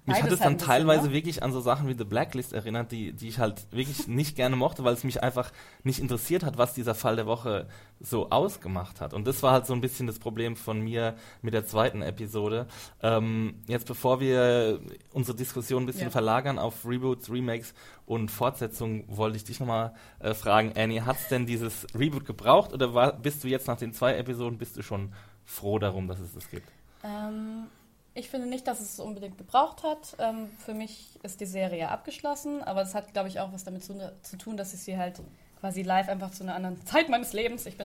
mich 0.04 0.16
Beides 0.16 0.22
hat 0.24 0.32
es 0.32 0.38
dann 0.40 0.54
bisschen, 0.54 0.68
teilweise 0.68 1.06
ne? 1.08 1.12
wirklich 1.12 1.42
an 1.44 1.52
so 1.52 1.60
Sachen 1.60 1.86
wie 1.88 1.94
The 1.96 2.02
Blacklist 2.04 2.52
erinnert, 2.52 2.90
die, 2.90 3.12
die 3.12 3.28
ich 3.28 3.38
halt 3.38 3.66
wirklich 3.70 4.06
nicht 4.08 4.34
gerne 4.34 4.56
mochte, 4.56 4.82
weil 4.82 4.94
es 4.94 5.04
mich 5.04 5.22
einfach 5.22 5.52
nicht 5.84 6.00
interessiert 6.00 6.42
hat, 6.42 6.58
was 6.58 6.74
dieser 6.74 6.96
Fall 6.96 7.14
der 7.14 7.26
Woche 7.26 7.68
so 8.00 8.30
ausgemacht 8.30 9.00
hat. 9.00 9.14
Und 9.14 9.28
das 9.28 9.44
war 9.44 9.52
halt 9.52 9.66
so 9.66 9.74
ein 9.74 9.80
bisschen 9.80 10.08
das 10.08 10.18
Problem 10.18 10.56
von 10.56 10.80
mir 10.80 11.14
mit 11.40 11.54
der 11.54 11.64
zweiten 11.66 12.02
Episode. 12.02 12.66
Ähm, 13.00 13.54
jetzt 13.68 13.86
bevor 13.86 14.18
wir 14.18 14.80
unsere 15.12 15.36
Diskussion 15.36 15.84
ein 15.84 15.86
bisschen 15.86 16.06
Ja. 16.06 16.10
verlagern 16.10 16.58
auf 16.58 16.84
Reboots, 16.84 17.30
Remakes 17.30 17.72
und 18.04 18.30
Fortsetzungen, 18.30 19.04
wollte 19.06 19.36
ich 19.36 19.44
dich 19.44 19.60
nochmal 19.60 19.94
äh, 20.18 20.34
fragen, 20.34 20.72
Annie, 20.76 21.06
hat 21.06 21.16
es 21.18 21.28
denn 21.28 21.46
dieses 21.46 21.86
Reboot 21.94 22.26
gebraucht 22.26 22.72
oder 22.72 22.92
war, 22.92 23.12
bist 23.12 23.44
du 23.44 23.48
jetzt 23.48 23.68
nach 23.68 23.76
den 23.78 23.92
zwei 23.92 24.16
Episoden, 24.16 24.58
bist 24.58 24.76
du 24.76 24.82
schon 24.82 25.12
froh 25.44 25.78
darum, 25.78 26.08
dass 26.08 26.18
es 26.18 26.34
das 26.34 26.50
gibt? 26.50 26.68
Ähm, 27.04 27.66
ich 28.14 28.28
finde 28.28 28.46
nicht, 28.46 28.66
dass 28.66 28.80
es 28.80 29.00
unbedingt 29.00 29.38
gebraucht 29.38 29.82
hat. 29.82 30.16
Ähm, 30.18 30.50
für 30.64 30.74
mich 30.74 31.18
ist 31.22 31.40
die 31.40 31.46
Serie 31.46 31.88
abgeschlossen, 31.88 32.62
aber 32.62 32.82
es 32.82 32.94
hat, 32.94 33.12
glaube 33.12 33.28
ich, 33.28 33.40
auch 33.40 33.52
was 33.52 33.64
damit 33.64 33.84
zu, 33.84 33.94
zu 34.22 34.36
tun, 34.36 34.56
dass 34.56 34.74
ich 34.74 34.80
sie 34.80 34.98
halt 34.98 35.20
quasi 35.60 35.82
live 35.82 36.08
einfach 36.08 36.30
zu 36.30 36.42
einer 36.42 36.54
anderen 36.54 36.84
Zeit 36.86 37.08
meines 37.08 37.32
Lebens. 37.32 37.66
Ich 37.66 37.76
bin 37.76 37.84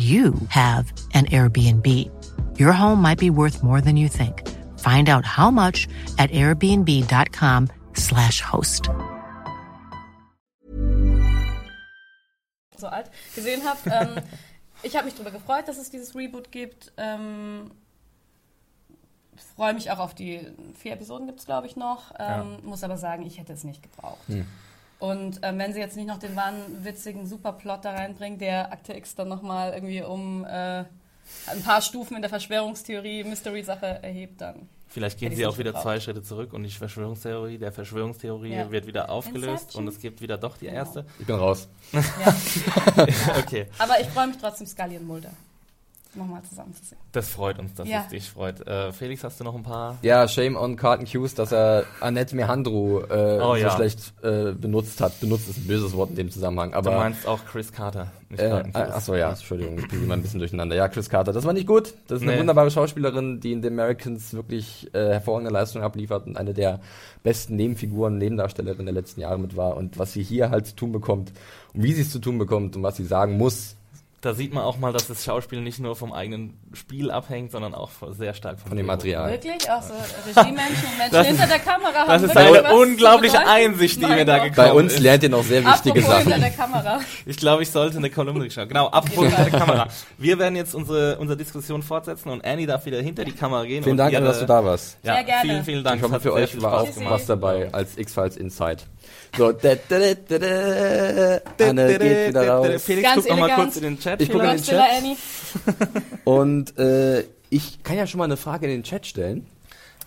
you 0.00 0.32
have 0.48 0.90
an 1.12 1.26
Airbnb. 1.26 1.86
Your 2.58 2.72
home 2.72 3.02
might 3.02 3.18
be 3.18 3.28
worth 3.28 3.62
more 3.62 3.82
than 3.82 3.96
you 3.96 4.08
think. 4.08 4.48
Find 4.78 5.10
out 5.10 5.26
how 5.26 5.50
much 5.50 5.86
at 6.18 6.30
airbnb.com/slash 6.30 8.40
host. 8.40 8.88
so 12.80 12.88
alt, 12.88 13.10
gesehen 13.34 13.62
habe. 13.64 13.78
ähm, 13.90 14.22
ich 14.82 14.96
habe 14.96 15.04
mich 15.04 15.14
darüber 15.14 15.30
gefreut, 15.30 15.68
dass 15.68 15.78
es 15.78 15.90
dieses 15.90 16.14
Reboot 16.14 16.50
gibt. 16.50 16.92
Ähm, 16.96 17.70
freue 19.54 19.74
mich 19.74 19.90
auch 19.90 19.98
auf 19.98 20.14
die 20.14 20.40
vier 20.78 20.94
Episoden 20.94 21.26
gibt 21.26 21.40
es, 21.40 21.46
glaube 21.46 21.66
ich, 21.66 21.76
noch. 21.76 22.12
Ähm, 22.18 22.58
Muss 22.62 22.82
aber 22.82 22.96
sagen, 22.96 23.26
ich 23.26 23.38
hätte 23.38 23.52
es 23.52 23.64
nicht 23.64 23.82
gebraucht. 23.82 24.24
Und 25.00 25.40
ähm, 25.42 25.58
wenn 25.58 25.72
sie 25.72 25.80
jetzt 25.80 25.96
nicht 25.96 26.06
noch 26.06 26.18
den 26.18 26.36
wahnwitzigen 26.36 27.26
Superplot 27.26 27.84
da 27.84 27.92
reinbringen, 27.92 28.38
der 28.38 28.70
Akte 28.72 28.92
X 28.94 29.14
dann 29.14 29.28
nochmal 29.28 29.72
irgendwie 29.72 30.02
um 30.02 30.44
äh, 30.44 30.84
ein 31.46 31.62
paar 31.64 31.80
Stufen 31.80 32.16
in 32.16 32.22
der 32.22 32.28
Verschwörungstheorie, 32.28 33.24
Mystery-Sache 33.24 34.02
erhebt, 34.02 34.40
dann. 34.42 34.68
Vielleicht 34.88 35.18
gehen 35.20 35.34
sie 35.34 35.46
auch 35.46 35.56
wieder 35.56 35.70
gebraucht. 35.70 35.84
zwei 35.84 36.00
Schritte 36.00 36.22
zurück 36.22 36.52
und 36.52 36.64
die 36.64 36.70
Verschwörungstheorie 36.70 37.58
der 37.58 37.70
Verschwörungstheorie 37.72 38.52
Ja. 38.52 38.70
wird 38.70 38.86
wieder 38.86 39.08
aufgelöst 39.08 39.48
Inception. 39.48 39.84
und 39.84 39.88
es 39.94 40.00
gibt 40.00 40.20
wieder 40.20 40.36
doch 40.36 40.56
die 40.58 40.64
Genau. 40.66 40.78
erste. 40.78 41.06
ich 41.18 41.26
bin 41.26 41.36
raus. 41.36 41.68
Ja. 41.92 42.00
okay, 43.38 43.66
aber 43.78 44.00
ich 44.00 44.08
freue 44.08 44.26
mich 44.26 44.36
trotzdem, 44.38 44.66
Scully 44.66 44.96
und 44.98 45.06
Mulder 45.06 45.30
nochmal 46.16 46.42
zusammen 46.42 46.74
zu 46.74 46.84
sehen. 46.84 46.98
das 47.12 47.28
freut 47.28 47.58
uns, 47.58 47.74
dass 47.74 47.88
Ja. 47.88 48.00
es 48.02 48.08
dich 48.08 48.28
freut. 48.30 48.66
Äh, 48.66 48.92
Felix, 48.92 49.22
hast 49.24 49.38
du 49.40 49.44
noch 49.44 49.54
ein 49.54 49.62
paar? 49.62 49.96
Ja, 50.02 50.26
shame 50.28 50.56
on 50.56 50.76
Carlton 50.76 51.06
Hughes, 51.06 51.34
dass 51.34 51.52
er 51.52 51.84
Annette 52.00 52.34
Mehandro 52.36 53.02
äh, 53.02 53.38
Oh, 53.40 53.50
so 53.54 53.56
ja. 53.56 53.70
schlecht 53.70 54.12
äh, 54.22 54.52
benutzt 54.52 55.00
hat. 55.00 55.18
Benutzt 55.20 55.48
ist 55.48 55.58
ein 55.58 55.66
böses 55.66 55.94
Wort 55.96 56.10
in 56.10 56.16
dem 56.16 56.30
Zusammenhang. 56.30 56.72
Du 56.72 56.76
Aber 56.78 56.96
meinst 56.96 57.26
auch 57.26 57.44
Chris 57.44 57.72
Carter, 57.72 58.08
nicht 58.28 58.40
Äh, 58.40 58.50
Hughes. 58.64 58.74
achso, 58.74 59.14
ja, 59.14 59.30
Entschuldigung, 59.30 59.78
ich 59.78 59.88
bin 59.88 60.02
immer 60.04 60.14
ein 60.14 60.22
bisschen 60.22 60.40
durcheinander. 60.40 60.74
Ja, 60.76 60.88
Chris 60.88 61.08
Carter, 61.08 61.32
das 61.32 61.44
war 61.44 61.52
nicht 61.52 61.66
gut. 61.66 61.94
Das 62.08 62.16
ist 62.18 62.22
eine 62.22 62.32
Nee. 62.32 62.40
wunderbare 62.40 62.70
Schauspielerin, 62.70 63.40
die 63.40 63.52
in 63.52 63.62
The 63.62 63.68
Americans 63.68 64.34
wirklich 64.34 64.88
äh, 64.94 65.10
hervorragende 65.12 65.52
Leistung 65.52 65.82
abliefert 65.82 66.26
und 66.26 66.36
eine 66.36 66.54
der 66.54 66.80
besten 67.22 67.56
Nebenfiguren, 67.56 68.18
Nebendarstellerinnen 68.18 68.86
der 68.86 68.94
letzten 68.94 69.20
Jahre 69.20 69.38
mit 69.38 69.56
war. 69.56 69.76
Und 69.76 69.98
was 69.98 70.12
sie 70.12 70.22
hier 70.22 70.50
halt 70.50 70.66
zu 70.66 70.74
tun 70.76 70.92
bekommt 70.92 71.32
und 71.74 71.82
wie 71.82 71.92
sie 71.92 72.02
es 72.02 72.10
zu 72.10 72.18
tun 72.18 72.38
bekommt 72.38 72.76
und 72.76 72.82
was 72.82 72.96
sie 72.96 73.04
sagen 73.04 73.36
muss, 73.36 73.76
Da 74.22 74.34
sieht 74.34 74.52
man 74.52 74.64
auch 74.64 74.76
mal, 74.76 74.92
dass 74.92 75.06
das 75.06 75.24
Schauspiel 75.24 75.62
nicht 75.62 75.78
nur 75.78 75.96
vom 75.96 76.12
eigenen 76.12 76.58
Spiel 76.74 77.10
abhängt, 77.10 77.52
sondern 77.52 77.74
auch 77.74 77.88
sehr 78.10 78.34
stark 78.34 78.60
vom 78.60 78.68
von 78.68 78.76
dem. 78.76 78.84
Material. 78.84 79.30
Wirklich? 79.30 79.70
Auch 79.70 79.80
so 79.82 79.94
Regiemenschen 80.26 80.58
und 80.92 80.98
Menschen 80.98 81.24
hinter 81.24 81.44
ist- 81.44 81.50
der 81.50 81.58
Kamera 81.58 81.94
haben 82.00 82.08
Das 82.08 82.22
ist 82.24 82.36
eine 82.36 82.74
unglaubliche? 82.74 83.38
Einsicht, 83.48 83.98
die 84.02 84.04
mir 84.06 84.26
da 84.26 84.36
gekommen 84.38 84.56
Bei 84.56 84.72
uns 84.74 84.92
ist. 84.92 85.00
lernt 85.00 85.22
ihr 85.22 85.30
noch 85.30 85.42
sehr 85.42 85.64
wichtige 85.64 86.00
Apropos 86.00 86.18
hinter 86.18 86.30
Sachen. 86.32 86.40
der 86.42 86.50
Kamera. 86.50 87.00
Ich 87.24 87.36
glaube, 87.38 87.62
ich 87.62 87.70
sollte 87.70 87.96
eine 87.96 88.10
Kolumne 88.10 88.50
schreiben. 88.50 88.68
Genau, 88.68 88.88
apropos 88.88 89.24
hinter 89.26 89.44
der 89.50 89.58
Kamera. 89.58 89.88
Wir 90.18 90.38
werden 90.38 90.54
jetzt 90.56 90.74
unsere, 90.74 91.16
unsere 91.16 91.38
Diskussion 91.38 91.82
fortsetzen 91.82 92.28
und 92.28 92.44
Annie 92.44 92.66
darf 92.66 92.84
wieder 92.84 93.00
hinter 93.00 93.24
die 93.24 93.32
Kamera 93.32 93.64
gehen. 93.64 93.82
Vielen 93.82 93.92
und 93.92 93.96
Dank, 93.96 94.12
ihre- 94.12 94.18
Anne, 94.20 94.28
dass 94.28 94.40
du 94.40 94.44
da 94.46 94.62
warst. 94.62 94.98
Ja, 95.02 95.14
Sehr 95.14 95.24
gerne. 95.24 95.40
Vielen, 95.48 95.64
vielen 95.64 95.84
Dank. 95.84 95.96
Ich 95.96 96.02
hoffe, 96.02 96.20
für 96.20 96.34
euch 96.34 96.50
viel 96.50 96.60
war 96.60 96.82
auch 96.82 96.88
was 97.04 97.24
dabei 97.24 97.72
als 97.72 97.96
X-Files 97.96 98.36
Inside. 98.36 98.82
So, 99.36 99.52
da, 99.52 99.74
da, 99.88 99.98
da, 99.98 100.14
da, 100.38 101.40
da. 101.56 101.68
Anne 101.68 101.98
geht 101.98 102.28
wieder 102.28 102.48
raus. 102.48 102.82
Felix, 102.82 103.02
Ganz 103.02 103.22
guck 103.22 103.30
noch 103.30 103.38
mal 103.38 103.46
elegant. 103.46 103.62
kurz 103.64 103.76
in 103.76 103.82
den 103.82 103.98
Chat. 103.98 104.20
Ich 104.20 104.30
gucke 104.30 104.44
in 104.44 104.50
den 104.50 104.62
Chat. 104.62 104.90
Annie. 104.98 105.16
Und 106.24 106.78
äh, 106.78 107.24
ich 107.50 107.82
kann 107.82 107.96
ja 107.96 108.06
schon 108.06 108.18
mal 108.18 108.24
eine 108.24 108.36
Frage 108.36 108.66
in 108.66 108.72
den 108.72 108.82
Chat 108.82 109.06
stellen. 109.06 109.46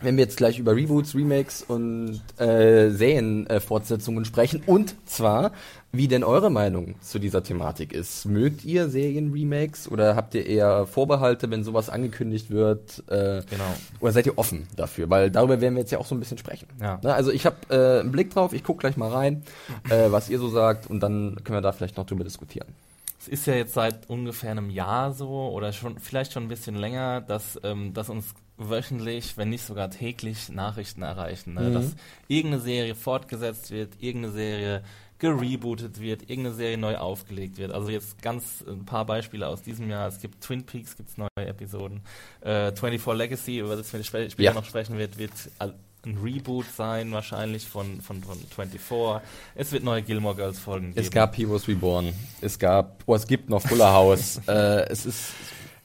Wenn 0.01 0.17
wir 0.17 0.23
jetzt 0.25 0.35
gleich 0.37 0.59
über 0.59 0.75
Reboots, 0.75 1.15
Remakes 1.15 1.61
und 1.61 2.21
äh, 2.37 2.89
Serienfortsetzungen 2.89 4.25
sprechen. 4.25 4.61
Und 4.65 4.95
zwar, 5.05 5.53
wie 5.95 6.08
denn 6.08 6.23
eure 6.23 6.49
Meinung 6.49 6.95
zu 7.01 7.19
dieser 7.19 7.43
Thematik 7.43 7.93
ist. 7.93 8.25
Mögt 8.25 8.65
ihr 8.65 8.89
Serienremakes 8.89 9.91
oder 9.91 10.15
habt 10.15 10.34
ihr 10.34 10.43
eher 10.45 10.88
Vorbehalte, 10.88 11.51
wenn 11.51 11.63
sowas 11.63 11.89
angekündigt 11.89 12.49
wird? 12.49 13.03
Äh, 13.08 13.43
Genau. 13.49 13.75
Oder 13.99 14.12
seid 14.12 14.25
ihr 14.25 14.38
offen 14.39 14.67
dafür? 14.75 15.08
Weil 15.12 15.29
darüber 15.29 15.62
werden 15.62 15.75
wir 15.75 15.82
jetzt 15.82 15.91
ja 15.91 15.99
auch 15.99 16.08
so 16.08 16.15
ein 16.15 16.19
bisschen 16.19 16.39
sprechen. 16.39 16.67
Ja. 16.82 16.99
Ne, 17.03 17.13
also 17.13 17.32
ich 17.32 17.45
habe 17.45 17.58
äh, 17.69 17.99
einen 17.99 18.12
Blick 18.12 18.32
drauf, 18.32 18.53
ich 18.53 18.63
gucke 18.63 18.79
gleich 18.79 18.97
mal 18.97 19.12
rein, 19.12 19.43
äh, 19.89 20.10
was 20.12 20.29
ihr 20.29 20.39
so 20.39 20.49
sagt 20.49 20.89
und 20.89 21.01
dann 21.01 21.38
können 21.43 21.58
wir 21.58 21.62
da 21.62 21.71
vielleicht 21.71 21.97
noch 21.97 22.08
drüber 22.08 22.23
diskutieren. 22.23 22.69
Es 23.21 23.27
ist 23.27 23.45
ja 23.45 23.53
jetzt 23.53 23.75
seit 23.75 24.10
ungefähr 24.10 24.51
einem 24.51 24.71
Jahr 24.71 25.13
so 25.13 25.29
oder 25.29 25.71
schon 25.73 25.99
vielleicht 25.99 26.34
schon 26.34 26.43
ein 26.43 26.49
bisschen 26.49 26.75
länger, 26.75 27.21
dass, 27.21 27.60
ähm, 27.63 27.93
dass 27.93 28.10
uns 28.10 28.34
wöchentlich, 28.58 29.38
wenn 29.38 29.49
nicht 29.49 29.65
sogar 29.65 29.89
täglich 29.89 30.49
Nachrichten 30.49 31.03
erreichen, 31.03 31.53
ne? 31.53 31.71
dass 31.71 31.95
irgendeine 32.27 32.62
Serie 32.63 32.95
fortgesetzt 32.95 33.71
wird, 33.71 33.93
irgendeine 33.99 34.34
Serie 34.34 34.84
gerebootet 35.23 36.01
wird, 36.01 36.23
irgendeine 36.29 36.53
Serie 36.53 36.77
neu 36.77 36.97
aufgelegt 36.97 37.57
wird. 37.57 37.71
Also 37.71 37.89
jetzt 37.89 38.21
ganz 38.21 38.62
ein 38.67 38.83
paar 38.86 39.05
Beispiele 39.05 39.47
aus 39.47 39.62
diesem 39.62 39.89
Jahr. 39.89 40.05
Es 40.09 40.19
gibt 40.19 40.43
Twin 40.43 40.65
Peaks, 40.65 40.97
gibt 40.97 41.09
es 41.09 41.17
neue 41.17 41.29
Episoden. 41.38 42.01
Äh, 42.41 42.73
24 42.75 43.17
Legacy, 43.17 43.59
über 43.59 43.77
das 43.77 43.93
wir 43.93 44.01
spä- 44.01 44.29
später 44.29 44.41
Ja. 44.43 44.53
noch 44.53 44.65
sprechen 44.65 44.97
wird, 44.97 45.17
wird 45.17 45.31
ein 45.59 46.17
Reboot 46.21 46.65
sein, 46.75 47.13
wahrscheinlich 47.13 47.65
von, 47.69 48.01
von, 48.01 48.21
von 48.21 48.38
24. 48.38 49.21
Es 49.55 49.71
wird 49.71 49.86
neue 49.86 50.01
Gilmore 50.01 50.36
Girls 50.36 50.59
Folgen 50.59 50.88
geben. 50.93 50.99
Es 50.99 51.09
gab 51.09 51.38
Heroes 51.38 51.69
Reborn, 51.69 52.13
es 52.41 52.59
gab, 52.59 53.01
oh, 53.05 53.15
es 53.15 53.25
gibt 53.25 53.49
noch 53.49 53.62
Fuller 53.62 53.93
House, 53.93 54.41
äh, 54.49 54.86
es 54.89 55.05
ist 55.05 55.29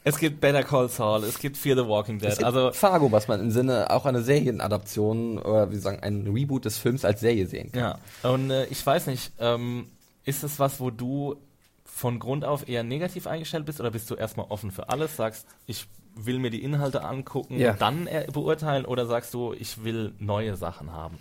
Es 0.04 0.18
gibt 0.18 0.40
Better 0.40 0.62
Call 0.62 0.88
Saul, 0.88 1.24
es 1.24 1.38
gibt 1.38 1.56
Fear 1.56 1.76
the 1.76 1.86
Walking 1.88 2.18
Dead. 2.18 2.30
es 2.30 2.38
gibt 2.38 2.46
Also 2.46 2.72
Fargo, 2.72 3.10
was 3.12 3.28
man 3.28 3.40
im 3.40 3.50
Sinne 3.50 3.90
auch 3.90 4.06
eine 4.06 4.22
Serienadaption 4.22 5.38
oder 5.38 5.70
wie 5.70 5.76
sagen, 5.76 6.00
ein 6.02 6.26
Reboot 6.32 6.64
des 6.64 6.78
Films 6.78 7.04
als 7.04 7.20
Serie 7.20 7.46
sehen 7.46 7.72
kann. 7.72 7.98
ja, 8.22 8.30
und 8.30 8.50
äh, 8.50 8.64
ich 8.66 8.84
weiß 8.84 9.06
nicht, 9.08 9.32
ähm, 9.38 9.88
ist 10.24 10.44
es 10.44 10.58
was, 10.58 10.80
wo 10.80 10.90
du 10.90 11.36
von 11.84 12.18
Grund 12.20 12.44
auf 12.44 12.68
eher 12.68 12.84
negativ 12.84 13.26
eingestellt 13.26 13.66
bist 13.66 13.80
oder 13.80 13.90
bist 13.90 14.08
du 14.10 14.14
erstmal 14.14 14.46
offen 14.50 14.70
für 14.70 14.88
alles, 14.88 15.16
sagst, 15.16 15.46
ich 15.66 15.86
will 16.26 16.38
mir 16.38 16.50
die 16.50 16.62
Inhalte 16.62 17.04
angucken, 17.04 17.58
Ja. 17.58 17.74
dann 17.74 18.06
äh, 18.06 18.26
beurteilen 18.32 18.84
oder 18.84 19.06
sagst 19.06 19.32
du, 19.34 19.52
ich 19.58 19.84
will 19.84 20.12
neue 20.18 20.56
Sachen 20.56 20.92
haben? 20.92 21.16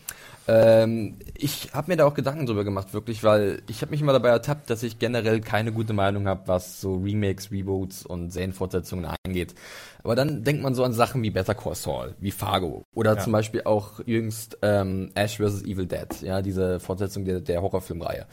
Ähm, 0.49 1.17
ich 1.37 1.71
habe 1.73 1.91
mir 1.91 1.97
da 1.97 2.05
auch 2.05 2.13
Gedanken 2.13 2.45
drüber 2.45 2.63
gemacht, 2.63 2.93
wirklich, 2.93 3.23
weil 3.23 3.61
ich 3.69 3.81
habe 3.81 3.91
mich 3.91 3.99
immer 4.01 4.13
dabei 4.13 4.29
ertappt, 4.29 4.69
dass 4.69 4.81
ich 4.81 4.97
generell 4.97 5.41
keine 5.41 5.73
gute 5.73 5.91
Meinung 5.93 6.27
habe, 6.27 6.43
was 6.47 6.79
so 6.79 6.95
Remakes, 6.95 7.51
Reboots 7.51 8.05
und 8.05 8.31
Serienfortsetzungen 8.31 9.05
angeht. 9.25 9.55
Aber 10.03 10.15
dann 10.15 10.45
denkt 10.45 10.63
man 10.63 10.73
so 10.73 10.85
an 10.85 10.93
Sachen 10.93 11.21
wie 11.21 11.31
Better 11.31 11.53
Call 11.53 11.75
Saul, 11.75 12.15
wie 12.19 12.31
Fargo 12.31 12.83
oder 12.95 13.15
Ja. 13.15 13.19
zum 13.21 13.33
Beispiel 13.33 13.63
auch 13.65 13.99
jüngst 14.05 14.57
ähm, 14.61 15.11
Ash 15.15 15.35
vs. 15.37 15.63
Evil 15.63 15.85
Dead, 15.85 16.07
ja, 16.21 16.41
diese 16.41 16.79
Fortsetzung 16.79 17.25
der, 17.25 17.41
der 17.41 17.61
Horrorfilmreihe 17.61 18.25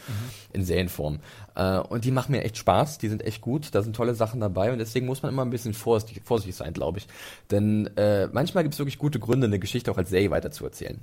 in 0.53 0.65
Serienform. 0.65 1.19
Äh, 1.57 1.79
und 1.79 2.05
die 2.05 2.13
machen 2.13 2.31
mir 2.31 2.45
echt 2.45 2.59
Spaß, 2.59 2.99
die 2.99 3.09
sind 3.09 3.23
echt 3.25 3.41
gut, 3.41 3.75
da 3.75 3.83
sind 3.83 3.97
tolle 3.97 4.15
Sachen 4.15 4.39
dabei 4.41 4.71
und 4.73 4.79
deswegen 4.79 5.07
muss 5.07 5.23
man 5.25 5.33
immer 5.33 5.45
ein 5.45 5.51
bisschen 5.51 5.75
vorsichtig, 5.75 6.23
vorsichtig 6.25 6.54
sein, 6.57 6.73
glaube 6.73 6.99
ich. 6.99 7.07
Denn 7.51 7.91
äh, 7.97 8.29
manchmal 8.29 8.65
gibt 8.65 8.75
es 8.75 8.79
wirklich 8.79 8.99
gute 8.99 9.19
Gründe, 9.19 9.47
eine 9.47 9.59
Geschichte 9.59 9.91
auch 9.91 9.99
als 9.99 10.11
Serie 10.11 10.31
weiterzuerzählen 10.31 11.01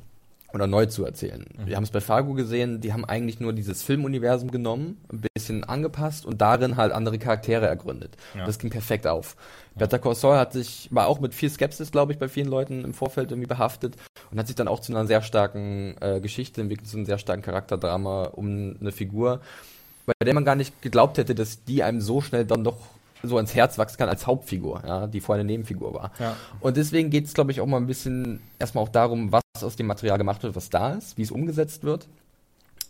oder 0.54 0.68
neu 0.68 0.86
zu 0.86 1.06
erzählen. 1.06 1.46
Wir 1.66 1.76
haben 1.76 1.84
es 1.84 1.92
bei 1.92 2.02
Fargo 2.02 2.34
gesehen, 2.34 2.82
die 2.82 2.94
haben 2.94 3.06
eigentlich 3.06 3.40
nur 3.40 3.54
dieses 3.54 3.84
Filmuniversum 3.84 4.52
genommen, 4.52 4.98
ein 5.12 5.24
bisschen 5.34 5.64
angepasst 5.64 6.26
und 6.26 6.42
darin 6.42 6.78
halt 6.78 6.92
andere 6.92 7.20
Charaktere 7.20 7.68
ergründet. 7.68 8.18
Ja. 8.36 8.46
Das 8.46 8.60
ging 8.60 8.70
perfekt 8.70 9.08
auf. 9.08 9.36
Better 9.76 10.00
Call 10.00 10.16
Saul 10.16 10.36
hat 10.36 10.52
sich, 10.54 10.90
war 10.92 11.08
auch 11.08 11.20
mit 11.20 11.34
viel 11.34 11.50
Skepsis, 11.50 11.92
glaube 11.92 12.12
ich, 12.12 12.20
bei 12.20 12.28
vielen 12.28 12.48
Leuten 12.48 12.84
im 12.84 12.94
Vorfeld 12.94 13.32
irgendwie 13.32 13.48
behaftet 13.48 13.96
und 14.32 14.40
hat 14.40 14.48
sich 14.48 14.56
dann 14.56 14.68
auch 14.68 14.82
zu 14.82 14.92
einer 14.92 15.08
sehr 15.08 15.22
starken 15.22 15.96
äh, 16.02 16.20
Geschichte 16.20 16.62
entwickelt, 16.62 16.90
zu 16.90 16.98
einem 16.98 17.06
sehr 17.06 17.18
starken 17.18 17.42
Charakterdrama 17.42 18.26
um 18.26 18.76
eine 18.80 18.92
Figur, 18.92 19.40
bei 20.06 20.14
der 20.26 20.34
man 20.34 20.46
gar 20.46 20.56
nicht 20.56 20.82
geglaubt 20.82 21.18
hätte, 21.18 21.36
dass 21.36 21.64
die 21.64 21.84
einem 21.84 22.02
so 22.02 22.20
schnell 22.20 22.46
dann 22.46 22.64
doch 22.64 22.78
so 23.24 23.38
ans 23.38 23.56
Herz 23.56 23.78
wachsen 23.78 23.98
kann 23.98 24.10
als 24.10 24.28
Hauptfigur, 24.28 24.84
ja, 24.86 25.08
die 25.08 25.22
vorher 25.22 25.42
eine 25.42 25.52
Nebenfigur 25.52 25.94
war. 25.94 26.12
Ja. 26.20 26.36
Und 26.60 26.78
deswegen 26.78 27.10
geht 27.10 27.26
es, 27.26 27.34
glaube 27.34 27.52
ich, 27.52 27.62
auch 27.62 27.66
mal 27.66 27.78
ein 27.78 27.88
bisschen 27.88 28.42
erstmal 28.60 28.84
auch 28.84 28.90
darum, 28.90 29.32
was 29.32 29.42
aus 29.62 29.76
dem 29.76 29.88
Material 29.88 30.18
gemacht 30.18 30.44
wird, 30.44 30.56
was 30.56 30.70
da 30.70 30.94
ist, 30.94 31.18
wie 31.18 31.24
es 31.24 31.32
umgesetzt 31.32 31.84
wird. 31.84 32.08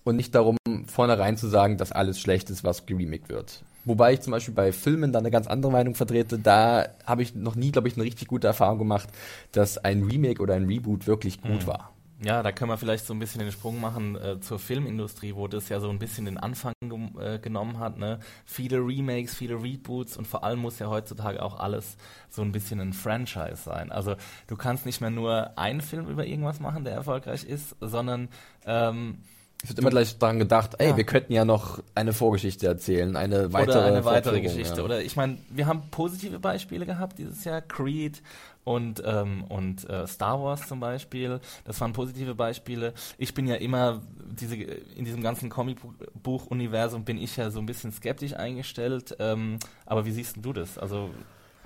Und 0.03 0.15
nicht 0.15 0.33
darum, 0.33 0.57
vornherein 0.87 1.37
zu 1.37 1.47
sagen, 1.47 1.77
dass 1.77 1.91
alles 1.91 2.19
schlecht 2.19 2.49
ist, 2.49 2.63
was 2.63 2.85
geremaked 2.87 3.29
wird. 3.29 3.63
Wobei 3.85 4.13
ich 4.13 4.21
zum 4.21 4.31
Beispiel 4.31 4.53
bei 4.53 4.71
Filmen 4.71 5.11
dann 5.11 5.23
eine 5.23 5.31
ganz 5.31 5.47
andere 5.47 5.71
Meinung 5.71 5.95
vertrete. 5.95 6.37
Da 6.37 6.87
habe 7.05 7.23
ich 7.23 7.35
noch 7.35 7.55
nie, 7.55 7.71
glaube 7.71 7.87
ich, 7.87 7.95
eine 7.95 8.03
richtig 8.03 8.27
gute 8.27 8.47
Erfahrung 8.47 8.79
gemacht, 8.79 9.09
dass 9.51 9.77
ein 9.77 10.03
Remake 10.03 10.41
oder 10.41 10.55
ein 10.55 10.65
Reboot 10.65 11.07
wirklich 11.07 11.41
gut 11.41 11.67
war. 11.67 11.91
Ja, 12.23 12.43
da 12.43 12.51
können 12.51 12.69
wir 12.69 12.77
vielleicht 12.77 13.05
so 13.07 13.13
ein 13.13 13.19
bisschen 13.19 13.39
den 13.41 13.51
Sprung 13.51 13.81
machen 13.81 14.15
äh, 14.15 14.39
zur 14.39 14.59
Filmindustrie, 14.59 15.33
wo 15.35 15.47
das 15.47 15.69
ja 15.69 15.79
so 15.79 15.89
ein 15.89 15.97
bisschen 15.97 16.25
den 16.25 16.37
Anfang 16.37 16.73
äh, 17.19 17.39
genommen 17.39 17.79
hat. 17.79 17.97
Ne? 17.97 18.19
Viele 18.45 18.77
Remakes, 18.77 19.33
viele 19.33 19.55
Reboots 19.55 20.17
und 20.17 20.27
vor 20.27 20.43
allem 20.43 20.59
muss 20.59 20.77
ja 20.77 20.87
heutzutage 20.87 21.41
auch 21.41 21.59
alles 21.59 21.97
so 22.29 22.43
ein 22.43 22.51
bisschen 22.51 22.79
ein 22.79 22.93
Franchise 22.93 23.55
sein. 23.63 23.91
Also 23.91 24.15
du 24.47 24.55
kannst 24.55 24.85
nicht 24.85 25.01
mehr 25.01 25.09
nur 25.09 25.57
einen 25.57 25.81
Film 25.81 26.07
über 26.07 26.25
irgendwas 26.25 26.59
machen, 26.59 26.83
der 26.83 26.93
erfolgreich 26.93 27.43
ist, 27.43 27.75
sondern 27.81 28.29
ähm, 28.67 29.17
Es 29.63 29.69
wird 29.69 29.79
immer 29.79 29.89
gleich 29.89 30.17
daran 30.19 30.37
gedacht, 30.39 30.75
ey, 30.79 30.89
Ja. 30.89 30.97
wir 30.97 31.03
könnten 31.03 31.33
ja 31.33 31.43
noch 31.45 31.81
eine 31.95 32.13
Vorgeschichte 32.13 32.67
erzählen, 32.67 33.15
eine 33.15 33.51
weitere 33.53 33.77
oder 33.79 33.85
eine 33.87 34.05
weitere 34.05 34.41
Geschichte. 34.41 34.77
ja. 34.77 34.83
Oder 34.83 35.01
ich 35.01 35.15
meine, 35.15 35.37
wir 35.49 35.65
haben 35.67 35.83
positive 35.91 36.37
Beispiele 36.39 36.85
gehabt 36.85 37.17
dieses 37.19 37.43
Jahr, 37.45 37.61
Creed 37.61 38.21
und, 38.63 39.01
ähm, 39.05 39.43
und 39.45 39.89
äh, 39.89 40.05
Star 40.07 40.41
Wars 40.41 40.67
zum 40.67 40.79
Beispiel. 40.79 41.39
Das 41.63 41.79
waren 41.81 41.93
positive 41.93 42.35
Beispiele. 42.35 42.93
Ich 43.17 43.33
bin 43.33 43.47
ja 43.47 43.55
immer, 43.55 44.01
diese, 44.39 44.55
in 44.55 45.05
diesem 45.05 45.21
ganzen 45.21 45.49
Comicbuch-Universum 45.49 47.03
bin 47.03 47.17
ich 47.17 47.37
ja 47.37 47.49
so 47.49 47.59
ein 47.59 47.65
bisschen 47.65 47.91
skeptisch 47.91 48.33
eingestellt. 48.33 49.15
Ähm, 49.19 49.57
aber 49.85 50.05
wie 50.05 50.11
siehst 50.11 50.37
du 50.41 50.53
das? 50.53 50.77
Also 50.77 51.09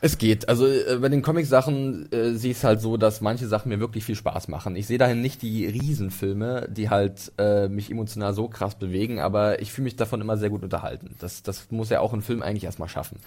Es 0.01 0.17
geht. 0.17 0.49
Also 0.49 0.67
äh, 0.67 0.97
bei 0.99 1.09
den 1.09 1.21
Comic-Sachen 1.21 2.11
äh, 2.11 2.33
sehe 2.33 2.51
ich 2.51 2.57
es 2.57 2.63
halt 2.63 2.81
so, 2.81 2.97
dass 2.97 3.21
manche 3.21 3.47
Sachen 3.47 3.69
mir 3.69 3.79
wirklich 3.79 4.03
viel 4.03 4.15
Spaß 4.15 4.49
machen. 4.49 4.75
Ich 4.75 4.87
sehe 4.87 4.97
dahin 4.97 5.21
nicht 5.21 5.41
die 5.41 5.65
Riesenfilme, 5.65 6.67
die 6.69 6.89
halt 6.89 7.31
äh, 7.37 7.69
mich 7.69 7.89
emotional 7.89 8.33
so 8.33 8.47
krass 8.47 8.75
bewegen, 8.75 9.19
aber 9.19 9.61
ich 9.61 9.71
fühle 9.71 9.85
mich 9.85 9.95
davon 9.95 10.21
immer 10.21 10.37
sehr 10.37 10.49
gut 10.49 10.63
unterhalten. 10.63 11.15
Das, 11.19 11.43
das 11.43 11.71
muss 11.71 11.89
ja 11.89 12.01
auch 12.01 12.13
ein 12.13 12.21
Film 12.21 12.41
eigentlich 12.41 12.65
erstmal 12.65 12.89
schaffen. 12.89 13.19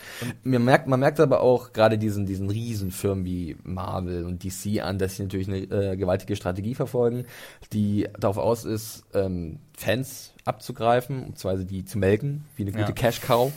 Mir 0.45 0.59
merkt, 0.59 0.89
man 0.89 1.01
merkt 1.01 1.21
aber 1.21 1.41
auch 1.41 1.73
gerade 1.73 1.99
diesen, 1.99 2.27
diesen 2.27 2.51
Riesenfirmen 2.51 3.25
wie 3.25 3.57
Marvel 3.65 4.25
und 4.25 4.45
DC 4.45 4.83
an, 4.83 4.99
dass 4.99 5.17
sie 5.17 5.23
natürlich 5.23 5.49
eine 5.49 5.59
äh, 5.59 5.97
gewaltige 5.97 6.37
Strategie 6.37 6.75
verfolgen, 6.75 7.25
die 7.73 8.09
darauf 8.19 8.39
aus 8.39 8.65
ist, 8.65 9.05
ähm, 9.15 9.59
Fans 9.81 10.33
abzugreifen, 10.45 11.27
beziehungsweise 11.29 11.65
die 11.65 11.85
zu 11.85 11.99
melken, 11.99 12.45
wie 12.57 12.63
eine 12.63 12.73
gute 12.73 12.85
Ja. 12.87 12.93
Cash-Cow. 12.93 13.53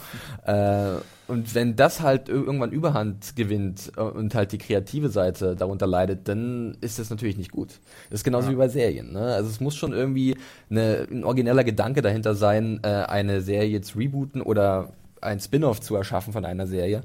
Äh, 0.45 0.89
und 1.27 1.55
wenn 1.55 1.75
das 1.75 2.01
halt 2.01 2.27
ir- 2.29 2.34
irgendwann 2.45 2.71
Überhand 2.71 3.36
gewinnt 3.36 3.91
äh, 3.97 4.01
und 4.01 4.36
halt 4.36 4.51
die 4.51 4.57
kreative 4.60 5.10
Seite 5.10 5.55
darunter 5.55 5.88
leidet, 5.88 6.27
dann 6.27 6.77
ist 6.81 6.99
das 6.99 7.10
natürlich 7.10 7.38
nicht 7.38 7.51
gut. 7.51 7.79
Das 8.12 8.19
ist 8.19 8.23
genauso 8.23 8.47
Ja. 8.47 8.53
wie 8.53 8.57
bei 8.57 8.67
Serien. 8.67 9.13
Ne? 9.13 9.21
Also 9.34 9.49
es 9.49 9.60
muss 9.62 9.75
schon 9.75 9.93
irgendwie 9.93 10.36
eine, 10.69 11.07
ein 11.10 11.23
origineller 11.23 11.63
Gedanke 11.63 12.01
dahinter 12.03 12.36
sein, 12.36 12.79
äh, 12.84 12.88
eine 12.88 13.41
Serie 13.41 13.81
zu 13.81 13.97
rebooten 13.97 14.41
oder 14.41 14.93
ein 15.21 15.39
Spin-off 15.39 15.81
zu 15.81 15.95
erschaffen 15.95 16.34
von 16.34 16.45
einer 16.45 16.67
Serie, 16.67 17.01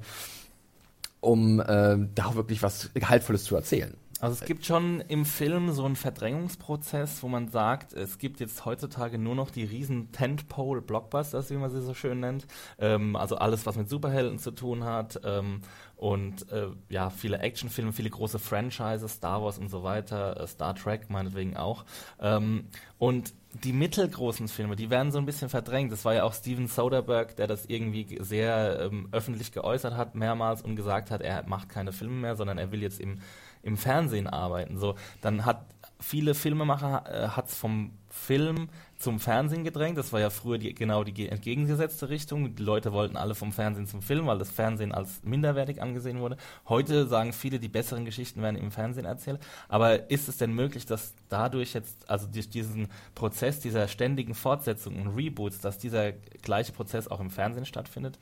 um 1.21 1.61
äh, 1.61 1.97
da 2.15 2.27
auch 2.27 2.35
wirklich 2.35 2.63
was 2.63 2.91
Gehaltvolles 2.95 3.45
zu 3.45 3.57
erzählen. 3.57 3.95
Also 4.21 4.33
es 4.41 4.47
gibt 4.47 4.65
schon 4.65 5.03
im 5.09 5.27
Film 5.27 5.73
so 5.73 5.85
einen 5.85 5.97
Verdrängungsprozess, 5.97 7.23
wo 7.23 7.29
man 7.29 7.49
sagt, 7.49 7.93
es 7.93 8.19
gibt 8.19 8.41
jetzt 8.41 8.65
heutzutage 8.65 9.19
nur 9.19 9.35
noch 9.35 9.51
die 9.51 9.65
riesen 9.65 10.11
Tentpole-Blockbusters, 10.13 11.51
wie 11.51 11.57
man 11.57 11.71
sie 11.71 11.83
so 11.83 11.93
schön 11.93 12.21
nennt. 12.21 12.47
Ähm, 12.79 13.15
also 13.15 13.37
alles, 13.37 13.67
was 13.67 13.77
mit 13.77 13.91
Superhelden 13.91 14.39
zu 14.39 14.53
tun 14.53 14.85
hat. 14.85 15.21
Ähm, 15.23 15.61
und 15.97 16.51
äh, 16.51 16.69
ja, 16.89 17.11
viele 17.11 17.41
Actionfilme, 17.41 17.93
viele 17.93 18.09
große 18.09 18.39
Franchises, 18.39 19.13
Star 19.13 19.43
Wars 19.43 19.59
und 19.59 19.69
so 19.69 19.83
weiter, 19.83 20.41
äh, 20.41 20.47
Star 20.47 20.75
Trek 20.75 21.11
meinetwegen 21.11 21.57
auch. 21.57 21.85
Ähm, 22.19 22.69
und 22.99 23.35
die 23.65 23.73
mittelgroßen 23.73 24.49
Filme, 24.49 24.77
die 24.77 24.91
werden 24.91 25.13
so 25.13 25.19
ein 25.19 25.27
bisschen 25.27 25.49
verdrängt. 25.49 25.93
Das 25.93 26.05
war 26.05 26.15
ja 26.15 26.25
auch 26.25 26.35
Steven 26.35 26.69
Soderbergh, 26.69 27.35
der 27.37 27.47
das 27.47 27.67
irgendwie 27.67 28.05
ge- 28.05 28.23
sehr 28.23 28.81
ähm, 28.81 29.09
öffentlich 29.13 29.53
geäußert 29.53 29.95
hat, 29.97 30.15
mehrmals 30.15 30.63
und 30.63 30.77
gesagt 30.77 31.11
hat, 31.11 31.21
er 31.23 31.47
macht 31.49 31.69
keine 31.69 31.93
Filme 31.93 32.15
mehr, 32.15 32.37
sondern 32.37 32.59
er 32.59 32.71
will 32.73 32.83
jetzt 32.83 33.01
im, 33.01 33.19
im 33.63 33.77
Fernsehen 33.77 34.27
arbeiten. 34.27 34.79
So, 34.79 34.95
dann 35.21 35.45
hat 35.45 35.65
viele 36.01 36.35
Filmemacher 36.35 37.05
äh, 37.09 37.29
hat's 37.29 37.57
vom 37.57 37.93
Film 38.17 38.69
zum 38.99 39.21
Fernsehen 39.21 39.63
gedrängt. 39.63 39.99
Das 39.99 40.13
war 40.13 40.21
ja 40.21 40.31
früher 40.31 40.57
die, 40.59 40.75
genau 40.75 41.05
die 41.05 41.13
ge- 41.13 41.29
entgegengesetzte 41.29 42.09
Richtung. 42.09 42.57
Die 42.57 42.63
Leute 42.63 42.93
wollten 42.93 43.17
alle 43.17 43.35
vom 43.35 43.53
Fernsehen 43.53 43.87
zum 43.87 44.01
Film, 44.01 44.27
weil 44.27 44.39
das 44.39 44.51
Fernsehen 44.51 44.93
als 44.93 45.21
minderwertig 45.23 45.83
angesehen 45.83 46.21
wurde. 46.21 46.39
Heute 46.67 47.07
sagen 47.07 47.35
viele, 47.35 47.59
die 47.59 47.69
besseren 47.69 48.07
Geschichten 48.07 48.41
werden 48.41 48.57
im 48.57 48.71
Fernsehen 48.71 49.05
erzählt. 49.05 49.39
Aber 49.69 50.11
ist 50.11 50.29
es 50.29 50.39
denn 50.39 50.55
möglich, 50.55 50.87
dass 50.87 51.15
dadurch 51.29 51.75
jetzt, 51.75 52.09
also 52.09 52.27
durch 52.27 52.49
diesen 52.49 52.89
Prozess 53.15 53.61
dieser 53.61 53.87
ständigen 53.87 54.35
Fortsetzung 54.35 54.97
und 55.01 55.15
Reboots, 55.17 55.61
dass 55.61 55.77
dieser 55.77 56.13
gleiche 56.43 56.73
Prozess 56.73 57.07
auch 57.07 57.21
im 57.21 57.31
Fernsehen 57.31 57.67
stattfindet? 57.67 58.19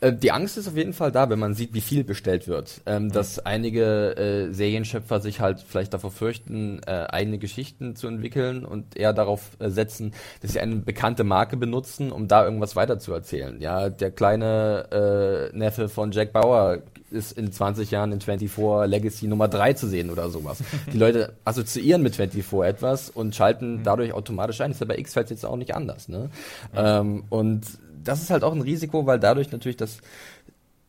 Äh, 0.00 0.12
Die 0.12 0.30
Angst 0.32 0.58
ist 0.58 0.68
auf 0.68 0.76
jeden 0.76 0.92
Fall 0.92 1.12
da, 1.12 1.30
wenn 1.30 1.38
man 1.38 1.54
sieht, 1.54 1.72
wie 1.72 1.80
viel 1.80 2.04
bestellt 2.04 2.46
wird. 2.46 2.82
Ähm, 2.84 3.10
Dass 3.10 3.38
einige 3.38 4.16
äh, 4.16 4.52
Serienschöpfer 4.52 5.20
sich 5.20 5.40
halt 5.40 5.60
vielleicht 5.66 5.94
davor 5.94 6.10
fürchten, 6.10 6.82
äh, 6.86 7.06
eigene 7.08 7.38
Geschichten 7.38 7.96
zu 7.96 8.06
entwickeln 8.06 8.66
und 8.66 8.96
eher 8.96 9.13
darauf 9.14 9.50
äh, 9.58 9.70
setzen, 9.70 10.12
dass 10.42 10.52
sie 10.52 10.60
eine 10.60 10.76
bekannte 10.76 11.24
Marke 11.24 11.56
benutzen, 11.56 12.12
um 12.12 12.28
da 12.28 12.44
irgendwas 12.44 12.76
weiterzuerzählen. 12.76 13.60
Ja, 13.60 13.88
der 13.88 14.10
kleine 14.10 15.50
äh, 15.52 15.56
Neffe 15.56 15.88
von 15.88 16.12
Jack 16.12 16.32
Bauer 16.32 16.78
ist 17.10 17.32
in 17.32 17.52
20 17.52 17.90
Jahren 17.90 18.12
in 18.12 18.20
24 18.20 18.90
Legacy 18.90 19.26
Nummer 19.26 19.48
3 19.48 19.74
zu 19.74 19.86
sehen 19.86 20.10
oder 20.10 20.28
sowas. 20.28 20.58
Die 20.92 20.98
Leute 20.98 21.34
assoziieren 21.44 22.02
mit 22.02 22.16
24 22.16 22.60
etwas 22.62 23.10
und 23.10 23.34
schalten 23.34 23.82
dadurch 23.84 24.12
automatisch 24.12 24.60
ein. 24.60 24.70
Das 24.70 24.76
ist 24.76 24.80
ja 24.80 24.86
bei 24.86 24.98
X-Files 24.98 25.30
jetzt 25.30 25.46
auch 25.46 25.56
nicht 25.56 25.74
anders. 25.74 26.08
Ne? 26.08 26.30
Ähm, 26.74 27.24
und 27.30 27.62
das 28.02 28.20
ist 28.20 28.30
halt 28.30 28.44
auch 28.44 28.52
ein 28.52 28.60
Risiko, 28.60 29.06
weil 29.06 29.18
dadurch 29.18 29.50
natürlich 29.50 29.76
das 29.76 29.98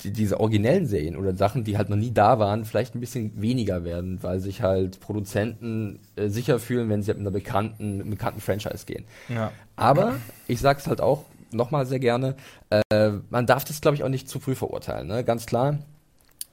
die, 0.05 0.11
diese 0.11 0.39
originellen 0.39 0.85
Serien 0.85 1.17
oder 1.17 1.35
Sachen, 1.35 1.63
die 1.63 1.77
halt 1.77 1.89
noch 1.89 1.97
nie 1.97 2.11
da 2.11 2.39
waren, 2.39 2.65
vielleicht 2.65 2.95
ein 2.95 2.99
bisschen 2.99 3.41
weniger 3.41 3.83
werden, 3.83 4.19
weil 4.21 4.39
sich 4.39 4.61
halt 4.61 4.99
Produzenten 4.99 5.99
äh, 6.15 6.29
sicher 6.29 6.59
fühlen, 6.59 6.89
wenn 6.89 7.01
sie 7.01 7.09
halt 7.09 7.17
mit 7.17 7.27
einer 7.27 7.33
bekannten, 7.33 7.97
mit 7.97 8.01
einem 8.01 8.11
bekannten 8.11 8.41
Franchise 8.41 8.85
gehen. 8.85 9.05
Ja. 9.29 9.51
Aber 9.75 10.15
ich 10.47 10.61
sag's 10.61 10.87
halt 10.87 11.01
auch 11.01 11.23
nochmal 11.51 11.85
sehr 11.85 11.99
gerne, 11.99 12.35
äh, 12.69 13.11
man 13.29 13.45
darf 13.45 13.65
das, 13.65 13.81
glaube 13.81 13.95
ich, 13.95 14.03
auch 14.03 14.09
nicht 14.09 14.29
zu 14.29 14.39
früh 14.39 14.55
verurteilen. 14.55 15.07
Ne? 15.07 15.23
Ganz 15.23 15.45
klar, 15.45 15.79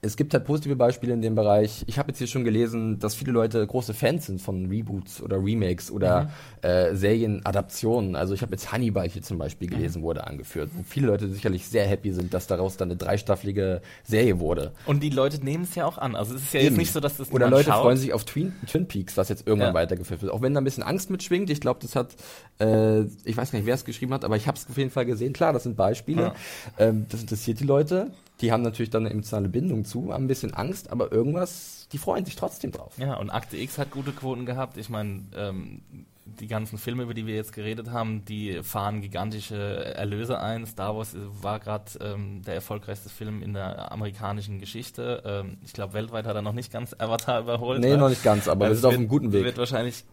es 0.05 0.17
gibt 0.17 0.35
halt 0.35 0.45
positive 0.45 0.75
Beispiele 0.75 1.12
in 1.12 1.23
dem 1.23 1.37
Bereich. 1.37 1.85
Ich 1.87 1.97
habe 1.97 2.09
jetzt 2.09 2.19
hier 2.19 2.27
schon 2.27 2.43
gelesen, 2.43 2.99
dass 2.99 3.15
viele 3.15 3.31
Leute 3.31 3.65
große 3.65 3.95
Fans 3.95 4.27
sind 4.27 4.43
von 4.43 4.67
Reboots 4.67 5.23
oder 5.23 5.37
Remakes 5.37 5.93
oder 5.93 6.29
äh, 6.61 6.93
Serienadaptionen. 6.97 8.17
Also 8.17 8.35
ich 8.35 8.43
habe 8.43 8.51
jetzt 8.51 8.73
Hannibal 8.73 9.09
hier 9.09 9.23
zum 9.23 9.38
Beispiel 9.38 9.69
gelesen, 9.69 10.03
wurde 10.03 10.27
angeführt, 10.27 10.71
wo 10.75 10.83
viele 10.83 11.07
Leute 11.07 11.29
sicherlich 11.29 11.67
sehr 11.69 11.87
happy 11.87 12.11
sind, 12.12 12.35
dass 12.35 12.49
daraus 12.49 12.77
dann 12.77 12.91
eine 12.91 12.97
dreistaffelige 12.97 13.81
Serie 14.03 14.41
wurde. 14.41 14.73
Und 14.87 15.05
die 15.05 15.11
Leute 15.11 15.38
nehmen 15.45 15.62
es 15.62 15.77
ja 15.77 15.87
auch 15.87 15.99
an. 15.99 16.17
Also 16.17 16.35
es 16.35 16.43
ist 16.43 16.55
ja 16.55 16.61
Eben. 16.61 16.71
jetzt 16.71 16.79
nicht 16.79 16.93
so, 16.93 16.99
dass 16.99 17.17
das 17.19 17.31
Oder 17.31 17.49
Leute 17.49 17.71
schaut. 17.71 17.83
freuen 17.83 17.97
sich 17.97 18.12
auf 18.12 18.25
Twin, 18.25 18.53
Twin 18.67 18.88
Peaks, 18.88 19.17
was 19.17 19.29
jetzt 19.29 19.47
irgendwann 19.47 19.69
Ja. 19.71 19.75
weitergeführt 19.75 20.21
wird. 20.23 20.33
Auch 20.33 20.43
wenn 20.43 20.53
da 20.53 20.61
ein 20.61 20.65
bisschen 20.65 20.83
Angst 20.83 21.11
mitschwingt. 21.11 21.49
Ich 21.49 21.61
glaube, 21.61 21.79
das 21.81 21.95
hat, 21.95 22.17
äh, 22.61 23.03
ich 23.25 23.37
weiß 23.37 23.53
gar 23.53 23.59
nicht, 23.61 23.67
wer 23.67 23.75
es 23.77 23.85
geschrieben 23.85 24.12
hat, 24.12 24.25
aber 24.25 24.37
ich 24.37 24.49
habe 24.49 24.59
es 24.59 24.69
auf 24.69 24.77
jeden 24.77 24.91
Fall 24.91 25.07
gesehen. 25.07 25.33
Klar, 25.33 25.53
das 25.53 25.62
sind 25.62 25.77
Beispiele. 25.77 26.23
Ja. 26.23 26.35
Ähm, 26.79 27.07
das 27.09 27.21
interessiert 27.21 27.61
die 27.61 27.65
Leute. 27.65 28.11
Die 28.43 28.53
haben 28.53 28.63
natürlich 28.63 28.91
dann 28.91 29.05
eine 29.05 29.11
emotionale 29.15 29.49
Bindung 29.49 29.85
zu, 29.85 30.13
haben 30.13 30.25
ein 30.25 30.29
bisschen 30.29 30.53
Angst, 30.53 30.91
aber 30.91 31.13
irgendwas, 31.13 31.89
die 31.93 31.99
freuen 31.99 32.25
sich 32.25 32.37
trotzdem 32.37 32.73
drauf. 32.73 32.99
Ja, 32.99 33.17
und 33.17 33.31
Akte 33.31 33.57
X 33.57 33.79
hat 33.79 33.91
gute 33.91 34.13
Quoten 34.13 34.45
gehabt. 34.47 34.77
Ich 34.77 34.89
meine, 34.89 35.23
ähm, 35.37 35.83
die 36.25 36.49
ganzen 36.49 36.79
Filme, 36.79 37.05
über 37.05 37.15
die 37.15 37.27
wir 37.27 37.35
jetzt 37.35 37.53
geredet 37.53 37.91
haben, 37.91 38.25
die 38.25 38.63
fahren 38.63 39.01
gigantische 39.01 39.95
Erlöse 39.95 40.41
ein. 40.41 40.67
Star 40.67 40.97
Wars 40.97 41.17
war 41.41 41.61
gerade 41.61 41.85
ähm, 42.01 42.43
der 42.43 42.55
erfolgreichste 42.55 43.09
Film 43.09 43.43
in 43.43 43.55
der 43.55 43.93
amerikanischen 43.93 44.59
Geschichte. 44.59 45.23
Ähm, 45.25 45.59
ich 45.65 45.73
glaube, 45.73 45.95
weltweit 45.95 46.27
hat 46.27 46.35
er 46.35 46.43
noch 46.43 46.53
nicht 46.53 46.73
ganz 46.73 46.95
Avatar 46.99 47.41
überholt. 47.41 47.81
Nee, 47.81 47.91
ne? 47.91 47.99
noch 47.99 48.09
nicht 48.09 48.25
ganz, 48.25 48.49
aber 48.49 48.69
wir 48.69 48.75
sind 48.75 48.87
auf 48.87 48.95
einem 48.95 49.09
guten 49.09 49.33
Weg. 49.33 49.45
Wird 49.45 49.59
wahrscheinlich 49.59 50.05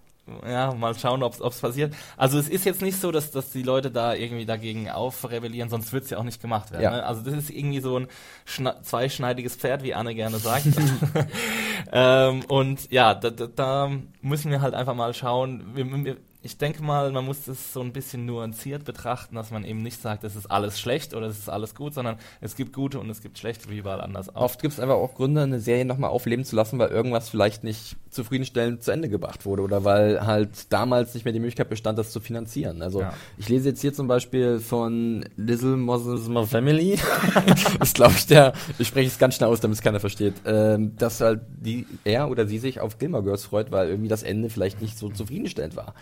ja, 0.48 0.74
mal 0.74 0.98
schauen, 0.98 1.24
ob 1.24 1.40
es 1.42 1.60
passiert. 1.60 1.94
Also 2.18 2.40
es 2.40 2.50
ist 2.50 2.66
jetzt 2.66 2.82
nicht 2.82 3.00
so, 3.00 3.12
dass, 3.12 3.32
dass 3.32 3.52
die 3.52 3.64
Leute 3.64 3.92
da 3.92 4.14
irgendwie 4.14 4.46
dagegen 4.46 4.90
aufrebellieren, 4.90 5.70
sonst 5.70 5.94
wird 5.94 6.06
es 6.06 6.10
ja 6.10 6.18
auch 6.18 6.24
nicht 6.24 6.42
gemacht 6.42 6.72
werden. 6.72 6.84
Ja. 6.84 6.92
Ne? 6.92 7.06
Also 7.06 7.22
das 7.22 7.34
ist 7.34 7.50
irgendwie 7.50 7.80
so 7.80 7.98
ein 7.98 8.08
zweischneidiges 8.82 9.56
Pferd, 9.56 9.84
wie 9.84 9.94
Anne 9.94 10.16
gerne 10.16 10.38
sagt. 10.38 10.68
ähm, 11.92 12.44
und 12.46 12.92
ja, 12.92 13.14
da, 13.14 13.30
da, 13.30 13.48
da, 13.48 13.92
müssen 14.22 14.52
wir 14.52 14.62
halt 14.62 14.74
einfach 14.74 14.96
mal 14.96 15.14
schauen. 15.14 15.76
Wir, 15.76 15.86
wir, 15.86 16.18
ich 16.42 16.58
denke 16.58 16.82
mal, 16.82 17.12
man 17.12 17.26
muss 17.26 17.44
das 17.44 17.74
so 17.74 17.82
ein 17.82 17.92
bisschen 17.92 18.26
nuanciert 18.26 18.86
betrachten, 18.86 19.36
dass 19.36 19.52
man 19.52 19.66
eben 19.66 19.82
nicht 19.82 20.02
sagt, 20.02 20.24
es 20.24 20.38
ist 20.38 20.50
alles 20.50 20.80
schlecht 20.80 21.14
oder 21.14 21.28
es 21.28 21.38
ist 21.38 21.50
alles 21.50 21.76
gut, 21.76 21.94
sondern 21.94 22.18
es 22.40 22.56
gibt 22.56 22.72
gute 22.72 22.98
und 23.00 23.10
es 23.10 23.22
gibt 23.22 23.38
schlechte, 23.38 23.70
wie 23.70 23.80
überall 23.80 24.00
anders 24.00 24.34
auch. 24.34 24.44
Oft 24.44 24.62
gibt 24.62 24.74
es 24.74 24.80
einfach 24.80 24.96
auch 24.96 25.16
Gründe, 25.16 25.42
eine 25.42 25.60
Serie 25.60 25.84
nochmal 25.84 26.12
aufleben 26.12 26.46
zu 26.46 26.56
lassen, 26.56 26.80
weil 26.80 26.90
irgendwas 26.90 27.28
vielleicht 27.28 27.66
nicht 27.66 27.98
zufriedenstellend 28.10 28.84
zu 28.84 28.92
Ende 28.92 29.10
gebracht 29.10 29.46
wurde 29.46 29.64
oder 29.64 29.84
weil 29.84 30.26
halt 30.26 30.72
damals 30.72 31.14
nicht 31.14 31.26
mehr 31.26 31.34
die 31.34 31.40
Möglichkeit 31.40 31.70
bestand, 31.70 32.00
das 32.00 32.12
zu 32.12 32.22
finanzieren. 32.22 32.82
Also 32.82 33.02
ja. 33.02 33.14
ich 33.38 33.50
lese 33.50 33.70
jetzt 33.70 33.82
hier 33.82 33.94
zum 33.94 34.08
Beispiel 34.08 34.60
von 34.60 35.26
Little 35.36 35.76
Moses 35.76 36.30
My 36.30 36.46
Family, 36.46 36.98
das 37.80 37.94
glaube 37.94 38.14
ich 38.18 38.28
der, 38.28 38.54
ich 38.78 38.88
spreche 38.88 39.10
es 39.10 39.20
ganz 39.20 39.36
schnell 39.36 39.50
aus, 39.50 39.60
damit 39.60 39.76
es 39.76 39.84
keiner 39.84 40.00
versteht, 40.00 40.36
ähm, 40.46 40.96
dass 40.96 41.20
halt 41.20 41.42
die, 41.50 41.86
er 42.06 42.32
oder 42.32 42.48
sie 42.48 42.60
sich 42.60 42.80
auf 42.80 42.98
Gilmore 42.98 43.24
Girls 43.24 43.44
freut, 43.44 43.72
weil 43.72 43.90
irgendwie 43.90 44.10
das 44.10 44.24
Ende 44.24 44.50
vielleicht 44.50 44.82
nicht 44.82 44.98
so 44.98 45.10
zufriedenstellend 45.10 45.76
war. 45.76 45.94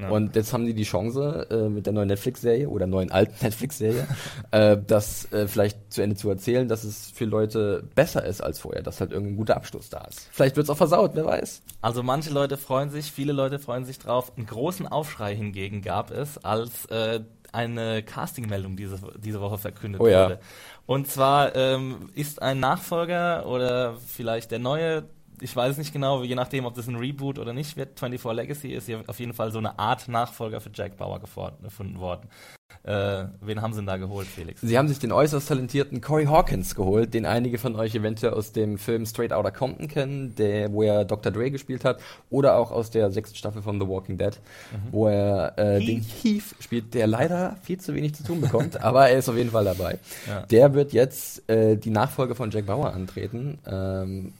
Ja. 0.00 0.10
Und 0.10 0.36
jetzt 0.36 0.52
haben 0.52 0.66
die 0.66 0.74
die 0.74 0.84
Chance 0.84 1.46
äh, 1.50 1.68
mit 1.68 1.86
der 1.86 1.92
neuen 1.92 2.08
Netflix-Serie 2.08 2.68
oder 2.68 2.86
neuen 2.86 3.10
alten 3.10 3.34
Netflix-Serie, 3.42 4.06
äh, 4.50 4.76
das 4.86 5.30
äh, 5.32 5.48
vielleicht 5.48 5.92
zu 5.92 6.02
Ende 6.02 6.16
zu 6.16 6.28
erzählen, 6.28 6.68
dass 6.68 6.84
es 6.84 7.10
für 7.10 7.24
Leute 7.24 7.84
besser 7.94 8.24
ist 8.24 8.42
als 8.42 8.58
vorher, 8.58 8.82
dass 8.82 9.00
halt 9.00 9.12
irgendein 9.12 9.36
guter 9.36 9.56
Abschluss 9.56 9.88
da 9.90 10.04
ist. 10.04 10.28
Vielleicht 10.32 10.56
wird 10.56 10.64
es 10.64 10.70
auch 10.70 10.76
versaut, 10.76 11.12
wer 11.14 11.24
weiß. 11.24 11.62
Also 11.80 12.02
manche 12.02 12.30
Leute 12.30 12.56
freuen 12.56 12.90
sich, 12.90 13.10
viele 13.10 13.32
Leute 13.32 13.58
freuen 13.58 13.84
sich 13.84 13.98
drauf. 13.98 14.32
Einen 14.36 14.46
großen 14.46 14.86
Aufschrei 14.86 15.34
hingegen 15.34 15.82
gab 15.82 16.10
es, 16.10 16.38
als 16.44 16.86
äh, 16.86 17.20
eine 17.52 18.02
Castingmeldung 18.02 18.76
diese, 18.76 18.98
diese 19.18 19.40
Woche 19.40 19.58
verkündet 19.58 20.00
oh, 20.00 20.06
ja. 20.06 20.24
wurde. 20.24 20.40
Und 20.84 21.08
zwar 21.08 21.56
ähm, 21.56 22.10
ist 22.14 22.42
ein 22.42 22.60
Nachfolger 22.60 23.46
oder 23.46 23.96
vielleicht 24.06 24.50
der 24.50 24.58
neue 24.58 25.04
ich 25.40 25.54
weiß 25.54 25.78
nicht 25.78 25.92
genau, 25.92 26.22
je 26.22 26.34
nachdem, 26.34 26.64
ob 26.64 26.74
das 26.74 26.88
ein 26.88 26.96
Reboot 26.96 27.38
oder 27.38 27.52
nicht 27.52 27.76
wird. 27.76 27.98
24 27.98 28.32
Legacy 28.32 28.72
ist 28.72 28.86
hier 28.86 29.02
auf 29.06 29.18
jeden 29.18 29.32
Fall 29.32 29.50
so 29.50 29.58
eine 29.58 29.78
Art 29.78 30.08
Nachfolger 30.08 30.60
für 30.60 30.70
Jack 30.72 30.96
Bauer 30.96 31.20
gefunden 31.20 31.98
worden. 31.98 32.28
Äh, 32.82 33.26
wen 33.40 33.62
haben 33.62 33.72
sie 33.72 33.80
denn 33.80 33.86
da 33.86 33.96
geholt, 33.96 34.28
Felix? 34.28 34.60
Sie 34.60 34.78
haben 34.78 34.86
sich 34.86 34.98
den 34.98 35.10
äußerst 35.10 35.48
talentierten 35.48 36.00
Corey 36.00 36.26
Hawkins 36.26 36.74
geholt, 36.74 37.14
den 37.14 37.26
einige 37.26 37.58
von 37.58 37.74
euch 37.74 37.94
eventuell 37.94 38.32
aus 38.34 38.52
dem 38.52 38.78
Film 38.78 39.06
Straight 39.06 39.32
Outta 39.32 39.50
Compton 39.50 39.88
kennen, 39.88 40.34
der, 40.36 40.72
wo 40.72 40.82
er 40.82 41.04
Dr. 41.04 41.32
Dre 41.32 41.50
gespielt 41.50 41.84
hat, 41.84 42.00
oder 42.30 42.56
auch 42.56 42.70
aus 42.70 42.90
der 42.90 43.10
sechsten 43.10 43.36
Staffel 43.36 43.62
von 43.62 43.80
The 43.80 43.88
Walking 43.88 44.18
Dead, 44.18 44.38
mhm. 44.72 44.92
wo 44.92 45.08
er 45.08 45.58
äh, 45.58 45.84
den 45.84 46.00
Heath 46.00 46.54
spielt, 46.60 46.94
der 46.94 47.08
leider 47.08 47.56
viel 47.62 47.80
zu 47.80 47.92
wenig 47.94 48.14
zu 48.14 48.22
tun 48.22 48.40
bekommt, 48.40 48.80
aber 48.82 49.08
er 49.08 49.18
ist 49.18 49.28
auf 49.28 49.36
jeden 49.36 49.50
Fall 49.50 49.64
dabei. 49.64 49.98
Ja. 50.28 50.42
Der 50.42 50.74
wird 50.74 50.92
jetzt 50.92 51.48
äh, 51.50 51.76
die 51.76 51.90
Nachfolge 51.90 52.36
von 52.36 52.52
Jack 52.52 52.66
Bauer 52.66 52.92
antreten. 52.92 53.58
Ähm, 53.66 54.32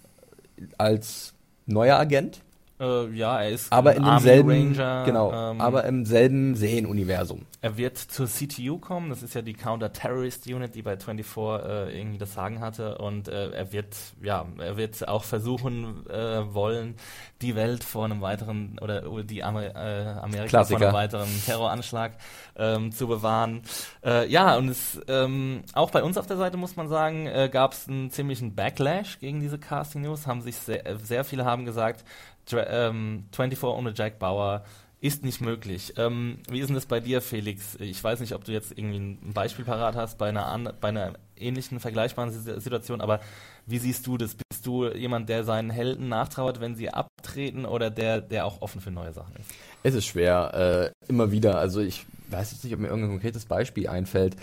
als 0.79 1.35
neuer 1.67 1.99
Agent. 1.99 2.43
Äh, 2.79 3.11
ja, 3.13 3.41
er 3.41 3.51
ist 3.51 3.73
aber 3.73 3.95
in 3.95 4.05
demselben 4.05 4.51
Ranger, 4.51 5.05
genau, 5.07 5.33
ähm, 5.33 5.61
aber 5.63 5.85
im 5.85 6.05
selben 6.05 6.55
Serienuniversum. 6.55 7.47
Er 7.63 7.79
wird 7.79 7.97
zur 7.97 8.27
CTU 8.27 8.79
kommen, 8.79 9.09
das 9.09 9.23
ist 9.23 9.35
ja 9.35 9.41
die 9.41 9.55
Counter 9.55 9.95
Terrorist 9.95 10.47
Unit, 10.47 10.75
die 10.75 10.83
bei 10.83 10.99
24 10.99 11.37
äh, 11.37 11.99
irgendwie 11.99 12.19
das 12.19 12.35
Sagen 12.35 12.61
hatte 12.61 12.99
und 12.99 13.29
äh, 13.29 13.51
er 13.51 13.73
wird 13.73 13.97
ja, 14.23 14.45
er 14.59 14.77
wird 14.77 15.09
auch 15.09 15.25
versuchen 15.25 16.05
äh, 16.11 16.53
wollen, 16.53 16.97
die 17.41 17.57
Welt 17.57 17.83
vor 17.83 18.05
einem 18.05 18.21
weiteren 18.21 18.79
oder 18.83 19.03
die 19.23 19.43
Amer 19.43 19.75
äh, 19.75 20.09
Amerika 20.21 20.49
Klassiker. 20.49 20.79
vor 20.79 20.89
einem 20.89 20.97
weiteren 20.97 21.29
Terroranschlag 21.47 22.13
ähm, 22.57 22.93
zu 22.93 23.09
bewahren. 23.09 23.63
Äh, 24.05 24.29
ja, 24.29 24.55
und 24.57 24.69
es 24.69 25.01
ähm, 25.09 25.63
auch 25.73 25.91
bei 25.91 26.03
uns 26.03 26.19
auf 26.19 26.27
der 26.27 26.37
Seite 26.37 26.59
muss 26.59 26.77
man 26.77 26.89
sagen, 26.89 27.27
gab 27.51 27.73
es 27.73 27.89
einen 27.89 28.11
ziemlichen 28.11 28.55
Backlash 28.55 29.19
gegen 29.19 29.41
diese 29.41 29.59
Casting 29.59 30.03
News, 30.03 30.27
haben 30.27 30.43
sich 30.43 30.57
sehr, 30.57 30.99
sehr 30.99 31.25
viele 31.25 31.47
haben 31.47 31.65
gesagt, 31.65 32.05
ähm, 32.53 33.27
24 33.33 33.63
ohne 33.65 33.93
Jack 33.95 34.19
Bauer 34.19 34.65
ist 35.01 35.25
nicht 35.25 35.41
möglich. 35.41 35.95
Ähm, 35.99 36.39
wie 36.49 36.61
ist 36.61 36.69
denn 36.69 36.75
das 36.75 36.87
bei 36.87 37.01
dir, 37.01 37.21
Felix? 37.21 37.77
Ich 37.79 38.03
weiß 38.03 38.21
nicht, 38.21 38.35
ob 38.35 38.45
du 38.45 38.53
jetzt 38.53 38.73
irgendwie 38.77 38.99
ein 38.99 39.33
Beispiel 39.35 39.65
parat 39.65 39.95
hast 39.95 40.17
bei 40.17 40.31
einer, 40.31 40.73
bei 40.81 40.89
einer 40.89 41.15
ähnlichen, 41.37 41.81
vergleichbaren 41.81 42.33
Situation, 42.33 43.01
aber 43.01 43.21
wie 43.67 43.79
siehst 43.79 44.07
du 44.07 44.17
das? 44.17 44.35
Bist 44.35 44.67
du 44.67 44.89
jemand, 44.89 45.29
der 45.29 45.45
seinen 45.45 45.71
Helden 45.71 46.09
nachtrauert, 46.09 46.61
wenn 46.61 46.77
sie 46.77 46.89
abtreten 46.91 47.67
oder 47.67 47.91
der, 47.91 48.23
der 48.23 48.47
auch 48.47 48.63
offen 48.63 48.81
für 48.81 48.91
neue 48.91 49.13
Sachen 49.13 49.37
ist? 49.37 49.51
Es 49.83 49.95
ist 49.95 50.07
schwer, 50.07 50.93
äh, 51.07 51.09
immer 51.09 51.31
wieder. 51.31 51.59
Also 51.59 51.81
ich 51.81 52.07
weiß 52.31 52.53
jetzt 52.53 52.65
nicht, 52.65 52.73
ob 52.73 52.81
mir 52.81 52.89
irgendein 52.89 53.11
konkretes 53.11 53.45
Beispiel 53.45 53.89
einfällt, 53.89 54.37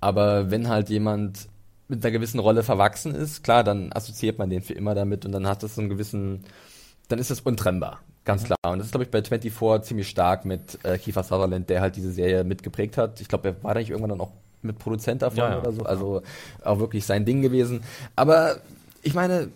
aber 0.00 0.50
wenn 0.50 0.68
halt 0.68 0.90
jemand 0.90 1.48
mit 1.86 2.04
einer 2.04 2.12
gewissen 2.12 2.40
Rolle 2.40 2.62
verwachsen 2.62 3.14
ist, 3.14 3.42
klar, 3.42 3.64
dann 3.64 3.92
assoziiert 3.92 4.38
man 4.38 4.50
den 4.50 4.62
für 4.62 4.74
immer 4.74 4.94
damit 4.94 5.24
und 5.24 5.32
dann 5.32 5.46
hat 5.46 5.62
das 5.62 5.76
so 5.76 5.80
einen 5.80 5.90
gewissen 5.90 6.44
dann 7.10 7.18
ist 7.18 7.30
es 7.30 7.40
untrennbar. 7.40 8.00
Ganz 8.24 8.42
mhm. 8.42 8.46
klar. 8.46 8.72
Und 8.72 8.78
das 8.78 8.86
ist, 8.86 8.92
glaube 8.92 9.04
ich, 9.04 9.10
bei 9.10 9.22
24 9.22 9.88
ziemlich 9.88 10.08
stark 10.08 10.44
mit 10.44 10.78
äh, 10.84 10.98
Kiefer 10.98 11.22
Sutherland, 11.22 11.68
der 11.68 11.80
halt 11.80 11.96
diese 11.96 12.12
Serie 12.12 12.44
mitgeprägt 12.44 12.96
hat. 12.96 13.20
Ich 13.20 13.28
glaube, 13.28 13.48
er 13.48 13.64
war 13.64 13.74
da 13.74 13.80
nicht 13.80 13.90
irgendwann 13.90 14.10
dann 14.10 14.20
auch 14.20 14.32
mit 14.62 14.78
Produzent 14.78 15.22
davon 15.22 15.38
ja, 15.38 15.50
ja. 15.50 15.58
oder 15.58 15.72
so. 15.72 15.82
Also 15.82 16.22
auch 16.62 16.78
wirklich 16.78 17.06
sein 17.06 17.24
Ding 17.24 17.42
gewesen. 17.42 17.82
Aber 18.16 18.56
ich 19.02 19.14
meine, 19.14 19.48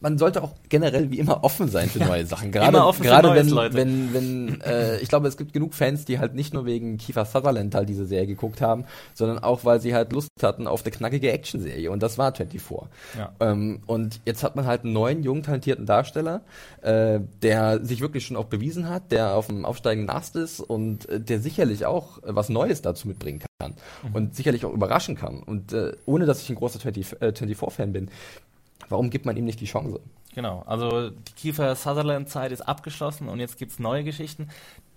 man 0.00 0.18
sollte 0.18 0.42
auch 0.42 0.52
generell 0.68 1.10
wie 1.10 1.18
immer 1.18 1.42
offen 1.42 1.68
sein 1.68 1.88
für 1.88 2.00
neue 2.00 2.26
Sachen. 2.26 2.52
Gerade, 2.56 2.78
gerade 3.00 3.34
wenn, 3.34 3.48
Neues, 3.48 3.74
wenn, 3.74 4.14
wenn, 4.14 4.60
äh, 4.60 4.98
ich 4.98 5.08
glaube, 5.08 5.28
es 5.28 5.36
gibt 5.36 5.52
genug 5.52 5.74
Fans, 5.74 6.04
die 6.04 6.18
halt 6.18 6.34
nicht 6.34 6.54
nur 6.54 6.66
wegen 6.66 6.98
Kiefer 6.98 7.24
Sutherland 7.24 7.74
halt 7.74 7.88
diese 7.88 8.06
Serie 8.06 8.26
geguckt 8.26 8.60
haben, 8.60 8.84
sondern 9.14 9.38
auch, 9.38 9.64
weil 9.64 9.80
sie 9.80 9.94
halt 9.94 10.12
Lust 10.12 10.28
hatten 10.42 10.66
auf 10.66 10.84
eine 10.84 10.90
knackige 10.90 11.32
Action-Serie. 11.32 11.90
Und 11.90 12.02
das 12.02 12.18
war 12.18 12.34
24. 12.34 12.88
Ja. 13.18 13.32
Ähm, 13.40 13.80
und 13.86 14.20
jetzt 14.24 14.42
hat 14.42 14.56
man 14.56 14.66
halt 14.66 14.84
einen 14.84 14.92
neuen, 14.92 15.22
jungen, 15.22 15.42
talentierten 15.42 15.86
Darsteller, 15.86 16.42
äh, 16.82 17.20
der 17.42 17.84
sich 17.84 18.00
wirklich 18.00 18.26
schon 18.26 18.36
auch 18.36 18.46
bewiesen 18.46 18.88
hat, 18.88 19.12
der 19.12 19.34
auf 19.34 19.46
dem 19.46 19.64
aufsteigenden 19.64 20.14
Ast 20.14 20.36
ist 20.36 20.60
und 20.60 21.08
äh, 21.08 21.20
der 21.20 21.40
sicherlich 21.40 21.86
auch 21.86 22.18
was 22.22 22.48
Neues 22.48 22.82
dazu 22.82 23.08
mitbringen 23.08 23.42
kann. 23.58 23.74
Mhm. 24.02 24.14
Und 24.14 24.36
sicherlich 24.36 24.64
auch 24.64 24.72
überraschen 24.72 25.16
kann. 25.16 25.42
Und 25.42 25.72
äh, 25.72 25.92
ohne, 26.04 26.26
dass 26.26 26.42
ich 26.42 26.50
ein 26.50 26.56
großer 26.56 26.78
24-Fan 26.78 27.92
bin, 27.92 28.10
Warum 28.88 29.10
gibt 29.10 29.26
man 29.26 29.36
ihm 29.36 29.44
nicht 29.44 29.60
die 29.60 29.66
Chance? 29.66 30.00
Genau, 30.34 30.62
also 30.66 31.08
die 31.10 31.32
Kiefer 31.32 31.74
Sutherland-Zeit 31.74 32.52
ist 32.52 32.60
abgeschlossen 32.60 33.28
und 33.28 33.40
jetzt 33.40 33.58
gibt 33.58 33.72
es 33.72 33.78
neue 33.78 34.04
Geschichten. 34.04 34.48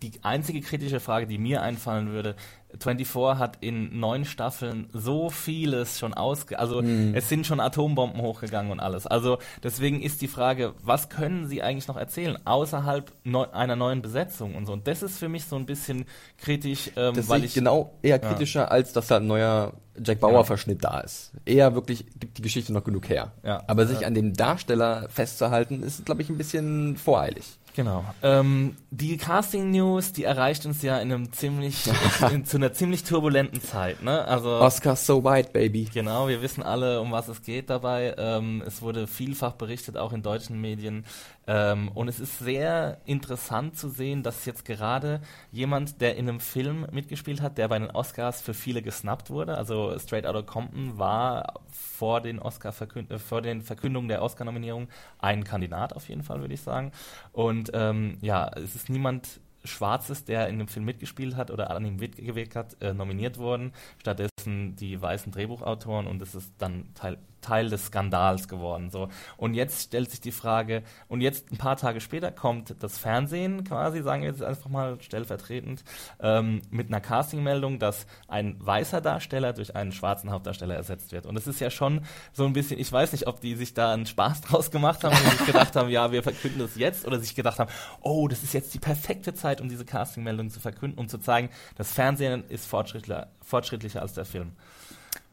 Die 0.01 0.11
einzige 0.21 0.59
kritische 0.61 0.99
Frage, 0.99 1.27
die 1.27 1.37
mir 1.37 1.61
einfallen 1.61 2.11
würde, 2.11 2.35
24 2.77 3.39
hat 3.39 3.57
in 3.61 3.99
neun 3.99 4.25
Staffeln 4.25 4.89
so 4.93 5.29
vieles 5.29 5.99
schon 5.99 6.13
ausge... 6.13 6.59
Also 6.59 6.81
mhm. 6.81 7.13
es 7.15 7.29
sind 7.29 7.47
schon 7.47 7.59
Atombomben 7.59 8.21
hochgegangen 8.21 8.71
und 8.71 8.79
alles. 8.79 9.07
Also 9.07 9.39
deswegen 9.63 10.01
ist 10.01 10.21
die 10.21 10.27
Frage, 10.27 10.73
was 10.83 11.09
können 11.09 11.47
sie 11.47 11.61
eigentlich 11.63 11.87
noch 11.87 11.97
erzählen, 11.97 12.37
außerhalb 12.45 13.11
neu, 13.23 13.47
einer 13.51 13.75
neuen 13.75 14.01
Besetzung 14.01 14.55
und 14.55 14.65
so. 14.65 14.73
Und 14.73 14.87
das 14.87 15.01
ist 15.01 15.17
für 15.17 15.29
mich 15.29 15.45
so 15.45 15.55
ein 15.55 15.65
bisschen 15.65 16.05
kritisch, 16.37 16.91
ähm, 16.95 17.15
das 17.15 17.27
weil 17.27 17.43
ich... 17.43 17.53
genau 17.53 17.93
eher 18.01 18.19
kritischer, 18.19 18.61
ja. 18.61 18.67
als 18.67 18.93
dass 18.93 19.07
da 19.07 19.17
ein 19.17 19.27
neuer 19.27 19.73
Jack 20.01 20.19
Bauer-Verschnitt 20.19 20.83
ja. 20.83 20.91
da 20.91 20.99
ist. 21.01 21.31
Eher 21.45 21.75
wirklich 21.75 22.05
gibt 22.19 22.37
die 22.37 22.41
Geschichte 22.41 22.71
noch 22.71 22.83
genug 22.83 23.09
her. 23.09 23.33
Ja. 23.43 23.63
Aber 23.67 23.85
sich 23.85 24.05
an 24.05 24.13
dem 24.13 24.33
Darsteller 24.33 25.07
festzuhalten, 25.09 25.83
ist, 25.83 26.05
glaube 26.05 26.21
ich, 26.21 26.29
ein 26.29 26.37
bisschen 26.37 26.97
voreilig. 26.97 27.59
Genau. 27.79 28.03
Ähm, 28.23 28.75
die 28.91 29.15
Casting 29.15 29.71
News, 29.71 30.11
die 30.11 30.25
erreicht 30.25 30.65
uns 30.65 30.81
ja 30.81 30.99
in 30.99 31.13
einem 31.13 31.31
ziemlich, 31.31 31.89
in, 32.33 32.43
zu 32.43 32.57
einer 32.57 32.73
ziemlich 32.73 33.05
turbulenten 33.05 33.61
Zeit, 33.61 34.03
ne? 34.03 34.25
Also 34.25 34.49
Oscar 34.49 34.97
so 34.97 35.23
white, 35.23 35.51
baby. 35.53 35.85
Genau, 35.85 36.27
wir 36.27 36.41
wissen 36.41 36.61
alle, 36.61 36.99
um 36.99 37.13
was 37.13 37.29
es 37.29 37.41
geht 37.41 37.69
dabei. 37.69 38.15
Ähm, 38.17 38.61
es 38.67 38.81
wurde 38.81 39.07
vielfach 39.07 39.53
berichtet, 39.53 39.95
auch 39.95 40.11
in 40.11 40.21
deutschen 40.21 40.59
Medien. 40.59 41.05
Ähm, 41.47 41.89
und 41.95 42.09
es 42.09 42.19
ist 42.19 42.39
sehr 42.39 42.99
interessant 43.05 43.77
zu 43.77 43.87
sehen, 43.87 44.23
dass 44.23 44.45
jetzt 44.45 44.65
gerade 44.65 45.21
jemand, 45.51 46.01
der 46.01 46.17
in 46.17 46.27
einem 46.27 46.41
Film 46.41 46.85
mitgespielt 46.91 47.41
hat, 47.41 47.57
der 47.57 47.69
bei 47.69 47.79
den 47.79 47.89
Oscars 47.89 48.41
für 48.41 48.53
viele 48.53 48.81
gesnappt 48.81 49.29
wurde, 49.29 49.57
also 49.57 49.97
Straight 49.97 50.25
Outta 50.27 50.41
Compton 50.41 50.99
war 50.99 51.53
vor 51.71 52.21
den 52.21 52.39
Oscar 52.39 52.71
vor 52.71 53.41
den 53.41 53.61
Verkündungen 53.61 54.09
der 54.09 54.21
Oscar-Nominierung 54.21 54.89
ein 55.17 55.43
Kandidat 55.43 55.93
auf 55.93 56.07
jeden 56.09 56.23
Fall, 56.23 56.41
würde 56.41 56.53
ich 56.53 56.61
sagen. 56.61 56.91
Und 57.31 57.68
ähm, 57.73 58.17
ja, 58.21 58.49
es 58.55 58.75
ist 58.75 58.89
niemand 58.89 59.39
Schwarzes, 59.63 60.23
der 60.23 60.47
in 60.47 60.57
dem 60.57 60.67
Film 60.67 60.85
mitgespielt 60.85 61.35
hat 61.35 61.51
oder 61.51 61.71
an 61.71 61.85
ihm 61.85 61.97
mitgewirkt 61.97 62.55
hat, 62.55 62.81
äh, 62.81 62.93
nominiert 62.93 63.37
worden. 63.37 63.73
Stattdessen 63.99 64.31
die 64.45 65.01
weißen 65.01 65.31
Drehbuchautoren 65.31 66.07
und 66.07 66.21
es 66.21 66.35
ist 66.35 66.53
dann 66.57 66.93
Teil, 66.93 67.17
Teil 67.41 67.69
des 67.69 67.87
Skandals 67.87 68.47
geworden. 68.47 68.89
So. 68.89 69.09
Und 69.37 69.53
jetzt 69.53 69.83
stellt 69.83 70.11
sich 70.11 70.21
die 70.21 70.31
Frage, 70.31 70.83
und 71.07 71.21
jetzt 71.21 71.51
ein 71.51 71.57
paar 71.57 71.77
Tage 71.77 72.01
später 72.01 72.31
kommt 72.31 72.75
das 72.79 72.97
Fernsehen 72.97 73.63
quasi, 73.63 74.01
sagen 74.01 74.23
wir 74.23 74.29
jetzt 74.29 74.43
einfach 74.43 74.69
mal 74.69 74.99
stellvertretend, 75.01 75.83
ähm, 76.19 76.61
mit 76.69 76.87
einer 76.87 77.01
Castingmeldung, 77.01 77.79
dass 77.79 78.07
ein 78.27 78.55
weißer 78.59 79.01
Darsteller 79.01 79.53
durch 79.53 79.75
einen 79.75 79.91
schwarzen 79.91 80.31
Hauptdarsteller 80.31 80.75
ersetzt 80.75 81.11
wird. 81.11 81.25
Und 81.25 81.37
es 81.37 81.47
ist 81.47 81.59
ja 81.59 81.69
schon 81.69 82.01
so 82.33 82.45
ein 82.45 82.53
bisschen, 82.53 82.79
ich 82.79 82.91
weiß 82.91 83.11
nicht, 83.11 83.27
ob 83.27 83.41
die 83.41 83.55
sich 83.55 83.73
da 83.73 83.93
einen 83.93 84.05
Spaß 84.05 84.41
draus 84.41 84.71
gemacht 84.71 85.03
haben 85.03 85.15
und 85.15 85.37
sich 85.37 85.45
gedacht 85.45 85.75
haben, 85.75 85.89
ja, 85.89 86.11
wir 86.11 86.23
verkünden 86.23 86.59
das 86.59 86.75
jetzt, 86.75 87.07
oder 87.07 87.19
sich 87.19 87.35
gedacht 87.35 87.59
haben, 87.59 87.71
oh, 88.01 88.27
das 88.27 88.43
ist 88.43 88.53
jetzt 88.53 88.73
die 88.73 88.79
perfekte 88.79 89.33
Zeit, 89.33 89.61
um 89.61 89.69
diese 89.69 89.85
Castingmeldung 89.85 90.49
zu 90.49 90.59
verkünden, 90.59 90.99
um 90.99 91.07
zu 91.07 91.19
zeigen, 91.19 91.49
das 91.75 91.93
Fernsehen 91.93 92.43
ist 92.49 92.65
fortschrittlicher, 92.65 93.27
fortschrittlicher 93.49 94.01
als 94.01 94.13
der 94.13 94.25
Film. 94.25 94.51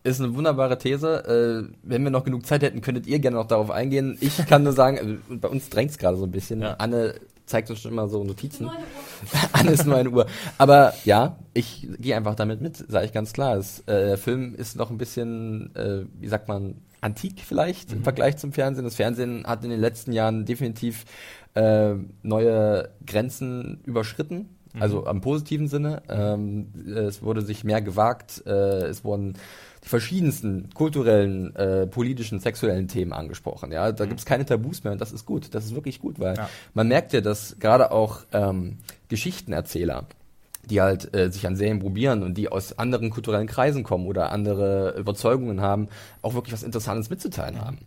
Ist 0.02 0.20
eine 0.20 0.34
wunderbare 0.34 0.78
These. 0.78 1.68
Äh, 1.68 1.74
wenn 1.82 2.04
wir 2.04 2.10
noch 2.10 2.24
genug 2.24 2.46
Zeit 2.46 2.62
hätten, 2.62 2.80
könntet 2.80 3.06
ihr 3.06 3.18
gerne 3.18 3.36
noch 3.36 3.48
darauf 3.48 3.70
eingehen. 3.70 4.16
Ich 4.20 4.36
kann 4.46 4.62
nur 4.62 4.72
sagen, 4.72 4.98
also 4.98 5.14
bei 5.40 5.48
uns 5.48 5.68
drängt 5.68 5.90
es 5.90 5.98
gerade 5.98 6.16
so 6.16 6.24
ein 6.24 6.30
bisschen. 6.30 6.60
Ja. 6.60 6.74
Anne 6.74 7.14
zeigt 7.44 7.70
uns 7.70 7.80
schon 7.80 7.92
immer 7.92 8.08
so 8.08 8.22
Notizen. 8.22 8.70
Anne 9.52 9.70
ist 9.72 9.86
nur 9.86 9.96
eine 9.96 10.10
Uhr. 10.10 10.26
Aber 10.58 10.94
ja, 11.04 11.38
ich 11.54 11.88
gehe 11.98 12.16
einfach 12.16 12.34
damit 12.34 12.60
mit, 12.60 12.76
sage 12.88 13.06
ich 13.06 13.12
ganz 13.12 13.32
klar. 13.32 13.56
Es, 13.56 13.80
äh, 13.80 14.06
der 14.06 14.18
Film 14.18 14.54
ist 14.54 14.76
noch 14.76 14.90
ein 14.90 14.98
bisschen, 14.98 15.74
äh, 15.74 16.04
wie 16.20 16.28
sagt 16.28 16.48
man, 16.48 16.76
antik 17.00 17.40
vielleicht 17.44 17.90
mhm. 17.90 17.98
im 17.98 18.02
Vergleich 18.04 18.36
zum 18.36 18.52
Fernsehen. 18.52 18.84
Das 18.84 18.96
Fernsehen 18.96 19.46
hat 19.46 19.64
in 19.64 19.70
den 19.70 19.80
letzten 19.80 20.12
Jahren 20.12 20.44
definitiv 20.44 21.04
äh, 21.54 21.94
neue 22.22 22.90
Grenzen 23.06 23.80
überschritten. 23.84 24.55
Also 24.80 25.02
mhm. 25.02 25.06
am 25.06 25.20
positiven 25.20 25.68
Sinne. 25.68 26.02
Ähm, 26.08 26.68
es 26.94 27.22
wurde 27.22 27.42
sich 27.42 27.64
mehr 27.64 27.82
gewagt. 27.82 28.42
Äh, 28.46 28.86
es 28.86 29.04
wurden 29.04 29.34
die 29.84 29.88
verschiedensten 29.88 30.70
kulturellen, 30.74 31.54
äh, 31.56 31.86
politischen, 31.86 32.40
sexuellen 32.40 32.88
Themen 32.88 33.12
angesprochen. 33.12 33.72
Ja, 33.72 33.92
da 33.92 34.04
mhm. 34.04 34.08
gibt 34.08 34.20
es 34.20 34.26
keine 34.26 34.44
Tabus 34.44 34.84
mehr 34.84 34.92
und 34.92 35.00
das 35.00 35.12
ist 35.12 35.26
gut. 35.26 35.54
Das 35.54 35.64
ist 35.64 35.74
wirklich 35.74 36.00
gut, 36.00 36.18
weil 36.18 36.36
ja. 36.36 36.48
man 36.74 36.88
merkt 36.88 37.12
ja, 37.12 37.20
dass 37.20 37.56
gerade 37.58 37.90
auch 37.90 38.20
ähm, 38.32 38.78
Geschichtenerzähler 39.08 40.06
die 40.68 40.80
halt 40.80 41.14
äh, 41.14 41.30
sich 41.30 41.46
an 41.46 41.56
Serien 41.56 41.78
probieren 41.78 42.22
und 42.22 42.34
die 42.34 42.48
aus 42.48 42.78
anderen 42.78 43.10
kulturellen 43.10 43.46
Kreisen 43.46 43.84
kommen 43.84 44.06
oder 44.06 44.32
andere 44.32 44.96
Überzeugungen 44.98 45.60
haben, 45.60 45.88
auch 46.22 46.34
wirklich 46.34 46.52
was 46.52 46.62
Interessantes 46.62 47.08
mitzuteilen 47.08 47.60
haben. 47.64 47.78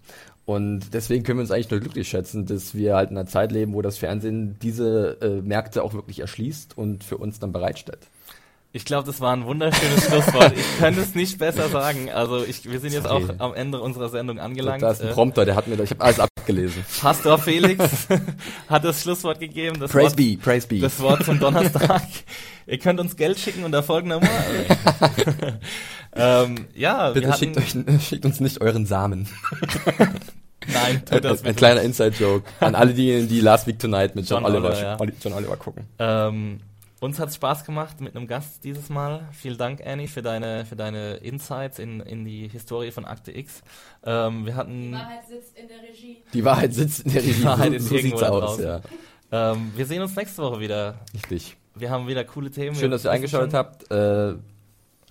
Und 0.50 0.96
deswegen 0.96 1.24
können 1.24 1.38
wir 1.38 1.42
uns 1.42 1.52
eigentlich 1.52 1.70
nur 1.70 1.80
glücklich 1.80 2.10
schätzen, 2.10 2.48
dass 2.48 2.74
wir 2.74 2.96
halt 2.96 3.12
in 3.12 3.18
einer 3.20 3.28
Zeit 3.28 3.52
leben, 3.52 3.76
wo 3.76 3.84
das 3.84 4.00
Fernsehen 4.00 4.58
diese 4.64 5.16
äh, 5.22 5.42
Märkte 5.44 5.84
auch 5.84 5.94
wirklich 5.94 6.22
erschließt 6.22 6.76
und 6.76 7.04
für 7.04 7.18
uns 7.18 7.38
dann 7.38 7.52
bereitstellt. 7.52 8.00
Ich 8.72 8.84
glaube, 8.84 9.06
das 9.06 9.22
war 9.22 9.32
ein 9.32 9.46
wunderschönes 9.46 10.08
Schlusswort. 10.08 10.54
Ich 10.58 10.80
könnte 10.80 11.02
es 11.02 11.14
nicht 11.14 11.38
besser 11.38 11.70
sagen. 11.70 12.10
Also 12.10 12.44
ich, 12.44 12.68
wir 12.68 12.80
sind 12.80 12.94
jetzt 12.94 13.08
auch 13.08 13.22
am 13.38 13.54
Ende 13.54 13.80
unserer 13.80 14.10
Sendung 14.10 14.40
angelangt. 14.40 14.82
Da 14.82 14.90
ist 14.90 15.04
ein 15.04 15.12
Prompter, 15.12 15.46
der 15.46 15.56
hat 15.56 15.68
mir, 15.68 15.80
ich 15.84 15.92
habe 15.92 16.02
alles 16.02 16.20
abgelesen. 16.20 16.84
Pastor 17.00 17.38
Felix 17.38 18.08
hat 18.68 18.84
das 18.84 19.04
Schlusswort 19.04 19.40
gegeben. 19.40 19.80
Das 19.80 19.92
praise 19.92 20.06
Wort, 20.06 20.16
be, 20.16 20.38
praise 20.42 20.68
be. 20.68 20.80
Das 20.80 21.00
Wort 21.00 21.26
zum 21.26 21.40
Donnerstag. 21.40 22.02
Ihr 22.66 22.80
könnt 22.80 23.00
uns 23.00 23.16
Geld 23.16 23.38
schicken 23.38 23.66
unter 23.66 23.84
folgender 23.84 24.16
Nummer. 24.16 24.32
ähm, 26.16 26.66
ja, 26.74 27.12
bitte 27.12 27.34
schickt, 27.34 27.56
euch, 27.56 27.76
schickt 28.02 28.26
uns 28.26 28.40
nicht 28.40 28.62
euren 28.62 28.88
Samen. 28.88 29.28
Nein, 30.68 31.04
tut 31.06 31.24
das 31.24 31.42
Ein, 31.42 31.50
ein 31.50 31.56
kleiner 31.56 31.82
Inside-Joke 31.82 32.50
an 32.60 32.76
alle 32.76 32.94
diejenigen, 32.94 33.28
die 33.28 33.42
Last 33.42 33.68
Week 33.68 33.80
Tonight 33.80 34.16
mit 34.16 34.30
John, 34.30 34.44
John 34.44 34.52
Oliver, 34.52 34.70
Oliver, 34.70 35.06
ja. 35.06 35.18
John 35.22 35.34
Oliver 35.34 35.58
gucken. 35.58 35.88
Ähm, 36.00 36.60
uns 37.00 37.18
hat 37.18 37.30
es 37.30 37.36
Spaß 37.36 37.64
gemacht 37.64 38.02
mit 38.02 38.16
einem 38.16 38.28
Gast 38.28 38.64
dieses 38.66 38.90
Mal. 38.90 39.30
Vielen 39.32 39.58
Dank, 39.58 39.82
Annie, 39.86 40.08
für 40.08 40.22
deine, 40.22 40.66
für 40.66 40.76
deine 40.76 41.16
Insights 41.16 41.80
in, 41.80 42.02
in 42.02 42.26
die 42.26 42.50
Historie 42.50 42.92
von 42.92 43.06
Akte 43.06 43.36
X. 43.36 43.62
Ähm, 44.04 44.46
wir 44.46 44.56
hatten 44.56 44.92
die 44.92 44.94
Wahrheit 44.94 45.28
sitzt 45.28 45.58
in 45.58 45.68
der 45.70 45.82
Regie. 45.82 46.18
Die 46.34 46.46
Wahrheit 46.46 46.74
sitzt 46.74 47.06
in 47.06 47.14
der 47.14 47.22
Regie. 47.22 47.34
Die 47.34 47.44
Wahrheit 47.46 47.74
ist 47.74 47.88
so 47.88 47.98
sieht's 47.98 48.24
aus, 48.24 48.60
ja. 48.60 48.82
Ähm, 49.32 49.72
wir 49.76 49.86
sehen 49.86 50.02
uns 50.02 50.16
nächste 50.16 50.42
Woche 50.42 50.60
wieder. 50.60 50.96
Richtig. 51.14 51.56
Wir 51.76 51.90
haben 51.90 52.08
wieder 52.08 52.26
coole 52.26 52.52
Themen. 52.52 52.76
Schön, 52.76 52.92
dass 52.92 53.06
ihr 53.06 53.12
eingeschaltet 53.12 53.54
habt. 53.54 53.90
Äh, 53.92 54.36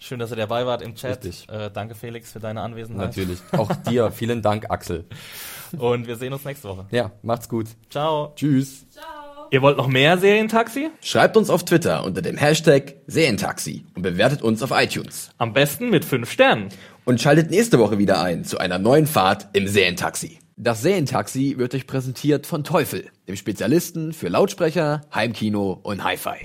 Schön, 0.00 0.18
dass 0.18 0.30
ihr 0.30 0.36
dabei 0.36 0.66
wart 0.66 0.82
im 0.82 0.94
Chat. 0.94 1.24
Äh, 1.24 1.70
danke, 1.72 1.94
Felix, 1.94 2.32
für 2.32 2.40
deine 2.40 2.60
Anwesenheit. 2.62 3.08
Natürlich. 3.08 3.38
Auch 3.52 3.70
dir. 3.88 4.10
Vielen 4.14 4.42
Dank, 4.42 4.70
Axel. 4.70 5.04
Und 5.76 6.06
wir 6.06 6.16
sehen 6.16 6.32
uns 6.32 6.44
nächste 6.44 6.68
Woche. 6.68 6.86
Ja, 6.90 7.10
macht's 7.22 7.48
gut. 7.48 7.66
Ciao. 7.90 8.32
Tschüss. 8.36 8.86
Ciao. 8.90 9.04
Ihr 9.50 9.62
wollt 9.62 9.78
noch 9.78 9.88
mehr 9.88 10.18
Serientaxi? 10.18 10.90
Schreibt 11.00 11.36
uns 11.36 11.48
auf 11.48 11.64
Twitter 11.64 12.04
unter 12.04 12.20
dem 12.20 12.36
Hashtag 12.36 12.96
Serientaxi 13.06 13.86
und 13.94 14.02
bewertet 14.02 14.42
uns 14.42 14.62
auf 14.62 14.70
iTunes. 14.72 15.30
Am 15.38 15.52
besten 15.54 15.88
mit 15.90 16.04
5 16.04 16.30
Sternen. 16.30 16.68
Und 17.04 17.20
schaltet 17.20 17.50
nächste 17.50 17.78
Woche 17.78 17.98
wieder 17.98 18.20
ein 18.20 18.44
zu 18.44 18.58
einer 18.58 18.78
neuen 18.78 19.06
Fahrt 19.06 19.48
im 19.54 19.66
Serientaxi. 19.66 20.38
Das 20.56 20.82
Serientaxi 20.82 21.54
wird 21.56 21.74
euch 21.74 21.86
präsentiert 21.86 22.46
von 22.46 22.64
Teufel, 22.64 23.06
dem 23.26 23.36
Spezialisten 23.36 24.12
für 24.12 24.28
Lautsprecher, 24.28 25.02
Heimkino 25.14 25.78
und 25.82 26.04
Hi-Fi. 26.04 26.44